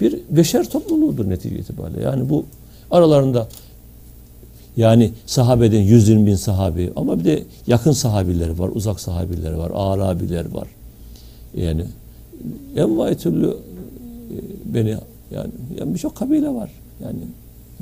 [0.00, 2.02] bir beşer topluluğudur netice itibariyle.
[2.02, 2.44] Yani bu
[2.92, 3.48] aralarında
[4.76, 10.50] yani sahabeden 120 bin sahabi ama bir de yakın sahabileri var, uzak sahabileri var, arabiler
[10.50, 10.68] var.
[11.56, 11.84] Yani
[12.76, 13.54] envai türlü e,
[14.74, 14.96] beni
[15.30, 16.70] yani, yani birçok kabile var.
[17.04, 17.18] Yani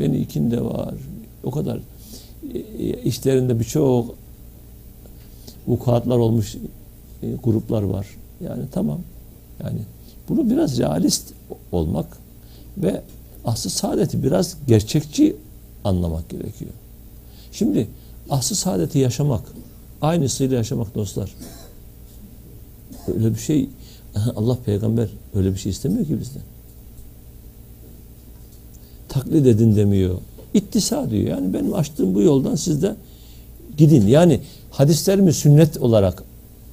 [0.00, 0.94] beni ikinde var.
[1.44, 1.80] O kadar
[2.78, 4.14] e, işlerinde birçok
[5.66, 6.56] vukuatlar olmuş
[7.22, 8.06] e, gruplar var.
[8.44, 9.00] Yani tamam.
[9.64, 9.78] Yani
[10.28, 11.32] bunu biraz realist
[11.72, 12.06] olmak
[12.78, 13.02] ve
[13.45, 15.36] aslı saadeti biraz gerçekçi
[15.84, 16.70] anlamak gerekiyor.
[17.53, 17.88] Şimdi
[18.30, 19.43] aslı saadeti yaşamak,
[20.03, 21.34] aynısıyla yaşamak dostlar.
[23.14, 23.68] Öyle bir şey
[24.36, 26.43] Allah peygamber öyle bir şey istemiyor ki bizden.
[29.09, 30.18] Taklit edin demiyor.
[30.55, 31.28] İttisa diyor.
[31.28, 32.97] Yani benim açtığım bu yoldan siz de
[33.76, 34.07] gidin.
[34.07, 36.22] Yani hadislerimi sünnet olarak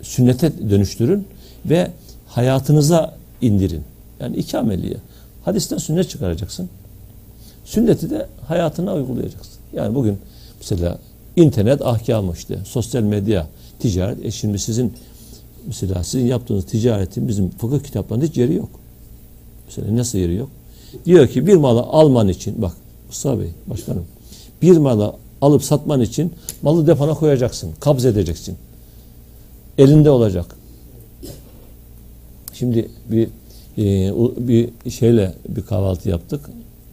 [0.01, 1.27] sünnete dönüştürün
[1.65, 1.91] ve
[2.27, 3.83] hayatınıza indirin.
[4.19, 4.97] Yani iki ameliye.
[5.47, 6.69] Hadisten sünnet çıkaracaksın.
[7.65, 9.53] Sünneti de hayatına uygulayacaksın.
[9.73, 10.17] Yani bugün
[10.59, 10.99] mesela
[11.35, 13.47] internet ahkamı işte, sosyal medya,
[13.79, 14.25] ticaret.
[14.25, 14.93] E şimdi sizin
[15.67, 18.69] mesela sizin yaptığınız ticaretin bizim fıkıh kitaplarında hiç yeri yok.
[19.65, 20.49] Mesela nasıl yeri yok?
[21.05, 22.73] Diyor ki bir malı alman için bak
[23.07, 24.05] Mustafa Bey başkanım
[24.61, 27.71] bir malı alıp satman için malı depona koyacaksın.
[27.79, 28.57] Kabz edeceksin.
[29.77, 30.55] Elinde olacak.
[32.53, 33.29] Şimdi bir
[33.77, 34.11] e,
[34.47, 36.49] bir şeyle bir kahvaltı yaptık.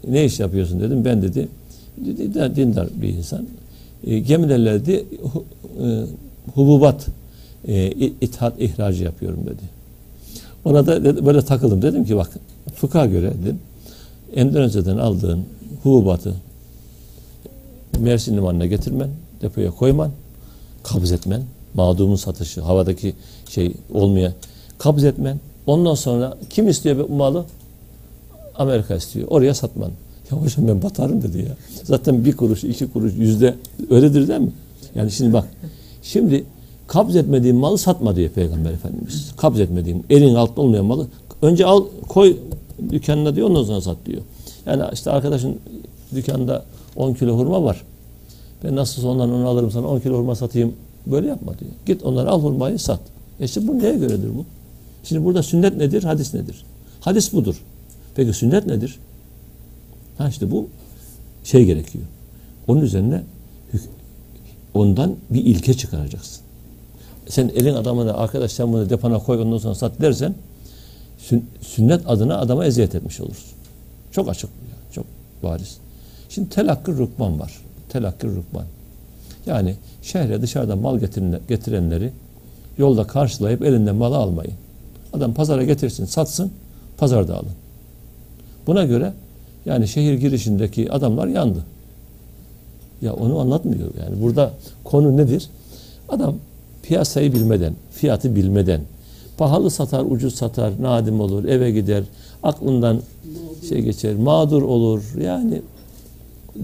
[0.08, 1.04] Ne iş yapıyorsun dedim.
[1.04, 1.48] Ben dedi
[2.56, 3.46] dindar bir insan.
[4.06, 4.34] E,
[5.22, 5.44] hu,
[5.82, 6.04] e,
[6.54, 7.06] hububat
[7.68, 7.90] e,
[8.20, 9.62] ithat ihracı yapıyorum dedi.
[10.64, 11.82] Ona da dedi, böyle takıldım.
[11.82, 12.30] Dedim ki bak
[12.74, 13.58] fıkha göre dedim
[14.34, 15.44] Endonezya'dan aldığın
[15.82, 16.34] hububatı
[17.98, 19.08] Mersin limanına getirmen,
[19.42, 20.10] depoya koyman,
[20.82, 21.42] kabz etmen,
[21.74, 23.14] mağdumun satışı, havadaki
[23.48, 24.32] şey olmaya
[24.78, 25.40] kabz etmen.
[25.66, 27.44] Ondan sonra kim istiyor bu malı?
[28.54, 29.28] Amerika istiyor.
[29.28, 29.90] Oraya satman.
[30.30, 31.56] Ya hocam ben batarım dedi ya.
[31.82, 33.54] Zaten bir kuruş, iki kuruş, yüzde
[33.90, 34.52] öyledir değil mi?
[34.94, 35.44] Yani şimdi bak.
[36.02, 36.44] Şimdi
[36.86, 39.32] kabz etmediğin malı satma diyor Peygamber Efendimiz.
[39.36, 41.06] Kabz etmediğin, elin altında olmayan malı
[41.42, 42.36] önce al koy
[42.90, 44.22] dükkanına diyor ondan sonra sat diyor.
[44.66, 45.58] Yani işte arkadaşın
[46.14, 46.64] dükkanda
[46.96, 47.84] 10 kilo hurma var.
[48.64, 50.72] Ben nasıl ondan onu alırım sana 10 kilo hurma satayım.
[51.06, 51.70] Böyle yapma diyor.
[51.86, 53.00] Git onları al hurmayı sat.
[53.40, 54.44] E işte bu neye göredir bu?
[55.04, 56.64] Şimdi burada sünnet nedir, hadis nedir?
[57.00, 57.62] Hadis budur.
[58.14, 58.98] Peki sünnet nedir?
[60.18, 60.68] Ha işte bu
[61.44, 62.04] şey gerekiyor.
[62.68, 63.22] Onun üzerine
[64.74, 66.42] ondan bir ilke çıkaracaksın.
[67.28, 70.34] Sen elin adamına arkadaş sen bunu depona koy ondan sonra sat dersen
[71.60, 73.50] sünnet adına adama eziyet etmiş olursun.
[74.12, 74.50] Çok açık.
[74.92, 75.04] Çok
[75.42, 75.78] bariz.
[76.28, 77.58] Şimdi telakkı rukban var.
[77.88, 78.64] Telakkı rukban.
[79.46, 80.98] Yani şehre dışarıdan mal
[81.48, 82.12] getirenleri
[82.78, 84.54] yolda karşılayıp elinden malı almayın.
[85.14, 86.50] Adam pazara getirsin, satsın,
[86.98, 87.52] pazarda alın.
[88.66, 89.12] Buna göre
[89.66, 91.64] yani şehir girişindeki adamlar yandı.
[93.02, 93.88] Ya onu anlatmıyor.
[94.04, 94.52] Yani burada
[94.84, 95.48] konu nedir?
[96.08, 96.34] Adam
[96.82, 98.80] piyasayı bilmeden, fiyatı bilmeden,
[99.38, 102.04] pahalı satar, ucuz satar, nadim olur, eve gider,
[102.42, 103.00] aklından
[103.68, 105.02] şey geçer, mağdur olur.
[105.20, 105.62] Yani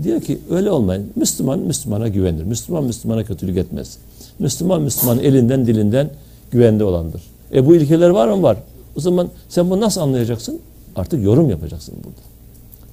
[0.03, 1.11] diyor ki öyle olmayın.
[1.17, 2.45] Müslüman Müslümana güvenir.
[2.45, 3.99] Müslüman Müslümana kötülük etmez.
[4.39, 6.11] Müslüman Müslüman elinden dilinden
[6.51, 7.23] güvende olandır.
[7.55, 8.43] E bu ilkeler var mı?
[8.43, 8.57] Var.
[8.97, 10.61] O zaman sen bunu nasıl anlayacaksın?
[10.97, 12.21] Artık yorum yapacaksın burada.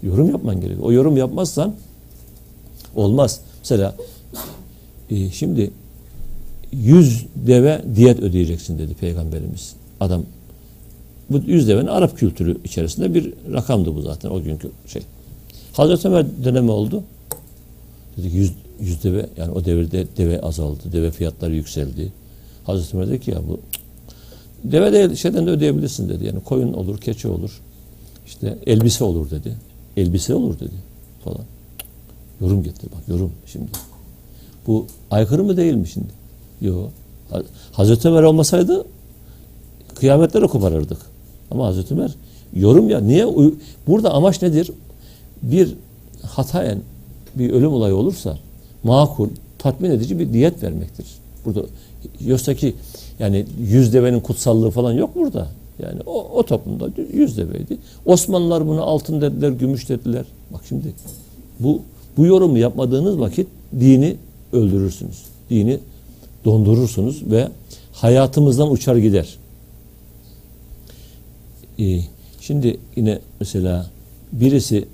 [0.04, 0.88] Yorum yapman gerekiyor.
[0.88, 1.76] O yorum yapmazsan
[2.96, 3.40] olmaz.
[3.60, 3.96] Mesela
[5.10, 5.72] e, şimdi
[6.72, 9.74] 100 deve diyet ödeyeceksin dedi peygamberimiz.
[10.00, 10.24] Adam
[11.30, 15.02] bu 100 devenin Arap kültürü içerisinde bir rakamdı bu zaten o günkü şey.
[15.74, 17.04] Hazreti Ömer dönemi oldu.
[18.18, 20.80] Dedi 100, 100 deve yani o devirde deve azaldı.
[20.92, 22.12] Deve fiyatları yükseldi.
[22.64, 23.60] Hazreti Ömer dedi ki ya bu
[24.72, 26.26] deve değil şeyden de ödeyebilirsin dedi.
[26.26, 27.62] Yani koyun olur, keçi olur.
[28.26, 29.56] İşte elbise olur dedi.
[29.98, 30.76] Elbise olur dedi
[31.24, 31.42] falan.
[32.42, 33.68] Yorum getir bak yorum şimdi.
[34.68, 36.08] Bu aykırı mı değil mi şimdi?
[36.62, 36.92] Yok.
[37.72, 38.86] Hazreti Ömer olmasaydı
[39.96, 40.98] kıyametleri koparırdık.
[41.52, 42.16] Ama Hazreti Ömer
[42.56, 43.28] yorum ya niye
[43.88, 44.72] burada amaç nedir?
[45.44, 45.76] Bir
[46.22, 46.82] hatayen
[47.36, 48.38] bir ölüm olayı olursa
[48.84, 51.06] makul, tatmin edici bir diyet vermektir.
[51.46, 51.62] Burada
[52.26, 52.76] yoksa ki
[53.20, 55.48] yani yüz devenin kutsallığı falan yok burada.
[55.80, 57.78] Yani o, o toplumda yüz deveydi.
[58.06, 60.26] Osmanlılar buna altın dediler, gümüş dediler.
[60.54, 60.94] Bak şimdi
[61.60, 61.82] bu
[62.18, 63.48] bu yorumu yapmadığınız vakit
[63.80, 64.16] dini
[64.54, 65.24] öldürürsünüz.
[65.50, 65.80] Dini
[66.46, 67.48] dondurursunuz ve
[67.94, 69.38] hayatımızdan uçar gider.
[71.80, 72.00] Ee,
[72.42, 73.90] şimdi yine mesela
[74.32, 74.86] birisi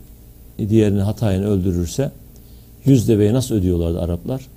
[0.70, 2.12] diğerini hatayen öldürürse
[2.86, 4.48] yüz deveyi nasıl ödüyorlardı Araplar?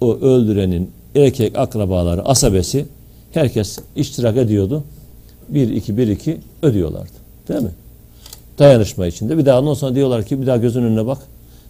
[0.00, 2.86] O öldürenin erkek akrabaları, asabesi
[3.32, 4.84] herkes iştirak ediyordu.
[5.48, 7.12] Bir iki bir iki ödüyorlardı.
[7.48, 7.70] Değil mi?
[8.58, 9.38] Dayanışma içinde.
[9.38, 11.18] Bir daha ondan sonra diyorlar ki bir daha gözün önüne bak.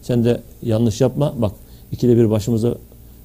[0.03, 1.35] Sen de yanlış yapma.
[1.39, 1.53] Bak
[1.93, 2.75] ikide bir başımıza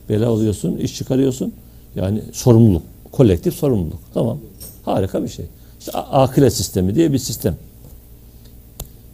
[0.09, 1.53] bela oluyorsun, iş çıkarıyorsun.
[1.95, 3.99] Yani sorumluluk, kolektif sorumluluk.
[4.13, 4.37] Tamam.
[4.85, 5.45] Harika bir şey.
[5.79, 7.55] İşte akile sistemi diye bir sistem.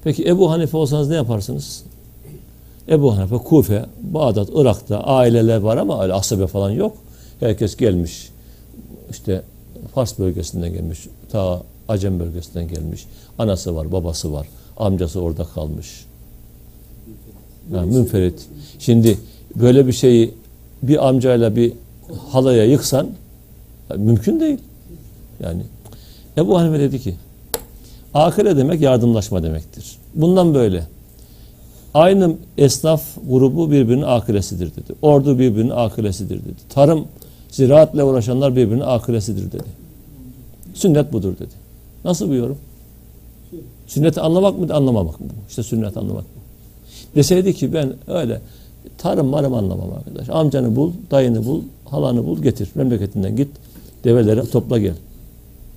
[0.04, 1.84] Peki Ebu Hanife olsanız ne yaparsınız?
[2.90, 6.98] Ebu Hanife, Kufe, Bağdat, Irak'ta aileler var ama öyle asabe falan yok.
[7.40, 8.30] Herkes gelmiş.
[9.12, 9.44] İşte
[9.94, 11.08] Fars bölgesinden gelmiş.
[11.32, 13.06] Ta Acem bölgesinden gelmiş.
[13.38, 14.48] Anası var, babası var.
[14.78, 16.06] Amcası orada kalmış.
[17.74, 18.46] Yani münferit.
[18.80, 19.18] Şimdi
[19.56, 20.34] böyle bir şeyi
[20.84, 21.74] bir amcayla bir
[22.32, 23.10] halaya yıksan
[23.98, 24.60] mümkün değil.
[25.44, 25.62] Yani
[26.38, 27.16] Ebu Hanife dedi ki
[28.14, 29.98] akile demek yardımlaşma demektir.
[30.16, 30.84] Bundan böyle.
[31.94, 34.94] Aynı esnaf grubu birbirinin akilesidir dedi.
[35.02, 36.60] Ordu birbirinin akilesidir dedi.
[36.70, 37.06] Tarım,
[37.50, 39.68] ziraatle uğraşanlar birbirinin akilesidir dedi.
[40.74, 41.54] Sünnet budur dedi.
[42.06, 42.58] Nasıl yorum?
[43.88, 45.28] Sünneti anlamak mı anlamamak mı?
[45.50, 46.42] İşte sünnet anlamak mı?
[47.16, 48.42] Deseydi ki ben öyle
[48.98, 50.30] tarım marım anlamam arkadaş.
[50.30, 52.70] Amcanı bul, dayını bul, halanı bul, getir.
[52.76, 53.50] Memleketinden git,
[54.04, 54.96] develeri topla gel.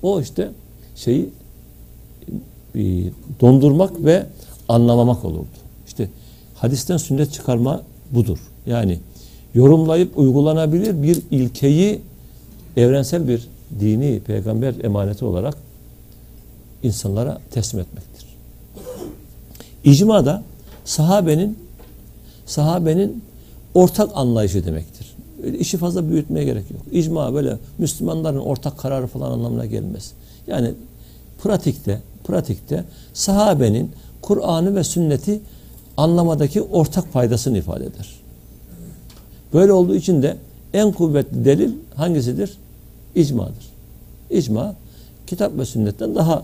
[0.03, 0.51] O işte
[0.95, 1.29] şeyi
[2.75, 2.81] e,
[3.41, 4.25] dondurmak ve
[4.69, 5.64] anlamamak olurdu.
[6.65, 7.81] Hadisten sünnet çıkarma
[8.11, 8.37] budur.
[8.65, 8.99] Yani
[9.53, 12.01] yorumlayıp uygulanabilir bir ilkeyi
[12.77, 13.47] evrensel bir
[13.79, 15.57] dini peygamber emaneti olarak
[16.83, 18.25] insanlara teslim etmektir.
[19.83, 20.43] İcma da
[20.85, 21.57] sahabenin
[22.45, 23.23] sahabenin
[23.73, 25.15] ortak anlayışı demektir.
[25.43, 26.81] Öyle işi fazla büyütmeye gerek yok.
[26.91, 30.11] İcma böyle Müslümanların ortak kararı falan anlamına gelmez.
[30.47, 30.71] Yani
[31.43, 32.83] pratikte pratikte
[33.13, 35.41] sahabenin Kur'an'ı ve sünneti
[35.97, 38.15] anlamadaki ortak faydasını ifade eder.
[39.53, 40.37] Böyle olduğu için de
[40.73, 42.57] en kuvvetli delil hangisidir?
[43.15, 43.65] İcmadır.
[44.29, 44.75] İcma
[45.27, 46.43] kitap ve sünnetten daha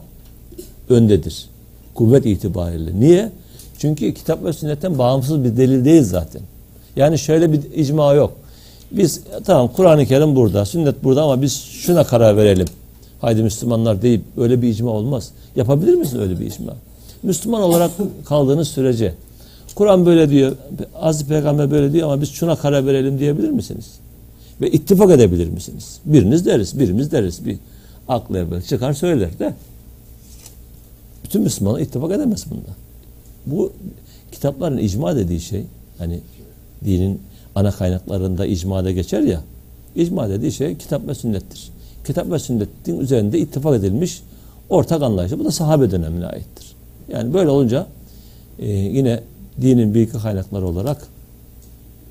[0.90, 1.50] öndedir.
[1.96, 3.00] Kuvvet itibariyle.
[3.00, 3.32] Niye?
[3.78, 6.42] Çünkü kitap ve sünnetten bağımsız bir delil değil zaten.
[6.96, 8.34] Yani şöyle bir icma yok.
[8.92, 12.68] Biz tamam Kur'an-ı Kerim burada, sünnet burada ama biz şuna karar verelim.
[13.22, 15.32] Haydi Müslümanlar deyip öyle bir icma olmaz.
[15.56, 16.74] Yapabilir misin öyle bir icma?
[17.24, 17.92] Müslüman olarak
[18.26, 19.14] kaldığınız sürece
[19.76, 20.56] Kur'an böyle diyor,
[20.96, 23.86] Aziz Peygamber böyle diyor ama biz şuna karar verelim diyebilir misiniz?
[24.62, 26.00] Ve ittifak edebilir misiniz?
[26.06, 27.46] Biriniz deriz, birimiz deriz.
[27.46, 27.58] Bir
[28.08, 29.54] aklı evvel çıkar söyler de.
[31.24, 32.70] Bütün Müslümanlar ittifak edemez bunda.
[33.46, 33.74] Bu
[34.32, 35.64] kitapların icma dediği şey,
[35.98, 36.20] hani
[36.86, 37.22] dinin
[37.56, 39.42] ana kaynaklarında icmada geçer ya,
[39.96, 41.70] icma dediği şey kitap ve sünnettir.
[42.08, 44.24] Kitap ve sünnetin üzerinde ittifak edilmiş
[44.70, 45.40] ortak anlayışı.
[45.40, 46.76] Bu da sahabe dönemine aittir.
[47.10, 47.88] Yani böyle olunca
[48.60, 49.20] e, yine
[49.62, 51.08] dinin bilgi kaynakları olarak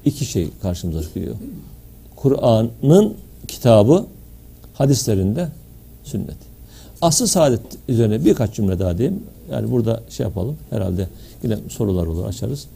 [0.04, 1.36] iki şey karşımıza çıkıyor.
[2.16, 3.14] Kur'an'ın
[3.48, 4.06] kitabı,
[4.74, 5.48] hadislerinde
[6.04, 6.36] sünnet.
[7.02, 9.22] Asıl saadet üzerine birkaç cümle daha diyeyim.
[9.50, 10.56] Yani burada şey yapalım.
[10.70, 11.08] Herhalde
[11.42, 12.66] yine sorular olur açarız.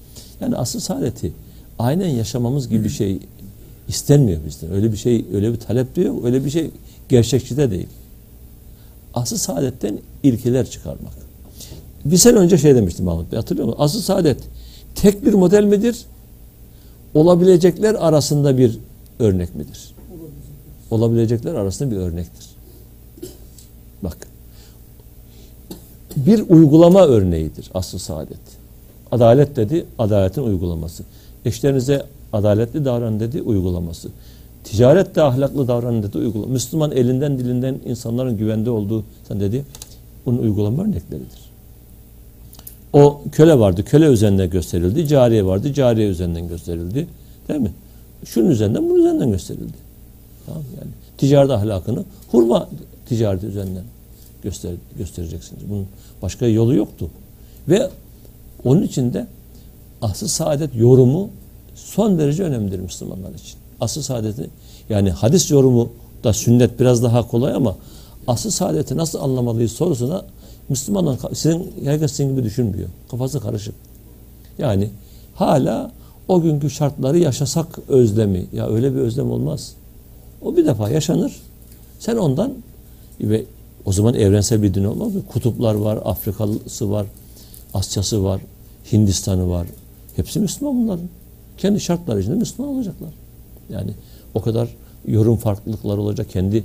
[0.41, 1.33] Yani asıl saadeti
[1.79, 3.19] aynen yaşamamız gibi bir şey
[3.89, 4.73] İstenmiyor bizden.
[4.73, 6.25] Öyle bir şey, öyle bir talep de yok.
[6.25, 6.71] Öyle bir şey
[7.09, 7.89] gerçekçi de değil.
[9.15, 11.15] Asıl saadetten ilkeler çıkarmak.
[12.05, 13.81] Bir sene önce şey demiştim Mahmut Bey hatırlıyor musun?
[13.83, 14.39] Asıl saadet
[14.95, 16.05] tek bir model midir?
[17.15, 18.79] Olabilecekler arasında bir
[19.19, 19.95] örnek midir?
[20.91, 22.47] Olabilecekler arasında bir örnektir.
[24.03, 24.17] Bak.
[26.17, 28.39] Bir uygulama örneğidir asıl saadet.
[29.13, 31.03] Adalet dedi, adaletin uygulaması.
[31.45, 34.09] Eşlerinize adaletli davran dedi, uygulaması.
[34.65, 36.53] Ticarette ahlaklı davran dedi, uygulama.
[36.53, 39.65] Müslüman elinden dilinden insanların güvende olduğu sen dedi,
[40.27, 41.44] bunun uygulama örnekleridir.
[42.95, 45.09] O köle vardı, köle üzerinden gösterildi.
[45.09, 47.07] Cariye vardı, cariye üzerinden gösterildi.
[47.49, 47.73] Değil mi?
[48.25, 49.77] Şunun üzerinden, bunun üzerinden gösterildi.
[50.47, 50.91] Tamam yani.
[51.19, 52.69] Ticaret ahlakını hurma
[53.09, 53.85] ticareti üzerinden
[54.43, 55.63] göster, göstereceksiniz.
[55.71, 55.87] Bunun
[56.23, 57.11] başka yolu yoktu.
[57.69, 57.91] Ve
[58.65, 59.27] onun için de
[60.03, 61.31] asıl saadet yorumu
[61.75, 63.59] son derece önemlidir Müslümanlar için.
[63.81, 64.51] Asıl saadeti
[64.89, 65.89] yani hadis yorumu
[66.25, 67.77] da sünnet biraz daha kolay ama
[68.27, 70.25] asıl saadeti nasıl anlamalıyız sorusuna
[70.69, 72.89] Müslümanlar sizin herkes sizin gibi düşünmüyor.
[73.11, 73.75] Kafası karışık.
[74.59, 74.91] Yani
[75.35, 75.93] hala
[76.29, 78.47] o günkü şartları yaşasak özlemi.
[78.53, 79.75] Ya öyle bir özlem olmaz.
[80.43, 81.33] O bir defa yaşanır.
[81.99, 82.53] Sen ondan
[83.21, 83.45] ve
[83.85, 85.23] o zaman evrensel bir din olmaz mı?
[85.33, 87.07] Kutuplar var, Afrikalısı var,
[87.75, 88.41] Asyası var,
[88.93, 89.67] Hindistan'ı var.
[90.17, 91.09] Hepsi Müslüman bunların.
[91.59, 93.11] Kendi şartları içinde Müslüman olacaklar.
[93.71, 93.91] Yani
[94.35, 94.69] o kadar
[95.07, 96.31] yorum farklılıkları olacak.
[96.31, 96.65] Kendi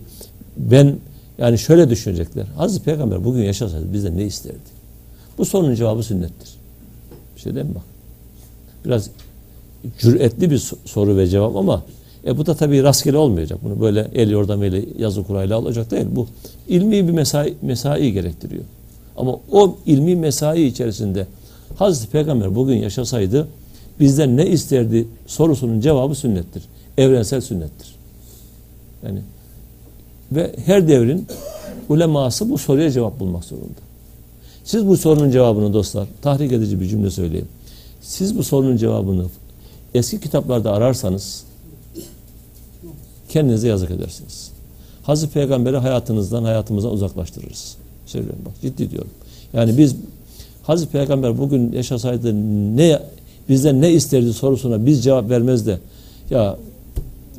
[0.57, 0.95] ben
[1.39, 2.45] yani şöyle düşünecekler.
[2.45, 4.79] Hazreti Peygamber bugün yaşasaydı bizden ne isterdi?
[5.37, 6.49] Bu sorunun cevabı sünnettir.
[7.35, 7.83] Bir şey değil mi bak?
[8.85, 9.09] Biraz
[9.99, 11.83] cüretli bir soru ve cevap ama
[12.25, 13.59] e bu da tabii rastgele olmayacak.
[13.63, 16.05] Bunu böyle el yordamıyla yazı kurayla olacak değil.
[16.11, 16.27] Bu
[16.67, 18.63] ilmi bir mesai, mesai gerektiriyor.
[19.17, 21.27] Ama o ilmi mesai içerisinde
[21.75, 23.47] Hazreti Peygamber bugün yaşasaydı
[23.99, 26.63] bizden ne isterdi sorusunun cevabı sünnettir.
[26.97, 27.95] Evrensel sünnettir.
[29.05, 29.19] Yani
[30.31, 31.27] ve her devrin
[31.89, 33.79] uleması bu soruya cevap bulmak zorunda.
[34.63, 37.47] Siz bu sorunun cevabını dostlar, tahrik edici bir cümle söyleyeyim.
[38.01, 39.25] Siz bu sorunun cevabını
[39.93, 41.43] eski kitaplarda ararsanız
[43.29, 44.51] kendinize yazık edersiniz.
[45.03, 47.75] Hazreti Peygamber'i hayatınızdan, hayatımızdan uzaklaştırırız.
[48.05, 49.11] Söylüyorum bak ciddi diyorum.
[49.53, 49.95] Yani biz
[50.63, 52.33] Hazreti Peygamber bugün yaşasaydı
[52.77, 52.99] ne
[53.49, 55.79] bizden ne isterdi sorusuna biz cevap vermez de
[56.29, 56.57] ya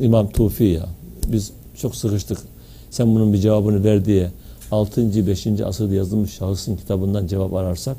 [0.00, 0.86] İmam Tufi ya
[1.26, 2.38] biz çok sıkıştık.
[2.90, 4.30] Sen bunun bir cevabını ver diye
[4.70, 5.26] 6.
[5.26, 5.46] 5.
[5.46, 7.96] asırda yazılmış şahısın kitabından cevap ararsak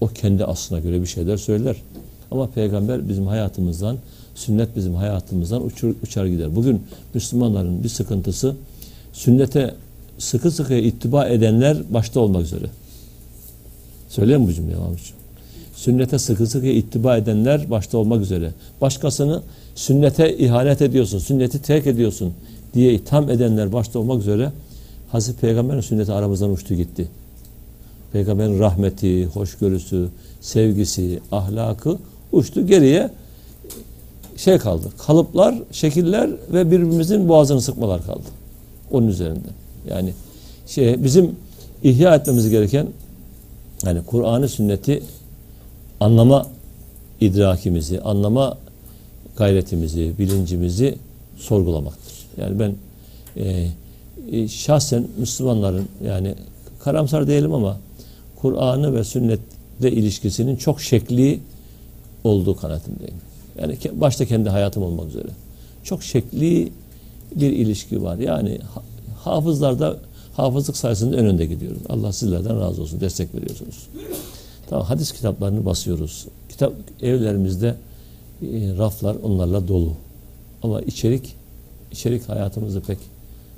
[0.00, 1.76] o kendi aslına göre bir şeyler söyler.
[2.30, 3.96] Ama peygamber bizim hayatımızdan,
[4.34, 6.56] sünnet bizim hayatımızdan uçur, uçar gider.
[6.56, 6.82] Bugün
[7.14, 8.56] Müslümanların bir sıkıntısı
[9.12, 9.74] sünnete
[10.18, 12.66] sıkı sıkı ittiba edenler başta olmak üzere.
[14.08, 15.14] Söyleyeyim bu cümleyi Mahmutcuğum?
[15.74, 18.52] Sünnete sıkı sıkı ittiba edenler başta olmak üzere.
[18.80, 19.42] Başkasını
[19.74, 22.32] sünnete ihanet ediyorsun, sünneti terk ediyorsun
[22.74, 24.52] diye itham edenler başta olmak üzere
[25.12, 27.08] Hazreti Peygamber'in sünneti aramızdan uçtu gitti.
[28.12, 30.08] Peygamberin rahmeti, hoşgörüsü,
[30.40, 31.98] sevgisi, ahlakı
[32.32, 32.66] uçtu.
[32.66, 33.10] Geriye
[34.36, 34.88] şey kaldı.
[35.06, 38.28] Kalıplar, şekiller ve birbirimizin boğazını sıkmalar kaldı.
[38.90, 39.48] Onun üzerinde.
[39.90, 40.12] Yani
[40.66, 41.36] şey bizim
[41.82, 42.86] ihya etmemiz gereken
[43.84, 45.02] yani Kur'an'ı sünneti
[46.00, 46.46] anlama
[47.20, 48.58] idrakimizi, anlama
[49.36, 50.98] gayretimizi, bilincimizi
[51.36, 52.07] sorgulamaktır.
[52.40, 52.74] Yani ben
[53.36, 53.68] e,
[54.32, 56.34] e, şahsen Müslümanların yani
[56.84, 57.76] karamsar değilim ama
[58.36, 61.40] Kur'an'ı ve sünnetle ilişkisinin çok şekli
[62.24, 63.14] olduğu kanaatindeyim.
[63.60, 65.28] Yani başta kendi hayatım olmak üzere.
[65.82, 66.72] Çok şekli
[67.34, 68.18] bir ilişki var.
[68.18, 68.58] Yani
[69.18, 69.96] hafızlarda
[70.36, 71.82] hafızlık sayesinde en önde gidiyoruz.
[71.88, 73.00] Allah sizlerden razı olsun.
[73.00, 73.88] Destek veriyorsunuz.
[74.70, 76.26] Tamam hadis kitaplarını basıyoruz.
[76.48, 77.74] Kitap evlerimizde
[78.42, 78.46] e,
[78.78, 79.92] raflar onlarla dolu.
[80.62, 81.34] Ama içerik
[81.92, 82.98] içerik hayatımızda pek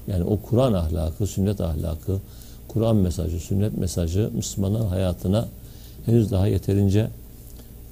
[0.07, 2.19] yani o Kur'an ahlakı, sünnet ahlakı,
[2.69, 5.49] Kur'an mesajı, sünnet mesajı Müslümanın hayatına
[6.07, 7.09] henüz daha yeterince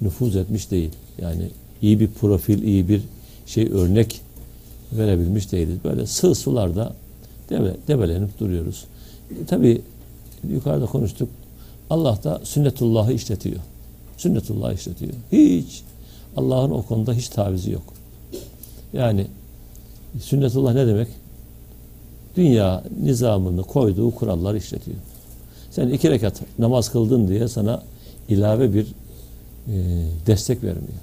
[0.01, 0.91] nüfuz etmiş değil.
[1.21, 1.49] Yani
[1.81, 3.01] iyi bir profil, iyi bir
[3.45, 4.21] şey örnek
[4.91, 5.77] verebilmiş değiliz.
[5.83, 6.95] Böyle sığ sularda
[7.49, 8.85] debe, debelenip duruyoruz.
[9.41, 9.81] E, Tabi
[10.49, 11.29] yukarıda konuştuk.
[11.89, 13.59] Allah da sünnetullahı işletiyor.
[14.17, 15.13] Sünnetullahı işletiyor.
[15.31, 15.83] Hiç
[16.37, 17.93] Allah'ın o konuda hiç tavizi yok.
[18.93, 19.27] Yani
[20.21, 21.07] sünnetullah ne demek?
[22.35, 24.97] Dünya nizamını koyduğu kurallar işletiyor.
[25.71, 27.83] Sen iki rekat namaz kıldın diye sana
[28.29, 28.85] ilave bir
[29.67, 29.75] e,
[30.27, 30.99] destek vermiyor.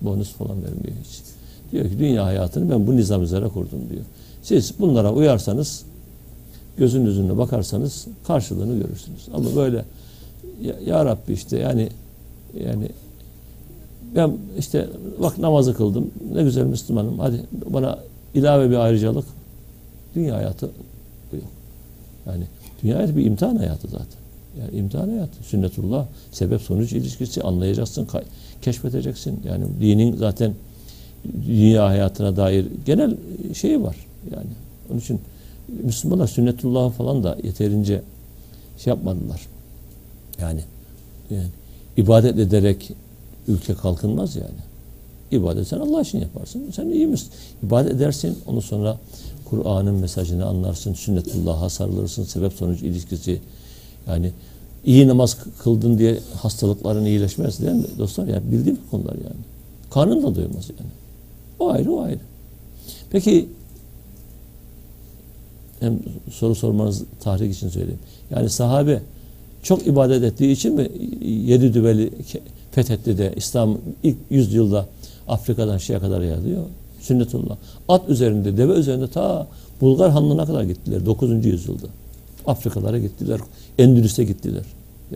[0.00, 1.20] Bonus falan vermiyor hiç.
[1.72, 4.04] Diyor ki dünya hayatını ben bu nizam üzere kurdum diyor.
[4.42, 5.84] Siz bunlara uyarsanız
[6.78, 9.28] gözünüzün önüne bakarsanız karşılığını görürsünüz.
[9.34, 9.84] Ama böyle
[10.62, 11.88] ya, ya Rabbi işte yani
[12.64, 12.88] yani
[14.14, 14.88] ben işte
[15.22, 16.10] bak namazı kıldım.
[16.34, 17.18] Ne güzel Müslümanım.
[17.18, 17.40] Hadi
[17.72, 17.98] bana
[18.34, 19.24] ilave bir ayrıcalık.
[20.14, 20.70] Dünya hayatı
[21.32, 21.44] bu yok.
[22.26, 22.44] Yani
[22.82, 24.18] dünya hayatı bir imtihan hayatı zaten.
[24.60, 25.44] Yani imtihan hayatı.
[25.44, 28.08] Sünnetullah sebep sonuç ilişkisi anlayacaksın,
[28.62, 29.40] keşfedeceksin.
[29.44, 30.54] Yani dinin zaten
[31.46, 33.16] dünya hayatına dair genel
[33.54, 33.96] şeyi var.
[34.30, 34.46] Yani
[34.90, 35.20] onun için
[35.84, 38.02] Müslümanlar sünnetullahı falan da yeterince
[38.78, 39.46] şey yapmadılar.
[40.40, 40.60] Yani,
[41.30, 41.46] yani
[41.96, 42.92] ibadet ederek
[43.48, 44.68] ülke kalkınmaz yani.
[45.30, 46.70] İbadet sen Allah için yaparsın.
[46.76, 47.28] Sen iyi misin?
[47.62, 48.38] İbadet edersin.
[48.46, 48.98] Ondan sonra
[49.44, 50.94] Kur'an'ın mesajını anlarsın.
[50.94, 52.24] Sünnetullah'a sarılırsın.
[52.24, 53.40] Sebep sonuç ilişkisi.
[54.08, 54.32] Yani
[54.84, 58.26] iyi namaz kıldın diye hastalıkların iyileşmez değil mi dostlar?
[58.26, 59.40] Yani bildiğim konular yani.
[59.90, 60.90] Karnın da doymaz yani.
[61.58, 62.20] O ayrı o ayrı.
[63.10, 63.48] Peki
[65.80, 65.98] hem
[66.30, 68.00] soru sormanız tahrik için söyleyeyim.
[68.30, 69.02] Yani sahabe
[69.62, 70.90] çok ibadet ettiği için mi
[71.24, 72.10] yedi düveli
[72.82, 74.86] fethetti de İslam ilk yüzyılda
[75.28, 76.62] Afrika'dan şeye kadar yayılıyor?
[77.00, 77.56] Sünnetullah.
[77.88, 79.46] At üzerinde, deve üzerinde ta
[79.80, 81.46] Bulgar Hanlığı'na kadar gittiler 9.
[81.46, 81.86] yüzyılda.
[82.46, 83.40] Afrikalara gittiler,
[83.78, 84.64] Endülüs'e gittiler.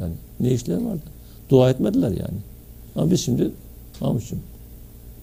[0.01, 1.03] Yani ne işler vardı?
[1.51, 2.39] Dua etmediler yani.
[2.97, 3.51] Ama biz şimdi
[4.01, 4.39] Mahmut'cum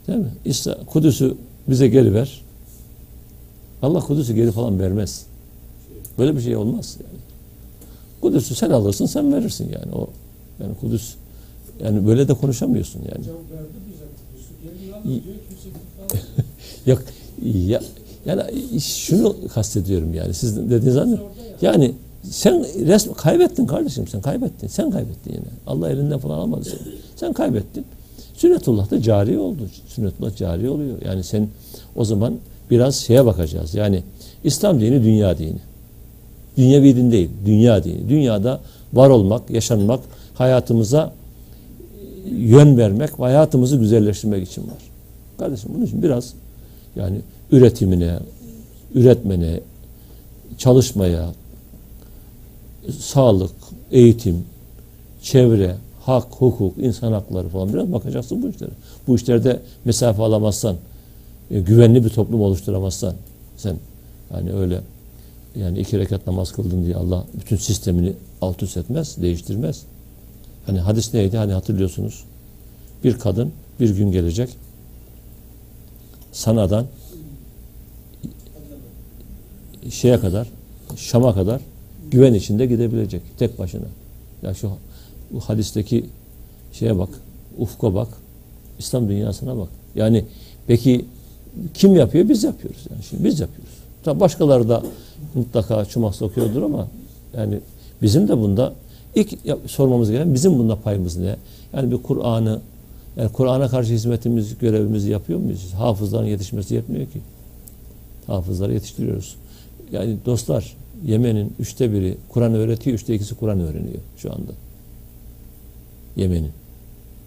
[0.07, 0.31] değil mi?
[0.45, 1.35] İsa, Kudüs'ü
[1.67, 2.41] bize geri ver.
[3.81, 5.25] Allah Kudüs'ü geri falan vermez.
[6.17, 7.19] Böyle bir şey olmaz yani.
[8.21, 10.09] Kudüs'ü sen alırsın sen verirsin yani o
[10.59, 11.15] yani Kudüs
[11.83, 13.25] yani böyle de konuşamıyorsun yani.
[16.85, 17.03] Yok
[17.43, 17.81] ya
[18.25, 18.41] yani
[18.81, 21.19] şunu kastediyorum yani siz dediğiniz anlıyor.
[21.61, 21.93] Yani
[22.23, 24.67] sen resmi kaybettin kardeşim sen kaybettin.
[24.67, 25.43] Sen kaybettin yine.
[25.67, 26.93] Allah elinden falan almadı seni.
[27.15, 27.85] Sen kaybettin.
[28.33, 29.69] Sünnetullah da cari oldu.
[29.87, 30.97] Sünnetullah cari oluyor.
[31.05, 31.47] Yani sen
[31.95, 32.33] o zaman
[32.71, 33.75] biraz şeye bakacağız.
[33.75, 34.03] Yani
[34.43, 35.59] İslam dini dünya dini.
[36.57, 37.29] Dünyevi din değil.
[37.45, 38.09] Dünya dini.
[38.09, 38.59] Dünyada
[38.93, 39.99] var olmak, yaşanmak,
[40.33, 41.13] hayatımıza
[42.31, 44.77] yön vermek ve hayatımızı güzelleştirmek için var.
[45.37, 46.33] Kardeşim bunun için biraz
[46.95, 48.19] yani üretimine,
[48.95, 49.59] üretmene,
[50.57, 51.29] çalışmaya,
[52.99, 53.51] sağlık,
[53.91, 54.43] eğitim,
[55.21, 58.71] çevre, hak, hukuk, insan hakları falan biraz bakacaksın bu işlere.
[59.07, 60.75] Bu işlerde mesafe alamazsan,
[61.51, 63.13] e, güvenli bir toplum oluşturamazsan
[63.57, 63.75] sen
[64.33, 64.81] yani öyle
[65.55, 69.83] yani iki rekat namaz kıldın diye Allah bütün sistemini alt üst etmez, değiştirmez.
[70.69, 71.37] Hani hadis neydi?
[71.37, 72.23] Hani hatırlıyorsunuz.
[73.03, 74.49] Bir kadın bir gün gelecek.
[76.31, 76.85] Sana'dan
[79.89, 80.47] şeye kadar,
[80.95, 81.61] Şam'a kadar
[82.11, 83.85] güven içinde gidebilecek tek başına.
[84.43, 84.71] Ya şu
[85.31, 86.05] bu hadisteki
[86.73, 87.09] şeye bak,
[87.57, 88.07] ufka bak,
[88.79, 89.69] İslam dünyasına bak.
[89.95, 90.25] Yani
[90.67, 91.05] peki
[91.73, 92.29] kim yapıyor?
[92.29, 92.81] Biz yapıyoruz.
[92.91, 93.73] Yani şimdi biz yapıyoruz.
[94.03, 94.83] Tabi başkaları da
[95.35, 96.87] mutlaka çumak sokuyordur ama
[97.37, 97.59] yani
[98.01, 98.73] bizim de bunda
[99.19, 101.35] ilk sormamız gereken bizim bunda payımız ne?
[101.73, 102.61] Yani bir Kur'an'ı
[103.17, 105.73] yani Kur'an'a karşı hizmetimizi, görevimizi yapıyor muyuz?
[105.73, 107.21] Hafızların yetişmesi yetmiyor ki.
[108.27, 109.35] Hafızları yetiştiriyoruz.
[109.91, 110.75] Yani dostlar
[111.05, 114.51] Yemen'in üçte biri Kur'an öğretiyor, üçte ikisi Kur'an öğreniyor şu anda.
[116.15, 116.51] Yemen'in.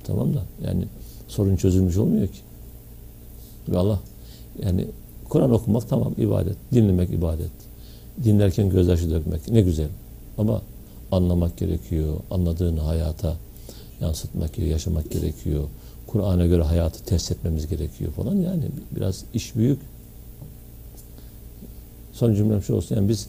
[0.05, 0.85] Tamam da yani
[1.29, 2.41] sorun çözülmüş olmuyor ki.
[3.69, 4.01] Ve Allah
[4.65, 4.87] yani
[5.29, 7.51] Kur'an okumak tamam ibadet, dinlemek ibadet.
[8.25, 9.89] Dinlerken gözyaşı dökmek ne güzel.
[10.39, 10.63] Ama
[11.13, 12.17] anlamak gerekiyor.
[12.31, 13.37] Anladığını hayata
[14.01, 15.65] yansıtmak gerekiyor, yaşamak gerekiyor.
[16.07, 18.37] Kur'an'a göre hayatı test etmemiz gerekiyor falan.
[18.37, 18.65] Yani
[18.97, 19.79] biraz iş büyük.
[22.13, 22.97] Son cümlem şu olsun.
[22.97, 23.29] Yani biz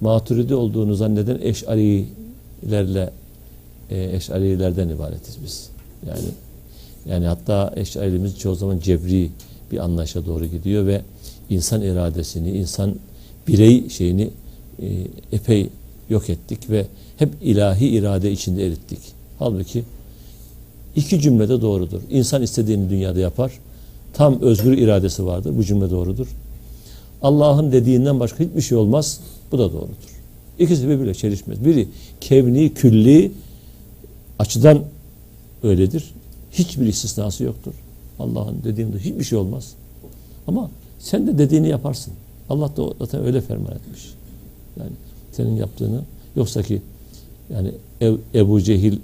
[0.00, 3.10] maturidi olduğunu zanneden eşarilerle
[3.90, 5.70] e, eşarilerden ibaretiz biz.
[6.06, 6.28] Yani
[7.06, 9.30] yani hatta eşarimiz çoğu zaman cebri
[9.72, 11.02] bir anlayışa doğru gidiyor ve
[11.50, 12.94] insan iradesini, insan
[13.48, 14.30] birey şeyini
[14.82, 14.86] e,
[15.32, 15.70] epey
[16.10, 18.98] yok ettik ve hep ilahi irade içinde erittik.
[19.38, 19.84] Halbuki
[20.96, 22.00] iki cümlede doğrudur.
[22.10, 23.52] İnsan istediğini dünyada yapar.
[24.12, 25.56] Tam özgür iradesi vardır.
[25.56, 26.26] Bu cümle doğrudur.
[27.22, 29.20] Allah'ın dediğinden başka hiçbir şey olmaz.
[29.52, 30.10] Bu da doğrudur.
[30.58, 31.64] İkisi birbiriyle çelişmez.
[31.64, 31.88] Biri
[32.20, 33.32] kevni, külli
[34.38, 34.82] açıdan
[35.62, 36.14] öyledir.
[36.52, 37.74] Hiçbir istisnası yoktur.
[38.18, 39.72] Allah'ın dediğinde hiçbir şey olmaz.
[40.46, 42.12] Ama sen de dediğini yaparsın.
[42.48, 44.14] Allah da zaten öyle ferman etmiş.
[44.78, 44.90] Yani
[45.32, 46.00] senin yaptığını
[46.36, 46.82] yoksa ki
[47.52, 47.72] yani
[48.34, 48.98] Ebu Cehil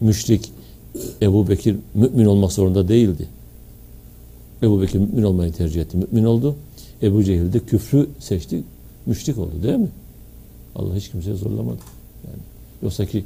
[0.00, 0.52] müşrik
[1.22, 3.26] Ebu Bekir mümin olmak zorunda değildi.
[4.62, 5.96] Ebu Bekir mümin olmayı tercih etti.
[5.96, 6.56] Mümin oldu.
[7.02, 8.62] Ebu Cehil de küfrü seçti.
[9.06, 9.88] Müşrik oldu değil mi?
[10.76, 11.78] Allah hiç kimseye zorlamadı.
[12.26, 12.42] Yani
[12.82, 13.24] yoksa ki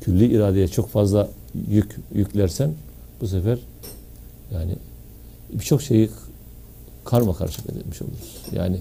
[0.00, 1.28] külli iradeye çok fazla
[1.70, 2.70] yük yüklersen
[3.20, 3.58] bu sefer
[4.54, 4.72] yani
[5.52, 6.10] birçok şeyi
[7.04, 8.36] karma karışık edilmiş oluruz.
[8.52, 8.80] Yani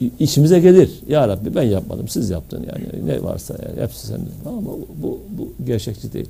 [0.00, 0.90] i- içimize gelir.
[1.08, 4.28] Ya Rabbi ben yapmadım, siz yaptın yani ne varsa yani hepsi sende.
[4.46, 4.60] Ama
[5.02, 6.28] bu, bu gerçekçi değil.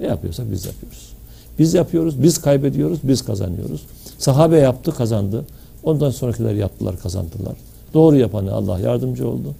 [0.00, 1.12] Ne yapıyorsak biz yapıyoruz.
[1.58, 3.82] Biz yapıyoruz, biz kaybediyoruz, biz kazanıyoruz.
[4.18, 5.44] Sahabe yaptı, kazandı.
[5.82, 7.54] Ondan sonrakiler yaptılar, kazandılar.
[7.94, 9.54] Doğru yapana Allah yardımcı oldu.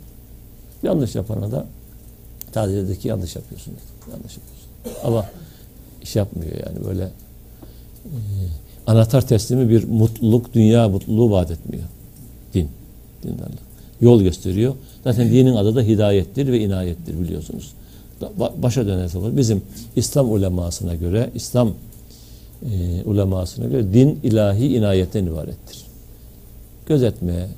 [0.82, 1.66] Yanlış yapana da
[3.00, 3.72] ki yanlış yapıyorsun.
[4.10, 4.68] Yanlış yapıyorsun.
[5.04, 5.26] Ama
[6.02, 7.08] iş yapmıyor yani böyle
[8.86, 11.84] anahtar teslimi bir mutluluk, dünya mutluluğu vaat etmiyor.
[12.54, 12.68] Din.
[13.24, 13.58] Dindarlık.
[14.00, 14.74] Yol gösteriyor.
[15.04, 17.72] Zaten dinin adı da hidayettir ve inayettir biliyorsunuz.
[18.62, 19.36] Başa dönerse olur.
[19.36, 19.62] Bizim
[19.96, 21.72] İslam ulemasına göre, İslam
[22.62, 25.84] e, ulemasına göre din ilahi inayetten ibarettir.
[26.86, 27.48] Gözetme,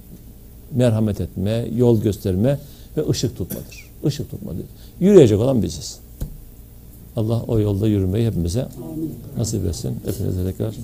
[0.74, 2.58] merhamet etme, yol gösterme
[2.96, 3.90] ve ışık tutmadır.
[4.06, 4.64] Işık tutmadır.
[5.00, 5.98] Yürüyecek olan biziz.
[7.16, 8.66] Allah o yolda yürümeyi hepimize
[9.38, 9.96] nasip etsin.
[10.06, 10.74] Hepinize tekrar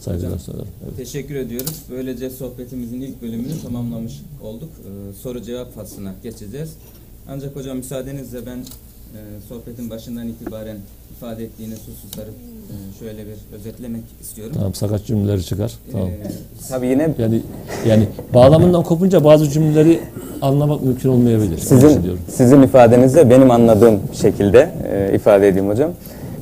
[0.00, 0.66] saygılar sunarım.
[0.84, 0.96] Evet.
[0.96, 1.82] Teşekkür ediyoruz.
[1.90, 4.12] Böylece sohbetimizin ilk bölümünü tamamlamış
[4.42, 4.70] olduk.
[4.84, 6.70] Ee, soru cevap faslına geçeceğiz.
[7.28, 10.76] Ancak hocam müsaadenizle ben e, sohbetin başından itibaren
[11.16, 14.52] ifade ettiğiniz hususları e, şöyle bir özetlemek istiyorum.
[14.56, 15.72] Tamam sakat cümleleri çıkar.
[15.92, 16.08] Tamam.
[16.08, 16.30] Ee,
[16.68, 17.42] tabii yine Yani
[17.86, 20.00] yani bağlamından kopunca bazı cümleleri
[20.42, 21.58] anlamak mümkün olmayabilir.
[21.58, 25.92] Sizin sizin ifadenizle benim anladığım şekilde e, ifade edeyim hocam.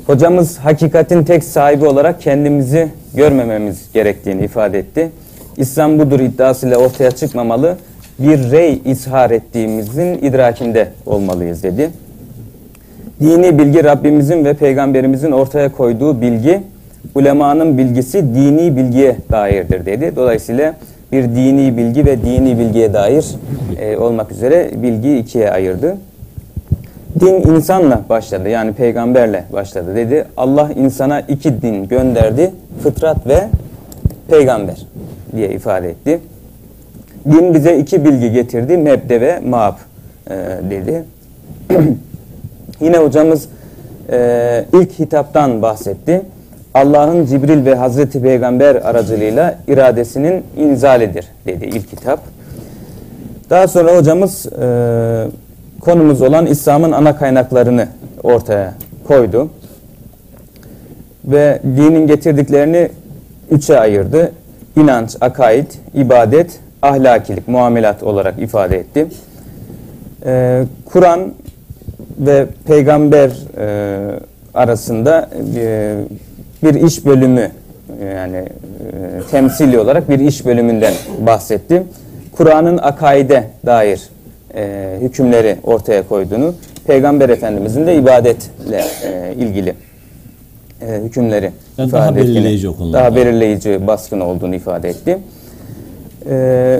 [0.06, 5.10] Hocamız hakikatin tek sahibi olarak kendimizi görmememiz gerektiğini ifade etti.
[5.56, 7.76] İslam budur iddiasıyla ortaya çıkmamalı.
[8.18, 11.90] Bir rey ishar ettiğimizin idrakinde olmalıyız dedi.
[13.20, 16.62] Dini bilgi Rabbimizin ve Peygamberimizin ortaya koyduğu bilgi,
[17.14, 20.12] ulemanın bilgisi dini bilgiye dairdir dedi.
[20.16, 20.74] Dolayısıyla
[21.12, 23.26] bir dini bilgi ve dini bilgiye dair
[23.80, 25.96] e, olmak üzere bilgiyi ikiye ayırdı.
[27.20, 30.24] Din insanla başladı yani peygamberle başladı dedi.
[30.36, 32.52] Allah insana iki din gönderdi.
[32.82, 33.48] Fıtrat ve
[34.28, 34.86] peygamber
[35.36, 36.20] diye ifade etti.
[37.30, 38.76] Din bize iki bilgi getirdi.
[38.76, 39.74] Mebde ve maab
[40.30, 40.34] e,
[40.70, 41.04] dedi.
[42.80, 43.48] Yine hocamız
[44.12, 46.22] e, ilk hitaptan bahsetti.
[46.74, 52.20] Allah'ın Cibril ve Hazreti Peygamber aracılığıyla iradesinin inzalidir dedi ilk hitap.
[53.50, 54.66] Daha sonra hocamız e,
[55.80, 57.88] konumuz olan İslam'ın ana kaynaklarını
[58.22, 58.74] ortaya
[59.08, 59.50] koydu.
[61.24, 62.88] Ve dinin getirdiklerini
[63.50, 64.32] üçe ayırdı.
[64.76, 69.06] İnanç, akaid, ibadet, ahlakilik, muamelat olarak ifade etti.
[70.26, 71.32] Ee, Kur'an
[72.18, 74.20] ve peygamber e,
[74.54, 75.96] arasında e,
[76.62, 77.50] bir iş bölümü
[78.14, 78.50] yani e,
[79.30, 80.94] temsili olarak bir iş bölümünden
[81.26, 81.82] bahsetti.
[82.32, 84.08] Kur'an'ın akaide dair
[84.56, 86.54] e, hükümleri ortaya koyduğunu,
[86.86, 89.74] Peygamber Efendimizin de ibadetle e, ilgili
[90.80, 92.98] e, hükümleri Yani ifade daha ettiğini, belirleyici o konularda.
[92.98, 95.18] Daha belirleyici, baskın olduğunu ifade etti.
[96.30, 96.78] E,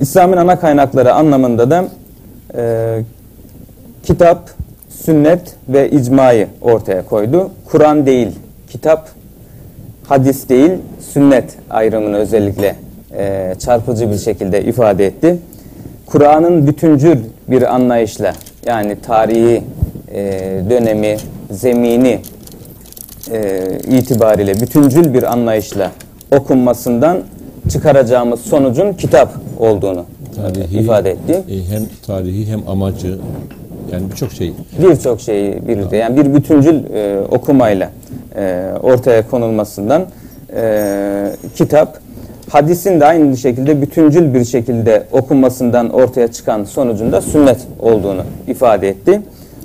[0.00, 1.84] İslam'ın ana kaynakları anlamında da
[2.56, 2.98] e,
[4.02, 4.50] kitap,
[4.88, 7.50] sünnet ve icmayı ortaya koydu.
[7.66, 8.28] Kur'an değil,
[8.70, 9.08] kitap,
[10.08, 10.72] hadis değil,
[11.12, 12.76] sünnet ayrımını özellikle
[13.16, 15.38] e, çarpıcı bir şekilde ifade etti.
[16.10, 17.18] Kur'an'ın bütüncül
[17.48, 18.34] bir anlayışla
[18.66, 19.62] yani tarihi
[20.12, 20.22] e,
[20.70, 21.16] dönemi,
[21.50, 22.18] zemini
[23.32, 25.90] e, itibariyle bütüncül bir anlayışla
[26.36, 27.18] okunmasından
[27.72, 30.04] çıkaracağımız sonucun kitap olduğunu
[30.36, 31.32] Tarihi, ifade etti.
[31.32, 33.18] e, hem tarihi hem amacı
[33.92, 34.52] yani birçok şey.
[34.82, 37.90] birçok şeyi birlikte yani bir bütüncül e, okumayla
[38.36, 40.06] e, ortaya konulmasından
[40.56, 41.98] e, kitap
[42.50, 49.20] hadisin de aynı şekilde bütüncül bir şekilde okunmasından ortaya çıkan sonucunda sünnet olduğunu ifade etti.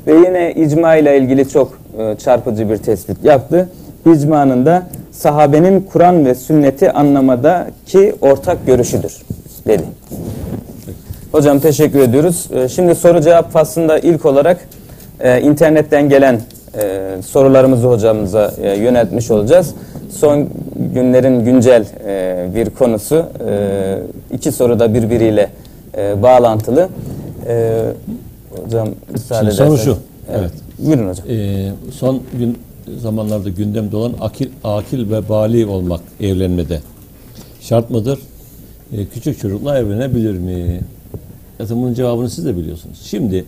[0.07, 3.69] Ve yine icma ile ilgili çok e, çarpıcı bir tespit yaptı.
[4.13, 9.21] İcmanın da sahabenin Kur'an ve sünneti anlamadaki ortak görüşüdür
[9.67, 9.83] dedi.
[11.31, 12.49] Hocam teşekkür ediyoruz.
[12.53, 14.57] Ee, Şimdi soru cevap faslında ilk olarak
[15.19, 16.39] e, internetten gelen
[16.81, 19.73] e, sorularımızı hocamıza e, yöneltmiş olacağız.
[20.09, 20.49] Son
[20.93, 23.25] günlerin güncel e, bir konusu.
[23.49, 23.97] E,
[24.33, 25.49] iki soru da birbiriyle
[25.97, 26.89] e, bağlantılı.
[27.47, 27.81] E,
[28.63, 29.97] hocam müsaade Şimdi soru şu,
[30.31, 30.51] evet.
[30.79, 31.29] Buyurun hocam.
[31.29, 32.57] E, son gün
[33.01, 36.79] zamanlarda gündemde olan akil, akil ve bali olmak evlenmede
[37.61, 38.19] şart mıdır?
[38.93, 40.79] E, küçük çocuklar evlenebilir mi?
[41.57, 43.01] Zaten bunun cevabını siz de biliyorsunuz.
[43.03, 43.45] Şimdi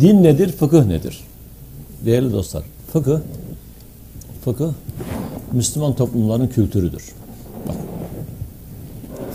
[0.00, 1.27] din nedir, fıkıh nedir?
[2.04, 2.62] Değerli dostlar,
[2.92, 3.18] fıkıh
[4.44, 4.70] fıkıh
[5.52, 7.12] Müslüman toplumların kültürüdür.
[7.68, 7.74] Bak.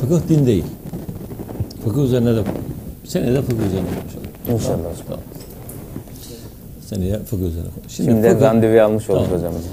[0.01, 0.63] Fıkıh din değil.
[1.83, 2.43] Fıkıh üzerine de
[3.03, 4.27] senede fıkıh üzerine konuşalım.
[4.53, 5.05] İnşallah hocam.
[5.07, 5.19] Tamam.
[6.87, 7.89] Seneye fıkıh üzerine konuşalım.
[7.89, 9.37] Şimdi Şimdi fıkıh- randevu almış olduk Tamam.
[9.37, 9.63] hocamız.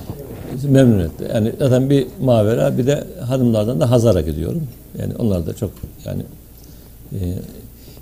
[0.71, 1.25] memnun etti.
[1.35, 4.63] Yani zaten bir mavera bir de hanımlardan da Hazar'a gidiyorum.
[4.99, 5.71] Yani onlar da çok
[6.05, 6.23] yani
[7.13, 7.19] e,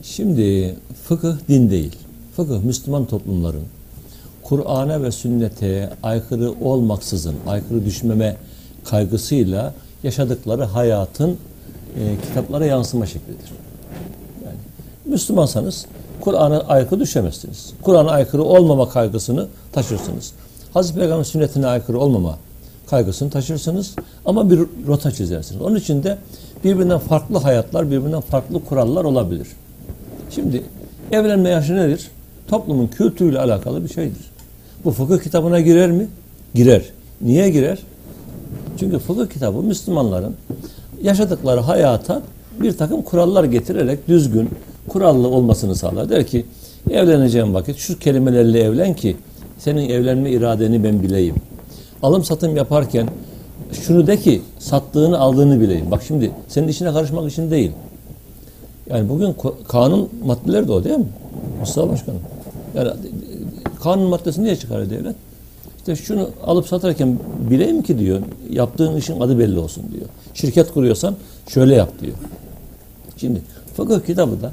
[0.02, 0.74] şimdi
[1.04, 1.96] fıkıh din değil.
[2.36, 3.62] Fıkıh Müslüman toplumların
[4.48, 8.36] Kur'an'a ve sünnete aykırı olmaksızın, aykırı düşmeme
[8.84, 13.50] kaygısıyla yaşadıkları hayatın e, kitaplara yansıma şeklidir.
[14.44, 14.56] Yani
[15.04, 15.86] Müslümansanız
[16.20, 17.72] Kur'an'a aykırı düşemezsiniz.
[17.82, 20.32] Kur'an'a aykırı olmama kaygısını taşırsınız.
[20.74, 22.38] Hazreti Peygamber sünnetine aykırı olmama
[22.90, 23.94] kaygısını taşırsınız
[24.24, 25.62] ama bir rota çizersiniz.
[25.62, 26.18] Onun için de
[26.64, 29.48] birbirinden farklı hayatlar, birbirinden farklı kurallar olabilir.
[30.30, 30.62] Şimdi
[31.12, 32.10] evlenme yaşı nedir?
[32.48, 34.37] Toplumun kültürüyle alakalı bir şeydir.
[34.84, 36.08] Bu fıkıh kitabına girer mi?
[36.54, 36.82] Girer.
[37.20, 37.78] Niye girer?
[38.80, 40.34] Çünkü fıkıh kitabı Müslümanların
[41.02, 42.22] yaşadıkları hayata
[42.60, 44.50] bir takım kurallar getirerek düzgün,
[44.88, 46.10] kurallı olmasını sağlar.
[46.10, 46.46] Der ki
[46.90, 49.16] evleneceğim vakit şu kelimelerle evlen ki
[49.58, 51.34] senin evlenme iradeni ben bileyim.
[52.02, 53.08] Alım satım yaparken
[53.72, 55.90] şunu de ki sattığını aldığını bileyim.
[55.90, 57.72] Bak şimdi senin işine karışmak için değil.
[58.90, 59.36] Yani bugün
[59.68, 61.06] kanun maddeleri de o değil mi?
[61.60, 62.20] Mustafa Başkanım.
[62.76, 62.90] Yani
[63.80, 65.16] kanun maddesi niye çıkarıyor devlet?
[65.78, 67.18] İşte şunu alıp satarken
[67.50, 70.06] bileyim ki diyor, yaptığın işin adı belli olsun diyor.
[70.34, 71.16] Şirket kuruyorsan
[71.48, 72.16] şöyle yap diyor.
[73.16, 73.40] Şimdi
[73.76, 74.52] fıkıh kitabı da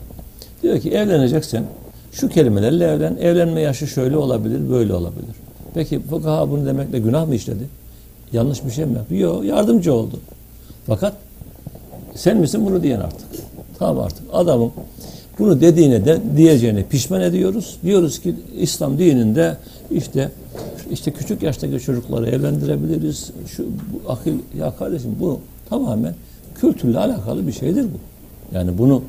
[0.63, 1.63] diyor ki evleneceksen
[2.11, 5.35] şu kelimelerle evlen, evlenme yaşı şöyle olabilir, böyle olabilir.
[5.73, 7.67] Peki fıkıha bunu demekle günah mı işledi?
[8.33, 9.15] Yanlış bir şey mi yaptı?
[9.15, 10.19] Yok, yardımcı oldu.
[10.87, 11.13] Fakat
[12.15, 13.27] sen misin bunu diyen artık?
[13.79, 14.71] Tamam artık adamın
[15.39, 17.77] bunu dediğine de diyeceğine pişman ediyoruz.
[17.83, 19.57] Diyoruz ki İslam dininde
[19.91, 20.31] işte
[20.91, 23.31] işte küçük yaştaki çocukları evlendirebiliriz.
[23.47, 25.39] Şu bu, akıl ya kardeşim bu
[25.69, 26.13] tamamen
[26.55, 27.97] kültürle alakalı bir şeydir bu.
[28.55, 29.03] Yani bunu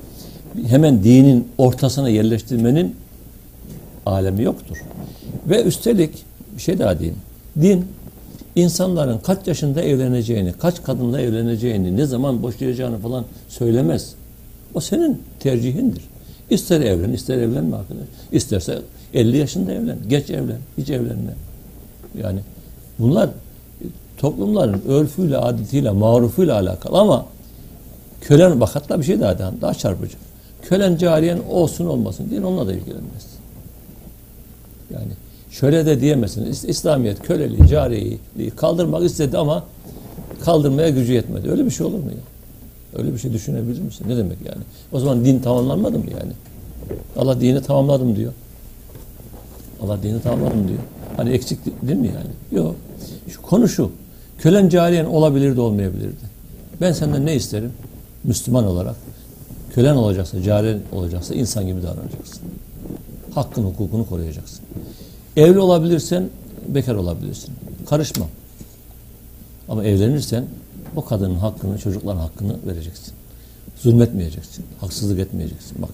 [0.67, 2.95] hemen dinin ortasına yerleştirmenin
[4.07, 4.77] alemi yoktur.
[5.47, 6.25] Ve üstelik
[6.57, 7.19] bir şey daha diyeyim.
[7.61, 7.85] Din
[8.57, 14.15] insanların kaç yaşında evleneceğini, kaç kadınla evleneceğini, ne zaman boşayacağını falan söylemez.
[14.75, 16.03] O senin tercihindir.
[16.51, 18.05] İster evlen, ister evlenme arkadaş.
[18.33, 18.79] İsterse
[19.15, 21.35] 50 yaşında evlen, geç evlen, hiç evlenme.
[22.23, 22.41] Yani
[22.99, 23.31] bunlar
[24.17, 27.27] toplumların örfüyle, adetiyle, marufuyla alakalı ama
[28.21, 30.17] kölen bak hatta bir şey daha daha, daha çarpıcı.
[30.63, 33.27] Kölen cariyen olsun olmasın diye onunla da ilgilenmez.
[34.95, 35.13] Yani
[35.51, 36.45] şöyle de diyemezsin.
[36.53, 39.65] İs- İslamiyet köleliği, cariyeliği kaldırmak istedi ama
[40.45, 41.51] kaldırmaya gücü yetmedi.
[41.51, 42.36] Öyle bir şey olur mu ya?
[42.99, 44.07] Öyle bir şey düşünebilir misin?
[44.09, 44.63] Ne demek yani?
[44.93, 46.33] O zaman din tamamlanmadı mı yani?
[47.17, 48.33] Allah dini tamamladım diyor.
[49.83, 50.79] Allah dini tamamladım diyor.
[51.17, 52.61] Hani eksik değil mi yani?
[52.63, 52.77] Yok.
[53.29, 53.91] Şu konu şu.
[54.39, 56.37] Kölen cariyen olabilirdi olmayabilirdi.
[56.81, 57.73] Ben senden ne isterim?
[58.25, 58.97] Müslüman olarak.
[59.75, 62.41] Kölen olacaksa, cariyen olacaksa insan gibi davranacaksın.
[63.35, 64.61] Hakkın, hukukunu koruyacaksın.
[65.37, 66.29] Evli olabilirsen
[66.69, 67.55] bekar olabilirsin.
[67.89, 68.29] Karışmam.
[69.69, 70.45] Ama evlenirsen
[70.97, 73.15] o kadının hakkını, çocukların hakkını vereceksin.
[73.77, 74.65] Zulmetmeyeceksin.
[74.81, 75.83] Haksızlık etmeyeceksin.
[75.83, 75.91] Bak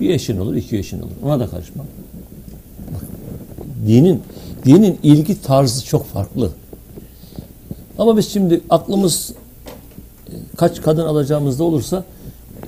[0.00, 1.12] bir eşin olur, iki eşin olur.
[1.24, 1.86] Ona da karışmam.
[2.94, 3.02] Bak,
[3.86, 4.22] dinin
[4.64, 6.50] dinin ilgi tarzı çok farklı.
[7.98, 9.32] Ama biz şimdi aklımız
[10.28, 12.04] e, kaç kadın alacağımızda olursa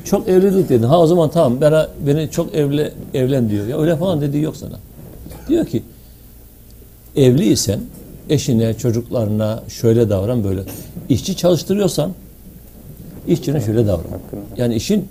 [0.05, 0.87] çok evlilik dedi.
[0.87, 3.67] Ha o zaman tamam bana, beni çok evle evlen diyor.
[3.67, 4.79] Ya öyle falan dediği yok sana.
[5.49, 5.83] Diyor ki
[7.17, 7.81] evliysen
[8.31, 10.61] eşine, çocuklarına şöyle davran böyle.
[11.09, 12.13] İşçi çalıştırıyorsan
[13.29, 14.21] işçine şöyle davran.
[14.57, 15.09] Yani işin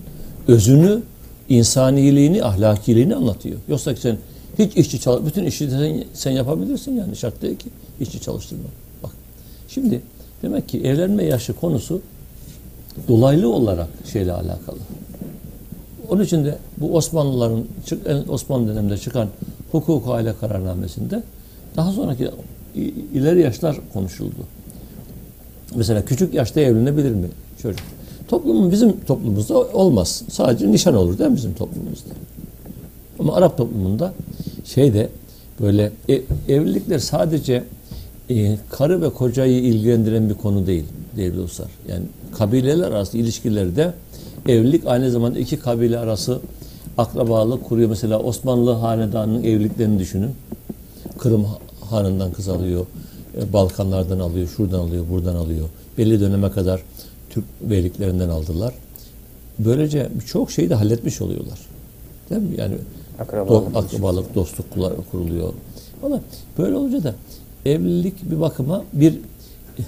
[0.48, 1.02] özünü,
[1.50, 3.58] insaniliğini, ahlakiliğini anlatıyor.
[3.68, 4.18] Yoksa sen
[4.60, 7.70] hiç işçi çalış, bütün işi sen, sen yapabilirsin yani şart değil ki
[8.00, 8.64] işçi çalıştırma.
[9.04, 9.12] Bak.
[9.68, 10.02] Şimdi
[10.42, 12.02] demek ki evlenme yaşı konusu
[13.08, 14.78] dolaylı olarak şeyle alakalı.
[16.10, 17.66] Onun için de bu Osmanlıların
[18.30, 19.28] Osmanlı döneminde çıkan
[19.72, 21.24] hukuk aile kararnamesinde
[21.76, 22.30] daha sonraki
[23.14, 24.36] ileri yaşlar konuşuldu.
[25.76, 27.28] Mesela küçük yaşta evlenebilir mi
[27.62, 27.86] çocuk?
[28.28, 30.24] Toplumun bizim toplumumuzda olmaz.
[30.30, 32.10] Sadece nişan olur değil mi bizim toplumumuzda?
[33.20, 34.14] Ama Arap toplumunda
[34.66, 35.10] şeyde
[35.62, 37.64] böyle e- evlilikler sadece
[38.30, 40.84] e, karı ve kocayı ilgilendiren bir konu değil
[41.18, 41.68] değerli dostlar.
[41.90, 42.04] Yani
[42.38, 43.94] kabileler arası ilişkilerde
[44.48, 46.40] evlilik aynı zamanda iki kabile arası
[46.98, 47.90] akrabalık kuruyor.
[47.90, 50.32] Mesela Osmanlı hanedanının evliliklerini düşünün.
[51.18, 51.48] Kırım
[51.92, 52.86] hanından kız alıyor,
[53.38, 55.70] e, Balkanlardan alıyor, şuradan alıyor, buradan alıyor.
[55.98, 56.82] Belli döneme kadar
[57.30, 58.74] Türk beyliklerinden aldılar.
[59.60, 61.60] Böylece birçok şeyi de halletmiş oluyorlar.
[62.30, 62.56] Değil mi?
[62.58, 62.76] Yani
[63.20, 63.68] Akrabalık.
[63.76, 65.54] do- akrabalık, dostluklar kuruluyor.
[66.04, 66.20] Ama
[66.58, 67.16] böyle olunca da
[67.66, 69.20] evlilik bir bakıma bir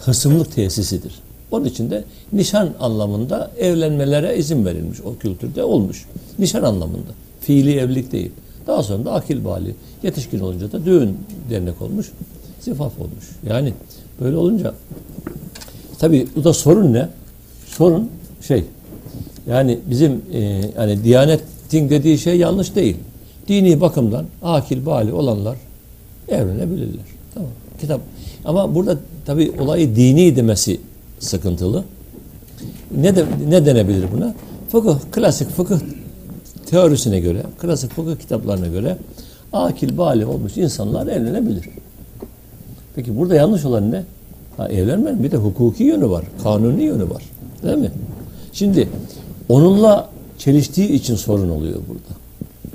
[0.02, 1.16] hısımlık tesisidir.
[1.52, 2.04] Onun için de
[2.34, 5.02] nişan anlamında evlenmelere izin verilmiş.
[5.02, 6.06] O kültürde olmuş.
[6.40, 7.12] Nişan anlamında.
[7.42, 8.32] Fiili evlilik değil.
[8.68, 9.76] Daha sonra da akil bali.
[10.04, 11.18] Yetişkin olunca da düğün
[11.50, 12.12] dernek olmuş.
[12.62, 13.26] Zifaf olmuş.
[13.50, 13.74] Yani
[14.22, 14.74] böyle olunca
[16.00, 17.10] tabii bu da sorun ne?
[17.68, 18.10] Sorun
[18.42, 18.64] şey
[19.48, 20.40] yani bizim e,
[20.78, 22.98] yani Diyanet'in dediği şey yanlış değil.
[23.48, 25.58] Dini bakımdan akil bali olanlar
[26.28, 27.06] evlenebilirler.
[27.34, 27.50] Tamam.
[27.82, 28.02] Kitap.
[28.46, 30.80] Ama burada tabii olayı dini demesi
[31.20, 31.84] sıkıntılı.
[32.98, 34.36] Ne de, ne denebilir buna?
[34.72, 35.80] Fıkıh, klasik fıkıh
[36.66, 38.98] teorisine göre, klasik fıkıh kitaplarına göre
[39.54, 41.70] akil, bali olmuş insanlar evlenebilir.
[42.96, 44.04] Peki burada yanlış olan ne?
[44.58, 47.24] Ha, evlenmenin bir de hukuki yönü var, kanuni yönü var.
[47.64, 47.92] Değil mi?
[48.54, 48.90] Şimdi
[49.50, 52.20] onunla çeliştiği için sorun oluyor burada.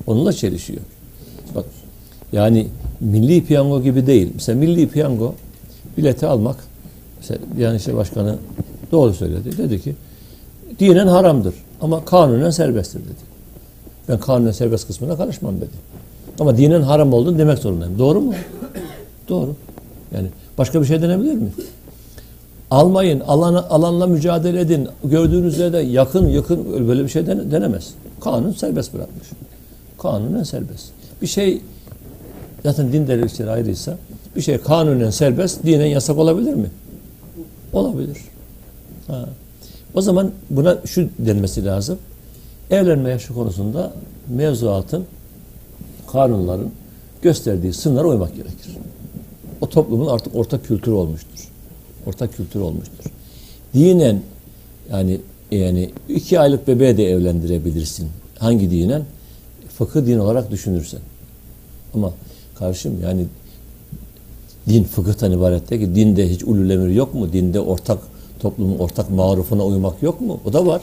[0.06, 0.80] Onunla çelişiyor.
[1.54, 1.64] Bak
[2.32, 2.66] yani
[3.00, 4.30] milli piyango gibi değil.
[4.34, 5.34] Mesela milli piyango
[5.96, 6.56] bileti almak
[7.20, 8.36] mesela yani işte başkanı
[8.92, 9.58] doğru söyledi.
[9.58, 9.94] Dedi ki
[10.80, 13.32] dinen haramdır ama kanunen serbesttir dedi.
[14.08, 15.70] Ben kanunen serbest kısmına karışmam dedi.
[16.42, 17.98] Ama dinen haram olduğunu demek zorundayım.
[17.98, 18.34] Doğru mu?
[19.28, 19.54] Doğru.
[20.14, 20.28] Yani
[20.58, 21.48] başka bir şey denebilir mi?
[22.70, 24.88] Almayın, alana, alanla mücadele edin.
[25.04, 27.94] Gördüğünüz yerde yakın yakın böyle bir şey dene- denemez.
[28.20, 29.28] Kanun serbest bırakmış.
[29.98, 30.84] Kanunen serbest.
[31.22, 31.60] Bir şey
[32.62, 33.96] zaten din derinlikleri ayrıysa
[34.36, 36.70] bir şey kanunen serbest, dinen yasak olabilir mi?
[37.72, 38.18] Olabilir.
[39.06, 39.28] Ha.
[39.94, 41.98] O zaman buna şu denmesi lazım.
[42.70, 43.92] Evlenme yaşı konusunda
[44.28, 45.04] mevzuatın,
[46.12, 46.70] kanunların
[47.22, 48.76] gösterdiği sınırlara uymak gerekir.
[49.60, 51.48] O toplumun artık ortak kültürü olmuştur.
[52.06, 53.04] Ortak kültür olmuştur.
[53.74, 54.22] Dinen
[54.90, 55.20] yani
[55.50, 58.08] yani iki aylık bebeğe de evlendirebilirsin.
[58.38, 59.02] Hangi dinen?
[59.78, 61.00] Fıkıh din olarak düşünürsen.
[61.94, 62.12] Ama
[62.54, 63.26] karşım yani
[64.68, 67.32] din fıkıhtan ibaret değil ki dinde hiç ulul emir yok mu?
[67.32, 67.98] Dinde ortak
[68.40, 70.40] toplumun ortak marufuna uymak yok mu?
[70.44, 70.82] O da var.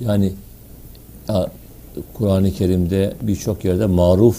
[0.00, 0.32] Yani ya,
[2.14, 4.36] Kur'an-ı Kerim'de birçok yerde maruf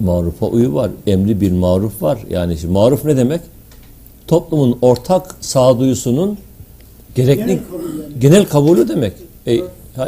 [0.00, 0.90] marufa uyu var.
[1.06, 2.18] Emri bir maruf var.
[2.30, 3.40] Yani şimdi maruf ne demek?
[4.26, 6.38] Toplumun ortak sağduyusunun
[7.14, 8.20] gerekli Genel kabul yani.
[8.20, 9.12] genel kabulü demek.
[9.46, 9.54] E,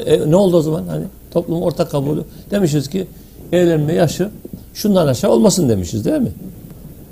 [0.06, 0.84] e, ne oldu o zaman?
[0.86, 2.24] Hani toplumun ortak kabulü.
[2.50, 3.06] Demişiz ki
[3.52, 4.30] evlenme yaşı
[4.74, 6.32] şundan aşağı olmasın demişiz değil mi?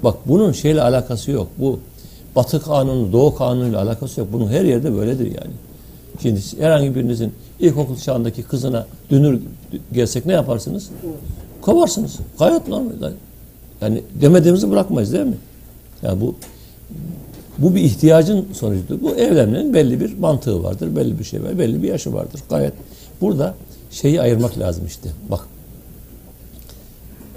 [0.05, 1.47] Bak bunun şeyle alakası yok.
[1.59, 1.79] Bu
[2.37, 4.29] Batı kanunu, Doğu kanunuyla alakası yok.
[4.33, 5.53] Bunun her yerde böyledir yani.
[6.23, 9.41] Şimdi herhangi birinizin ilkokul çağındaki kızına dünür
[9.93, 10.91] gelsek ne yaparsınız?
[11.61, 12.17] Kovarsınız.
[12.39, 13.13] Gayet normal.
[13.81, 15.39] Yani demediğimizi bırakmayız değil mi?
[16.03, 16.35] Yani bu
[17.59, 19.01] bu bir ihtiyacın sonucudur.
[19.03, 22.41] Bu evlenmenin belli bir mantığı vardır, belli bir şey var, belli bir yaşı vardır.
[22.51, 22.73] Gayet
[23.21, 23.55] burada
[23.91, 25.11] şeyi ayırmak lazım işte.
[25.31, 25.41] Bak.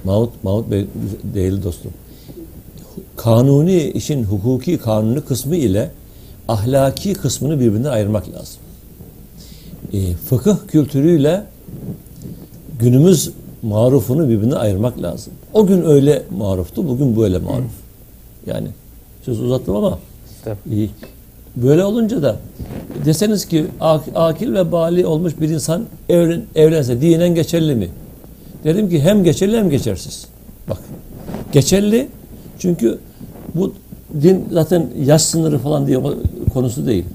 [0.03, 0.87] Mahmut, Mahmut Bey
[1.33, 1.91] değerli dostum.
[3.17, 5.91] Kanuni işin hukuki kanuni kısmı ile
[6.47, 8.57] ahlaki kısmını birbirinden ayırmak lazım.
[9.93, 11.43] E, fıkıh kültürüyle
[12.79, 13.31] günümüz
[13.61, 15.33] marufunu birbirinden ayırmak lazım.
[15.53, 17.71] O gün öyle maruftu, bugün böyle maruf.
[18.45, 18.67] Yani
[19.25, 19.99] söz uzattım ama
[20.71, 20.89] iyi.
[21.55, 22.35] Böyle olunca da
[23.05, 27.89] deseniz ki ak- akil ve bali olmuş bir insan evlen, evlense dinen geçerli mi?
[28.63, 30.27] Dedim ki hem geçerli hem geçersiz.
[30.69, 30.77] Bak
[31.51, 32.07] geçerli
[32.59, 32.99] çünkü
[33.55, 33.73] bu
[34.21, 35.99] din zaten yaş sınırı falan diye
[36.53, 37.05] konusu değil.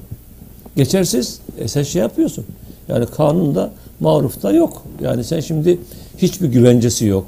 [0.77, 2.45] Geçersiz e sen şey yapıyorsun.
[2.89, 4.83] Yani kanunda marufta yok.
[5.01, 5.79] Yani sen şimdi
[6.19, 7.27] hiçbir güvencesi yok.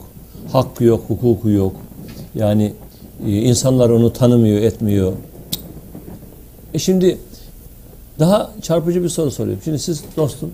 [0.52, 1.76] Hakkı yok, hukuku yok.
[2.34, 2.72] Yani
[3.26, 5.12] e, insanlar onu tanımıyor, etmiyor.
[6.74, 7.18] E şimdi
[8.18, 9.62] daha çarpıcı bir soru soruyorum.
[9.64, 10.52] Şimdi siz dostum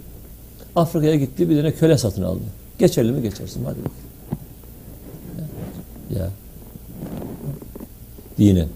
[0.76, 2.40] Afrika'ya gitti bir tane köle satın aldı.
[2.78, 3.64] Geçerli mi geçersin?
[3.64, 3.92] Hadi bakalım.
[6.18, 6.30] Ya.
[8.38, 8.66] ya.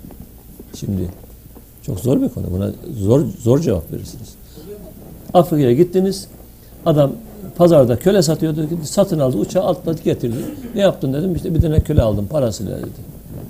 [0.75, 1.09] Şimdi
[1.83, 2.51] çok zor bir konu.
[2.51, 4.38] Buna zor zor cevap verirsiniz.
[5.35, 6.27] Afrika'ya gittiniz.
[6.87, 7.13] Adam
[7.57, 8.69] pazarda köle satıyordu.
[8.85, 9.37] Satın aldı.
[9.37, 10.37] Uçağı atladı getirdi.
[10.75, 11.35] Ne yaptın dedim.
[11.35, 12.87] İşte bir tane köle aldım parasıyla dedi.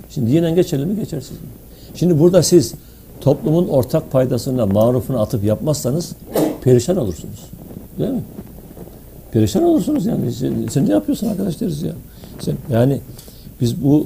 [0.09, 1.47] Şimdi dinen geçerli mi geçersiz mi?
[1.95, 2.73] Şimdi burada siz
[3.21, 6.15] toplumun ortak paydasına, marufuna atıp yapmazsanız
[6.61, 7.45] perişan olursunuz.
[7.99, 8.23] Değil mi?
[9.31, 10.31] Perişan olursunuz yani.
[10.31, 11.91] Sen, sen ne yapıyorsun arkadaş deriz ya.
[12.39, 13.01] Sen, yani
[13.61, 14.05] biz bu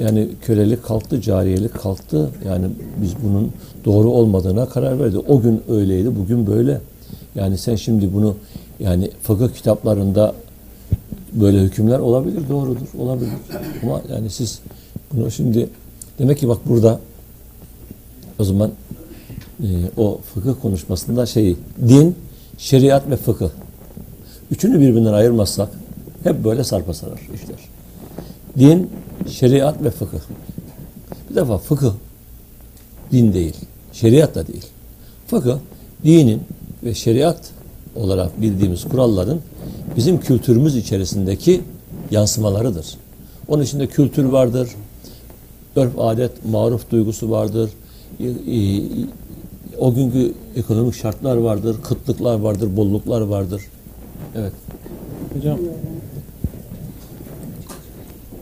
[0.00, 2.30] yani kölelik kalktı, cariyelik kalktı.
[2.46, 2.66] Yani
[3.02, 3.52] biz bunun
[3.84, 5.30] doğru olmadığına karar verdik.
[5.30, 6.80] O gün öyleydi, bugün böyle.
[7.34, 8.36] Yani sen şimdi bunu
[8.80, 10.34] yani fıkıh kitaplarında
[11.32, 13.30] böyle hükümler olabilir, doğrudur, olabilir.
[13.82, 14.60] Ama yani siz
[15.12, 15.68] bunu şimdi
[16.18, 17.00] demek ki bak burada
[18.38, 18.70] o zaman
[19.62, 21.56] e, o fıkıh konuşmasında şey
[21.88, 22.16] din,
[22.58, 23.50] şeriat ve fıkıh.
[24.50, 25.68] Üçünü birbirinden ayırmazsak
[26.24, 27.58] hep böyle sarpa sarar işler.
[28.58, 28.90] Din,
[29.28, 30.20] şeriat ve fıkıh.
[31.30, 31.92] Bir defa fıkıh
[33.12, 33.56] din değil,
[33.92, 34.66] şeriat da değil.
[35.26, 35.58] Fıkıh
[36.04, 36.42] dinin
[36.84, 37.50] ve şeriat
[37.96, 39.40] olarak bildiğimiz kuralların
[39.96, 41.60] bizim kültürümüz içerisindeki
[42.10, 42.86] yansımalarıdır.
[43.48, 44.68] Onun içinde kültür vardır,
[45.76, 47.70] örf adet, maruf duygusu vardır,
[48.20, 48.82] e, e,
[49.78, 53.62] o günkü ekonomik şartlar vardır, kıtlıklar vardır, bolluklar vardır.
[54.36, 54.52] Evet.
[55.34, 55.58] Hocam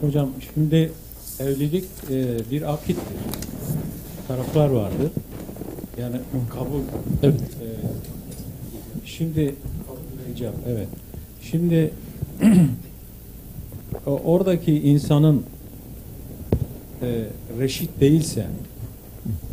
[0.00, 0.92] Hocam şimdi
[1.40, 3.16] evlilik e, bir akittir.
[4.28, 5.10] Taraflar vardır.
[6.00, 6.16] Yani
[6.50, 6.80] kabul
[7.22, 7.40] Evet.
[7.40, 7.66] e,
[9.18, 9.54] şimdi
[10.34, 10.88] icap evet.
[11.42, 11.90] Şimdi
[14.06, 15.42] oradaki insanın
[17.02, 17.24] e,
[17.58, 18.46] reşit değilse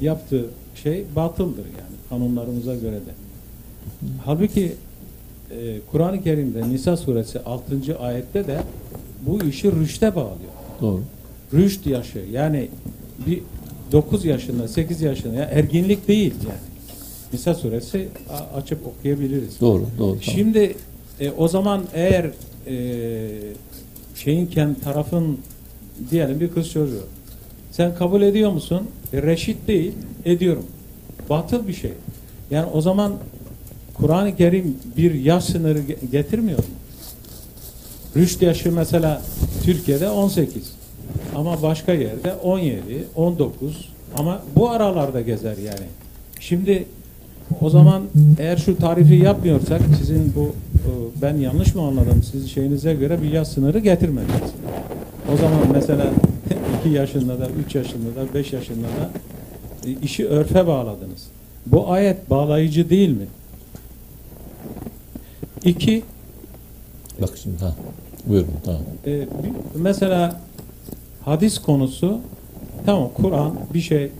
[0.02, 3.12] yaptığı şey batıldır yani kanunlarımıza göre de.
[4.26, 4.74] Halbuki
[5.52, 8.00] e, Kur'an-ı Kerim'de Nisa suresi 6.
[8.00, 8.60] ayette de
[9.22, 10.52] bu işi rüşte bağlıyor.
[10.82, 11.04] Doğru.
[11.54, 12.68] Rüşt yaşı yani
[13.28, 13.42] bir
[13.92, 16.67] 9 yaşında 8 yaşında ya erginlik değil yani.
[17.34, 19.62] Nisa suresi a- açıp okuyabiliriz.
[19.62, 19.82] Doğru.
[19.98, 20.08] Doğru.
[20.08, 20.22] tamam.
[20.22, 20.76] Şimdi
[21.20, 22.26] e, o zaman eğer
[22.68, 22.76] e,
[24.16, 25.38] şeyinken tarafın
[26.12, 27.04] diyelim bir kız çocuğu
[27.72, 28.82] sen kabul ediyor musun?
[29.14, 29.92] E, reşit değil.
[30.26, 30.66] Ediyorum.
[31.30, 31.92] Batıl bir şey.
[32.52, 33.14] Yani o zaman
[33.94, 36.64] Kur'an-ı Kerim bir yaş sınırı ge- getirmiyor mu?
[38.16, 39.22] Rüşt yaşı mesela
[39.64, 40.72] Türkiye'de 18
[41.36, 42.82] ama başka yerde 17,
[43.16, 45.86] 19 ama bu aralarda gezer yani.
[46.40, 46.86] Şimdi
[47.62, 48.02] o zaman
[48.40, 52.24] eğer şu tarifi yapmıyorsak sizin bu e, ben yanlış mı anladım?
[52.32, 54.52] Siz şeyinize göre bir yaş sınırı getirmediniz.
[55.34, 56.06] O zaman mesela
[56.86, 59.10] 2 yaşında da 3 yaşında da 5 yaşında da
[59.90, 61.28] e, işi örfe bağladınız.
[61.66, 63.26] Bu ayet bağlayıcı değil mi?
[65.66, 66.04] İki,
[67.22, 67.76] Bak şimdi ha.
[68.26, 68.48] Buyurun.
[68.66, 68.82] Tamam.
[69.06, 69.28] e,
[69.76, 70.42] mesela
[71.26, 72.20] hadis konusu
[72.86, 74.12] tamam Kur'an bir şey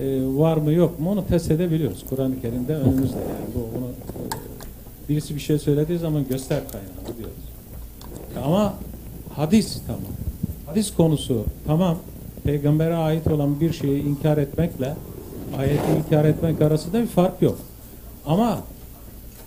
[0.00, 2.04] e, var mı yok mu onu test edebiliyoruz.
[2.10, 7.36] Kur'an-ı Kerim'de önümüzde yani bu bunu e, birisi bir şey söylediği zaman göster kaynağını diyoruz.
[8.44, 8.74] Ama
[9.34, 10.02] hadis tamam.
[10.66, 11.96] Hadis konusu tamam
[12.44, 14.94] peygambere ait olan bir şeyi inkar etmekle
[15.58, 17.58] ayeti inkar etmek arasında bir fark yok.
[18.26, 18.58] Ama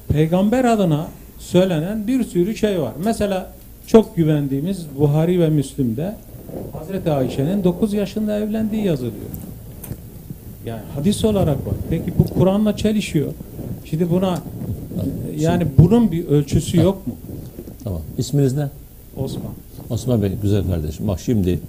[0.09, 1.07] peygamber adına
[1.39, 2.93] söylenen bir sürü şey var.
[3.03, 3.51] Mesela
[3.87, 6.15] çok güvendiğimiz Buhari ve Müslim'de
[6.73, 9.29] Hazreti Ayşe'nin 9 yaşında evlendiği yazılıyor.
[10.65, 11.73] Yani hadis olarak var.
[11.89, 13.33] Peki bu Kur'an'la çelişiyor.
[13.85, 14.41] Şimdi buna
[15.37, 17.15] yani bunun bir ölçüsü yok mu?
[17.83, 18.01] Tamam.
[18.17, 18.69] İsminiz ne?
[19.17, 19.51] Osman.
[19.89, 21.07] Osman Bey güzel kardeşim.
[21.07, 21.59] Bak şimdi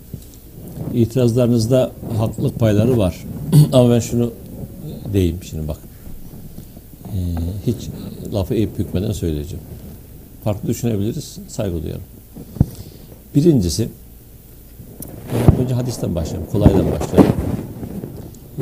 [0.94, 3.24] itirazlarınızda haklılık payları var.
[3.72, 4.32] Ama ben şunu
[5.12, 5.76] diyeyim şimdi bak.
[7.04, 7.18] Ee,
[7.66, 7.76] hiç
[8.34, 9.64] lafı eğip bükmeden söyleyeceğim.
[10.44, 11.38] Farklı düşünebiliriz.
[11.48, 12.02] Saygı duyarım.
[13.34, 13.88] Birincisi
[15.32, 16.48] e, önce hadisten başlayalım.
[16.52, 17.32] Kolaydan başlayalım.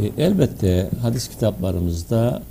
[0.00, 2.42] E, elbette hadis kitaplarımızda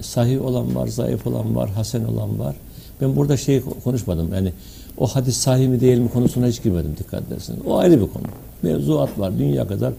[0.00, 2.56] sahih olan var, zayıf olan var, hasen olan var.
[3.00, 4.34] Ben burada şey konuşmadım.
[4.34, 4.52] Yani
[4.98, 7.60] o hadis sahih mi değil mi konusuna hiç girmedim dikkat ederseniz.
[7.66, 8.24] O ayrı bir konu.
[8.62, 9.38] Mevzuat var.
[9.38, 9.92] Dünya kadar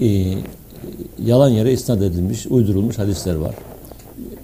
[0.00, 0.34] e,
[1.24, 3.54] yalan yere isnat edilmiş, uydurulmuş hadisler var.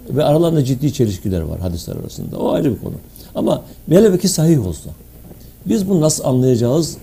[0.09, 2.37] Ve aralarında ciddi çelişkiler var hadisler arasında.
[2.37, 2.95] O ayrı bir konu.
[3.35, 4.89] Ama velev ki sahih olsa.
[5.65, 6.97] Biz bunu nasıl anlayacağız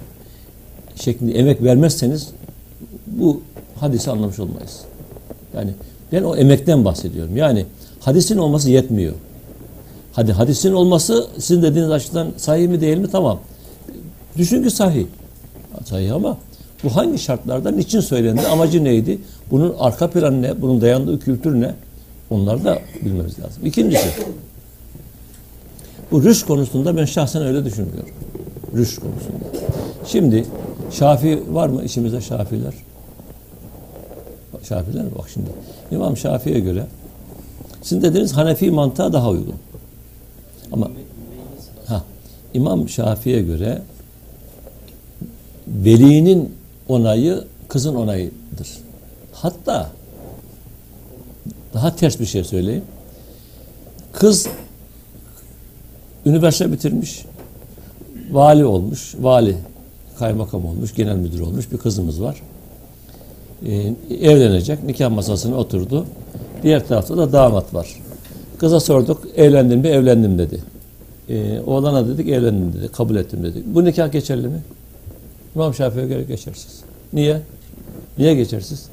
[0.94, 2.30] şeklinde emek vermezseniz
[3.06, 3.40] bu
[3.80, 4.80] hadisi anlamış olmayız.
[5.56, 5.70] Yani
[6.12, 7.36] ben o emekten bahsediyorum.
[7.36, 7.66] Yani
[8.00, 9.14] hadisin olması yetmiyor.
[10.12, 13.08] Hadi hadisin olması sizin dediğiniz açıdan sahih mi değil mi?
[13.12, 13.38] Tamam.
[14.38, 15.06] Düşün ki sahih.
[15.84, 16.38] Sahih ama
[16.84, 18.46] bu hangi şartlarda niçin söylendi?
[18.46, 19.18] Amacı neydi?
[19.50, 20.62] Bunun arka planı ne?
[20.62, 21.74] Bunun dayandığı kültür ne?
[22.30, 23.66] Onları da bilmemiz lazım.
[23.66, 24.08] İkincisi
[26.10, 28.10] bu rüş konusunda ben şahsen öyle düşünmüyorum.
[28.76, 29.44] Rüş konusunda.
[30.06, 30.44] Şimdi
[30.90, 32.74] Şafii var mı içimizde Şafiler?
[34.64, 35.04] Şafiler?
[35.18, 35.50] Bak şimdi.
[35.90, 36.86] İmam Şafii'ye göre
[37.82, 39.54] sizin dediğiniz Hanefi mantığa daha uygun.
[40.72, 40.90] Ama
[41.86, 42.04] ha,
[42.54, 43.82] İmam Şafii'ye göre
[45.68, 46.54] velinin
[46.88, 48.68] onayı kızın onayıdır.
[49.32, 49.90] Hatta
[51.74, 52.84] daha ters bir şey söyleyeyim.
[54.12, 54.46] Kız
[56.26, 57.24] üniversite bitirmiş,
[58.30, 59.56] vali olmuş, vali,
[60.18, 62.42] kaymakam olmuş, genel müdür olmuş bir kızımız var.
[63.66, 66.06] Ee, evlenecek, nikah masasına oturdu.
[66.62, 67.88] Diğer tarafta da damat var.
[68.58, 69.88] Kıza sorduk, evlendim mi?
[69.88, 70.60] Evlendim dedi.
[71.28, 72.88] Ee, oğlana dedik, evlendim dedi.
[72.92, 73.66] Kabul ettim dedik.
[73.66, 74.62] Bu nikah geçerli mi?
[75.54, 76.80] İmam Şafii'ye göre geçersiz.
[77.12, 77.40] Niye?
[78.18, 78.88] Niye geçersiz?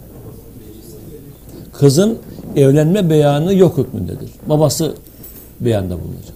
[1.73, 2.17] Kızın
[2.55, 4.29] evlenme beyanı yok hükmündedir.
[4.49, 4.93] Babası
[5.59, 6.35] beyanda bulunacak.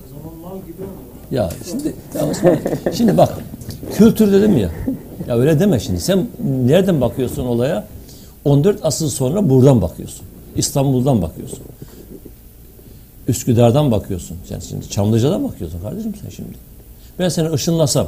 [1.32, 2.58] Ya şimdi ya Osman,
[2.94, 3.34] şimdi bak
[3.94, 4.70] kültür dedim ya.
[5.28, 6.00] Ya öyle deme şimdi.
[6.00, 6.28] Sen
[6.68, 7.88] nereden bakıyorsun olaya?
[8.46, 10.26] 14 asıl sonra buradan bakıyorsun.
[10.56, 11.60] İstanbul'dan bakıyorsun.
[13.28, 14.38] Üsküdar'dan bakıyorsun.
[14.50, 16.58] Sen şimdi Çamlıca'dan bakıyorsun kardeşim sen şimdi.
[17.20, 18.08] Ben seni ışınlasam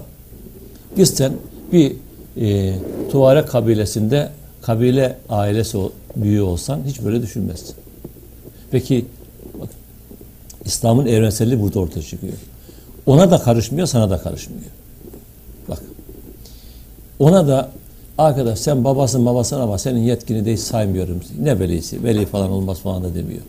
[0.95, 1.34] gitsen
[1.72, 1.95] bir
[2.41, 2.76] e,
[3.11, 4.30] Tuareg kabilesinde
[4.61, 5.77] kabile ailesi
[6.15, 7.76] büyüğü olsan hiç böyle düşünmezsin.
[8.72, 9.05] Peki
[9.61, 9.69] bak,
[10.65, 12.34] İslam'ın evrenselliği burada ortaya çıkıyor.
[13.05, 14.72] Ona da karışmıyor, sana da karışmıyor.
[15.69, 15.84] Bak.
[17.19, 17.72] Ona da
[18.18, 21.19] arkadaş sen babasın babasın ama senin yetkini de hiç saymıyorum.
[21.41, 22.03] Ne velisi?
[22.03, 23.41] Veli falan olmaz falan da demiyor.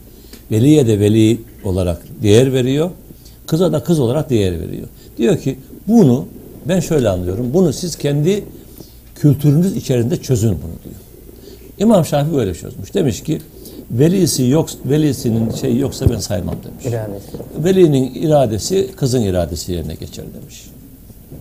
[0.51, 2.91] Veliye de veli olarak değer veriyor.
[3.47, 4.89] Kıza da kız olarak değer veriyor.
[5.19, 5.59] Diyor ki
[5.89, 6.27] bunu
[6.69, 7.51] ben şöyle anlıyorum.
[7.55, 8.45] Bunu siz kendi
[9.15, 10.95] kültürünüz içerisinde çözün bunu diyor.
[11.79, 12.95] İmam Şafii böyle çözmüş.
[12.95, 13.41] Demiş ki
[13.91, 16.87] velisi yok, velisinin şeyi yoksa ben saymam demiş.
[16.87, 17.65] İradesi.
[17.65, 20.65] Velinin iradesi kızın iradesi yerine geçer demiş.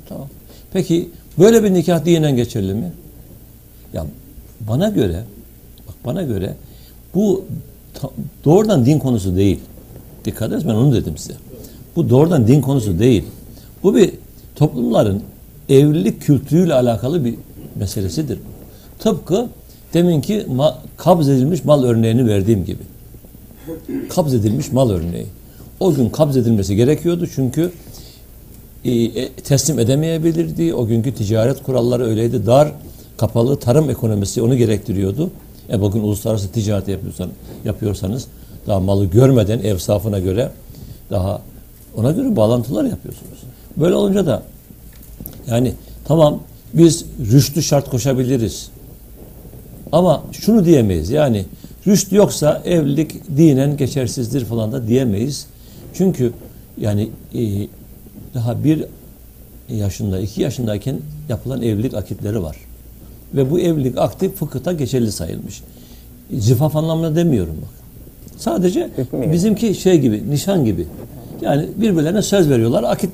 [0.09, 0.27] Tamam.
[0.73, 1.09] Peki
[1.39, 2.91] böyle bir nikah dinen geçerli mi?
[3.93, 4.05] Ya
[4.67, 5.23] bana göre
[5.87, 6.53] bak bana göre
[7.15, 7.45] bu
[8.45, 9.59] doğrudan din konusu değil.
[10.25, 11.33] Dikkat edin ben onu dedim size.
[11.95, 13.23] Bu doğrudan din konusu değil.
[13.83, 14.11] Bu bir
[14.55, 15.21] toplumların
[15.69, 17.35] evlilik kültürüyle alakalı bir
[17.75, 18.39] meselesidir.
[18.99, 19.47] Tıpkı
[19.93, 22.83] deminki ma- kabz edilmiş mal örneğini verdiğim gibi.
[24.09, 25.25] Kabz edilmiş mal örneği.
[25.79, 27.71] O gün kabz edilmesi gerekiyordu çünkü
[28.85, 30.73] e, e, teslim edemeyebilirdi.
[30.73, 32.45] O günkü ticaret kuralları öyleydi.
[32.45, 32.71] Dar,
[33.17, 35.31] kapalı tarım ekonomisi onu gerektiriyordu.
[35.69, 37.29] E bugün uluslararası ticaret yapıyorsan,
[37.65, 38.27] yapıyorsanız
[38.67, 40.51] daha malı görmeden ev safına göre
[41.11, 41.41] daha
[41.95, 43.39] ona göre bağlantılar yapıyorsunuz.
[43.77, 44.43] Böyle olunca da
[45.47, 45.73] yani
[46.05, 46.39] tamam
[46.73, 48.69] biz rüştü şart koşabiliriz.
[49.91, 51.45] Ama şunu diyemeyiz yani
[51.87, 55.47] rüşt yoksa evlilik dinen geçersizdir falan da diyemeyiz.
[55.93, 56.33] Çünkü
[56.81, 57.67] yani e,
[58.33, 58.85] daha bir
[59.69, 60.99] yaşında, iki yaşındayken
[61.29, 62.66] yapılan evlilik akitleri var.
[63.33, 65.61] Ve bu evlilik akti fıkıhta geçerli sayılmış.
[66.33, 67.69] Zifaf anlamında demiyorum bak.
[68.37, 70.87] Sadece bizimki şey gibi, nişan gibi.
[71.41, 72.83] Yani birbirlerine söz veriyorlar.
[72.83, 73.09] Akit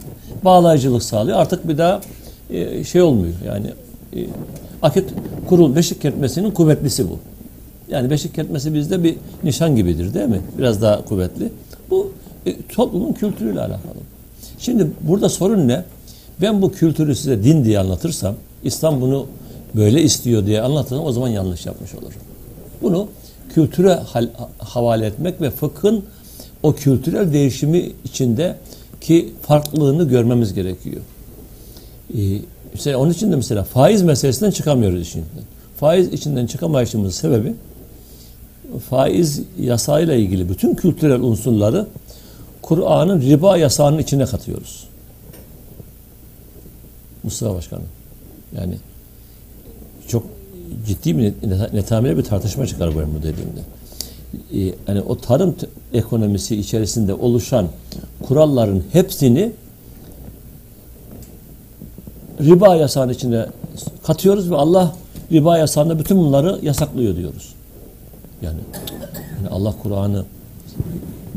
[0.45, 1.37] bağlayıcılık sağlıyor.
[1.37, 2.01] Artık bir daha
[2.49, 3.33] e, şey olmuyor.
[3.47, 3.67] Yani
[4.15, 4.19] e,
[4.81, 5.09] akit
[5.49, 7.19] kurul beşik kertmesinin kuvvetlisi bu.
[7.89, 10.41] Yani beşik kertmesi bizde bir nişan gibidir değil mi?
[10.57, 11.51] Biraz daha kuvvetli.
[11.89, 12.11] Bu
[12.45, 14.03] e, toplumun kültürüyle alakalı.
[14.59, 15.83] Şimdi burada sorun ne?
[16.41, 19.25] Ben bu kültürü size din diye anlatırsam, İslam bunu
[19.75, 22.13] böyle istiyor diye anlatırsam o zaman yanlış yapmış olurum.
[22.81, 23.07] Bunu
[23.53, 23.99] kültüre
[24.57, 26.05] havale etmek ve fıkhın
[26.63, 28.55] o kültürel değişimi içinde
[29.01, 31.01] ki farklılığını görmemiz gerekiyor.
[32.17, 32.17] Ee,
[32.73, 35.27] mesela onun için de mesela faiz meselesinden çıkamıyoruz işinden.
[35.77, 37.53] Faiz içinden çıkamayışımızın sebebi
[38.89, 41.87] faiz yasayla ilgili bütün kültürel unsurları
[42.61, 44.87] Kur'an'ın riba yasağının içine katıyoruz.
[47.23, 47.87] Mustafa Başkanım.
[48.55, 48.75] Yani
[50.07, 50.23] çok
[50.87, 53.59] ciddi bir net- netameli bir tartışma çıkar bu dediğimde.
[54.53, 55.55] Ee, yani o tarım
[55.93, 57.67] ekonomisi içerisinde oluşan
[58.23, 59.51] kuralların hepsini
[62.41, 63.45] riba yasağının içine
[64.03, 64.95] katıyoruz ve Allah
[65.31, 67.53] riba yasağında bütün bunları yasaklıyor diyoruz.
[68.41, 68.59] Yani,
[69.37, 70.25] yani Allah Kur'an'ı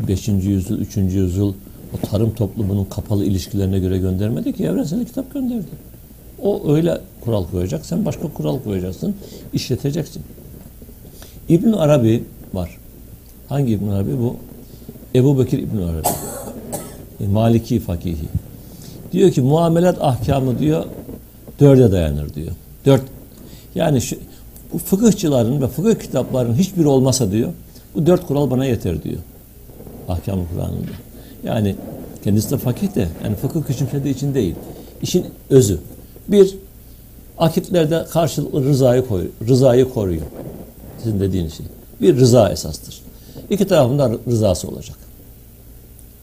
[0.09, 0.29] 5.
[0.29, 0.97] yüzyıl, 3.
[0.97, 1.55] yüzyıl
[1.95, 5.67] o tarım toplumunun kapalı ilişkilerine göre göndermedi ki evrensel kitap gönderdi.
[6.43, 9.15] O öyle kural koyacak, sen başka kural koyacaksın,
[9.53, 10.23] işleteceksin.
[11.49, 12.79] İbn Arabi var.
[13.49, 14.37] Hangi İbn Arabi bu?
[15.15, 16.09] Ebu Bekir İbn Arabi.
[17.21, 18.29] E, Maliki fakihi.
[19.13, 20.85] Diyor ki muamelat ahkamı diyor
[21.61, 22.53] dörde dayanır diyor.
[22.87, 23.03] Dört.
[23.75, 24.17] Yani şu,
[24.73, 27.53] bu fıkıhçıların ve fıkıh kitaplarının hiçbiri olmasa diyor
[27.95, 29.19] bu dört kural bana yeter diyor.
[30.09, 30.91] Ahkam-ı Kur'an'ında.
[31.45, 31.77] Yani
[32.25, 34.55] kendisi de fakih de yani fıkıh küçümsediği için değil.
[35.03, 35.79] İşin özü.
[36.29, 36.57] Bir,
[37.39, 40.27] akitlerde karşılıklı rızayı, koy, rızayı koruyor.
[41.03, 41.67] Sizin dediğiniz şey.
[42.01, 43.03] Bir rıza esastır.
[43.51, 44.97] İki tarafında rızası olacak.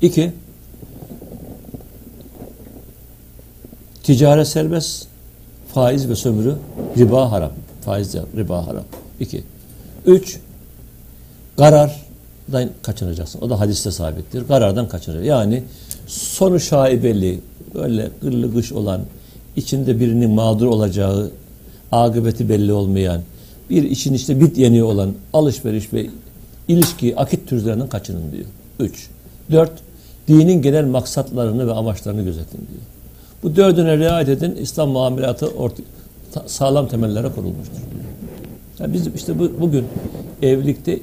[0.01, 0.31] İki,
[4.03, 5.07] ticaret serbest,
[5.73, 6.55] faiz ve sömürü
[6.97, 7.51] riba haram.
[7.81, 8.83] Faiz de riba haram.
[9.19, 9.43] İki.
[10.05, 10.39] Üç,
[11.57, 13.41] karardan kaçınacaksın.
[13.41, 14.47] O da hadiste sabittir.
[14.47, 15.29] Karardan kaçınacaksın.
[15.29, 15.63] Yani
[16.07, 17.39] sonu şaibeli,
[17.73, 19.01] böyle gırlı gış olan,
[19.55, 21.31] içinde birinin mağdur olacağı,
[21.91, 23.21] akıbeti belli olmayan,
[23.69, 26.07] bir için işte bit yeniği olan alışveriş ve
[26.67, 28.45] ilişki, akit türlerinden kaçının diyor.
[28.79, 29.09] Üç.
[29.51, 29.71] Dört,
[30.27, 32.81] dinin genel maksatlarını ve amaçlarını gözetin diyor.
[33.43, 35.83] Bu dördüne riayet edin, İslam muamelatı orta,
[36.33, 37.77] ta- sağlam temellere kurulmuştur.
[38.79, 39.85] Yani biz işte bu, bugün
[40.41, 40.99] evlilikte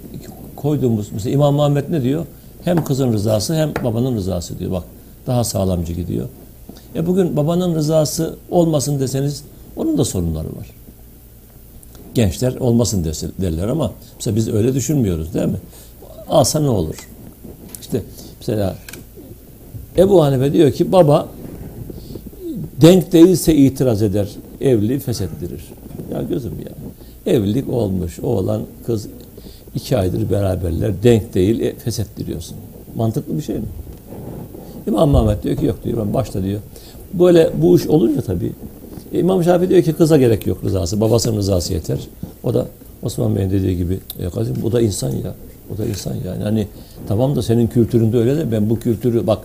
[0.56, 2.26] koyduğumuz, mesela İmam Muhammed ne diyor?
[2.64, 4.70] Hem kızın rızası hem babanın rızası diyor.
[4.70, 4.84] Bak
[5.26, 6.28] daha sağlamcı gidiyor.
[6.94, 9.44] E bugün babanın rızası olmasın deseniz
[9.76, 10.70] onun da sorunları var.
[12.14, 13.04] Gençler olmasın
[13.40, 15.60] derler ama mesela biz öyle düşünmüyoruz değil mi?
[16.28, 17.08] Alsa ne olur?
[17.80, 18.02] İşte
[18.40, 18.76] mesela
[19.96, 21.28] Ebu Hanife diyor ki baba
[22.80, 24.28] denk değilse itiraz eder,
[24.60, 25.64] evliliği feshettirir.
[26.12, 26.72] Ya gözüm ya.
[27.32, 29.06] Evlilik olmuş, oğlan kız
[29.74, 32.56] iki aydır beraberler, denk değil, e, feshettiriyorsun.
[32.96, 33.66] Mantıklı bir şey mi?
[34.86, 36.60] İmam Mehmet diyor ki yok diyor ben başta diyor.
[37.14, 38.52] Böyle bu iş olunca tabii
[39.12, 41.00] İmam Şafii diyor ki kıza gerek yok rızası.
[41.00, 41.98] Babasının rızası yeter.
[42.42, 42.66] O da
[43.02, 45.34] Osman Bey'in dediği gibi e, kardeşim bu da insan ya.
[45.74, 46.42] O da insan yani.
[46.42, 46.66] Hani
[47.08, 49.38] tamam da senin kültüründe öyle de ben bu kültürü bak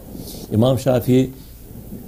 [0.54, 1.30] İmam Şafii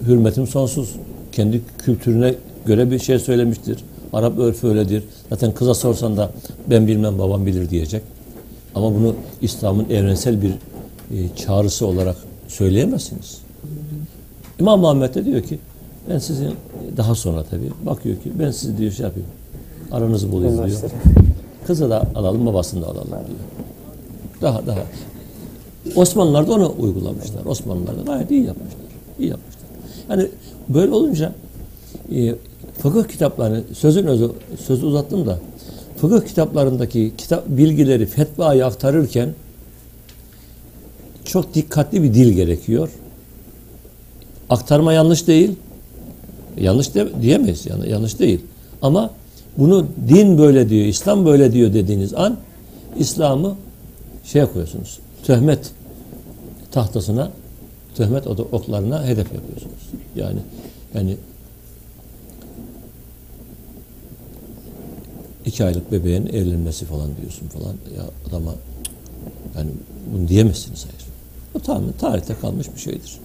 [0.08, 0.96] hürmetim sonsuz.
[1.32, 2.34] Kendi kültürüne
[2.66, 3.78] göre bir şey söylemiştir.
[4.14, 5.04] Arap örfü öyledir.
[5.30, 6.32] Zaten kıza sorsan da
[6.70, 8.02] ben bilmem babam bilir diyecek.
[8.76, 12.16] Ama bunu İslam'ın evrensel bir e, çağrısı olarak
[12.48, 13.47] söyleyemezsiniz.
[14.60, 15.60] İmam Muhammed de diyor ki
[16.10, 16.54] ben sizin
[16.98, 19.30] daha sonra tabii bakıyor ki ben sizi diyor şey yapayım.
[19.92, 20.80] Aranızı bulayım diyor.
[21.68, 23.40] Kızı da alalım babasını da alalım diyor.
[24.42, 24.80] Daha daha.
[25.96, 27.46] Osmanlılar da onu uygulamışlar.
[27.46, 28.82] Osmanlılar da gayet iyi yapmışlar.
[29.20, 29.62] İyi yapmışlar.
[30.10, 30.28] Yani
[30.70, 31.34] böyle olunca
[32.16, 32.36] e,
[32.82, 34.32] fıkıh kitaplarını sözün özü,
[34.66, 35.40] sözü uzattım da
[35.98, 39.30] fıkıh kitaplarındaki kitap bilgileri fetvayı aktarırken
[41.26, 42.90] çok dikkatli bir dil gerekiyor.
[44.50, 45.56] Aktarma yanlış değil.
[46.60, 47.66] Yanlış de, diyemeyiz.
[47.66, 48.40] Yani yanlış değil.
[48.82, 49.12] Ama
[49.58, 52.38] bunu din böyle diyor, İslam böyle diyor dediğiniz an
[52.98, 53.56] İslam'ı
[54.24, 55.00] şey koyuyorsunuz.
[55.24, 55.72] Töhmet
[56.72, 57.32] tahtasına,
[57.96, 59.90] töhmet oklarına hedef yapıyorsunuz.
[60.16, 60.40] Yani
[60.94, 61.18] yani
[65.46, 67.76] iki aylık bebeğin evlenmesi falan diyorsun falan.
[67.98, 68.56] Ya adama
[69.58, 69.70] yani
[70.14, 71.06] bunu diyemezsiniz hayır.
[71.54, 73.18] Bu tamamen tarihte kalmış bir şeydir.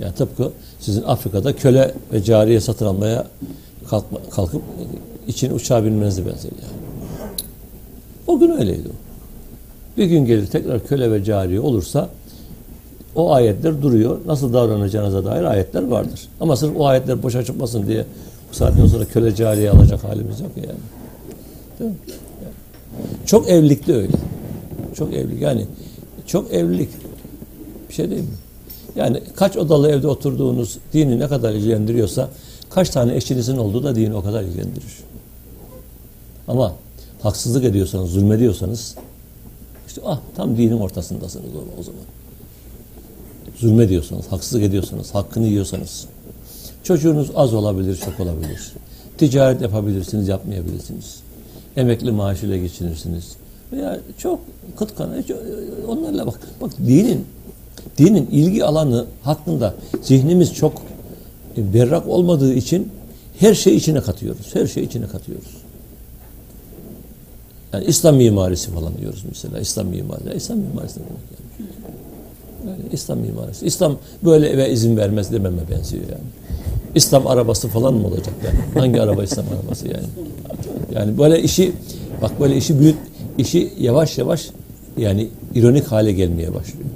[0.00, 0.50] Yani tıpkı
[0.80, 3.26] sizin Afrika'da köle ve cariye satın almaya
[3.90, 4.62] kalkma, kalkıp
[5.28, 6.82] için uçağa binmenize benzer yani.
[8.26, 8.96] O gün öyleydi o.
[9.96, 12.08] Bir gün gelir tekrar köle ve cariye olursa
[13.14, 14.18] o ayetler duruyor.
[14.26, 16.28] Nasıl davranacağınıza dair ayetler vardır.
[16.40, 18.04] Ama sırf o ayetler boşa çıkmasın diye
[18.50, 20.78] bu saatten sonra köle cariye alacak halimiz yok yani.
[21.78, 21.96] Değil mi?
[22.44, 23.26] Yani.
[23.26, 24.12] Çok evlilikte öyle.
[24.94, 25.66] Çok evlilik yani
[26.26, 26.88] çok evlilik
[27.88, 28.28] bir şey değil mi?
[28.96, 32.28] Yani kaç odalı evde oturduğunuz dini ne kadar ilgilendiriyorsa
[32.70, 34.96] kaç tane eşinizin olduğu da dini o kadar ilgilendirir.
[36.48, 36.74] Ama
[37.22, 38.96] haksızlık ediyorsanız, zulmediyorsanız
[39.86, 41.46] işte ah tam dinin ortasındasınız
[41.78, 42.00] o, zaman.
[43.56, 46.06] Zulmediyorsanız, haksızlık ediyorsanız, hakkını yiyorsanız
[46.82, 48.72] çocuğunuz az olabilir, çok olabilir.
[49.18, 51.20] Ticaret yapabilirsiniz, yapmayabilirsiniz.
[51.76, 53.36] Emekli maaşıyla geçinirsiniz.
[53.72, 54.40] Veya çok
[54.76, 55.38] kıt kana, çok-
[55.88, 56.40] onlarla bak.
[56.60, 57.26] Bak dinin
[57.98, 60.72] dinin ilgi alanı hakkında zihnimiz çok
[61.56, 62.88] e, berrak olmadığı için
[63.38, 64.54] her şeyi içine katıyoruz.
[64.54, 65.56] Her şeyi içine katıyoruz.
[67.72, 69.60] Yani İslam mimarisi falan diyoruz mesela.
[69.60, 70.36] İslam mimarisi.
[70.36, 71.70] İslam mimarisi ne demek yani?
[72.66, 73.66] yani İslam mimarisi.
[73.66, 76.24] İslam böyle eve izin vermez dememe benziyor yani.
[76.94, 78.58] İslam arabası falan mı olacak yani?
[78.74, 80.06] Hangi araba İslam arabası yani?
[80.94, 81.72] Yani böyle işi
[82.22, 82.96] bak böyle işi büyük
[83.38, 84.50] işi yavaş yavaş
[84.96, 86.86] yani ironik hale gelmeye başlıyor.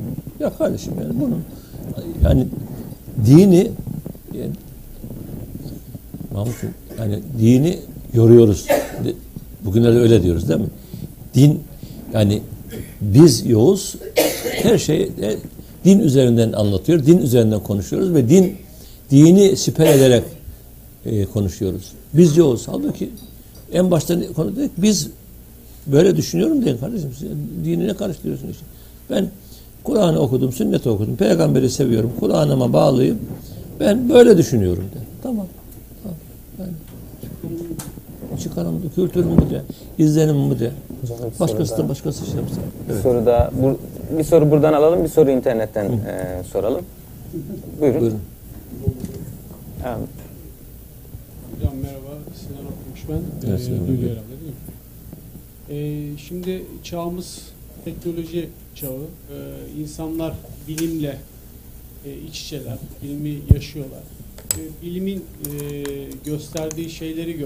[0.41, 1.45] Ya kardeşim yani bunun
[2.25, 2.47] yani
[3.27, 3.71] dini
[4.39, 4.51] yani,
[6.33, 7.79] Mahmut'um yani dini
[8.15, 8.67] yoruyoruz.
[9.05, 9.15] De-
[9.65, 10.67] Bugünlerde öyle diyoruz değil mi?
[11.35, 11.61] Din
[12.15, 12.43] yani
[13.01, 13.95] biz yoğuz
[14.43, 15.37] her şey e,
[15.85, 18.57] din üzerinden anlatıyor, din üzerinden konuşuyoruz ve din
[19.11, 20.25] dini siper ederek
[21.07, 21.93] e, konuşuyoruz.
[22.15, 22.69] Biz yoğuz.
[22.69, 23.11] Halbuki
[23.73, 25.09] en başta konu dedik biz
[25.87, 27.11] böyle düşünüyorum deyin kardeşim.
[27.65, 28.65] Dinine karıştırıyorsun işte.
[29.11, 29.29] Ben
[29.87, 33.19] Kur'an'ı okudum, sünneti okudum, peygamberi seviyorum, Kur'an'ıma bağlıyım.
[33.81, 34.99] Ben böyle düşünüyorum de.
[35.23, 35.47] Tamam.
[36.03, 36.17] tamam.
[36.59, 39.63] Yani, çıkarım bu, kültürüm bu de,
[39.99, 40.71] izlenim bu de.
[41.03, 42.63] Bir Başkası da başkası şey yapsın.
[42.89, 43.03] Bir Evet.
[43.03, 43.51] soru daha.
[43.63, 43.79] Bu,
[44.19, 46.83] bir soru buradan alalım, bir soru internetten e, soralım.
[47.81, 48.01] Buyurun.
[48.01, 48.19] Buyurun.
[49.87, 50.09] Evet.
[51.55, 53.49] Hocam merhaba, Sinan Okumuş ben.
[53.51, 53.97] Evet, Ee, Sinan Hocam.
[53.97, 54.53] herhalde değil
[55.69, 56.15] mi?
[56.15, 57.43] Ee, şimdi çağımız
[57.87, 59.03] teknoloji çağı.
[59.31, 60.35] Ee, insanlar
[60.69, 61.19] bilimle
[62.07, 64.03] e, iç içeler, bilimi yaşıyorlar.
[64.55, 65.85] Ee, bilimin e,
[66.25, 67.45] gösterdiği şeyleri görmek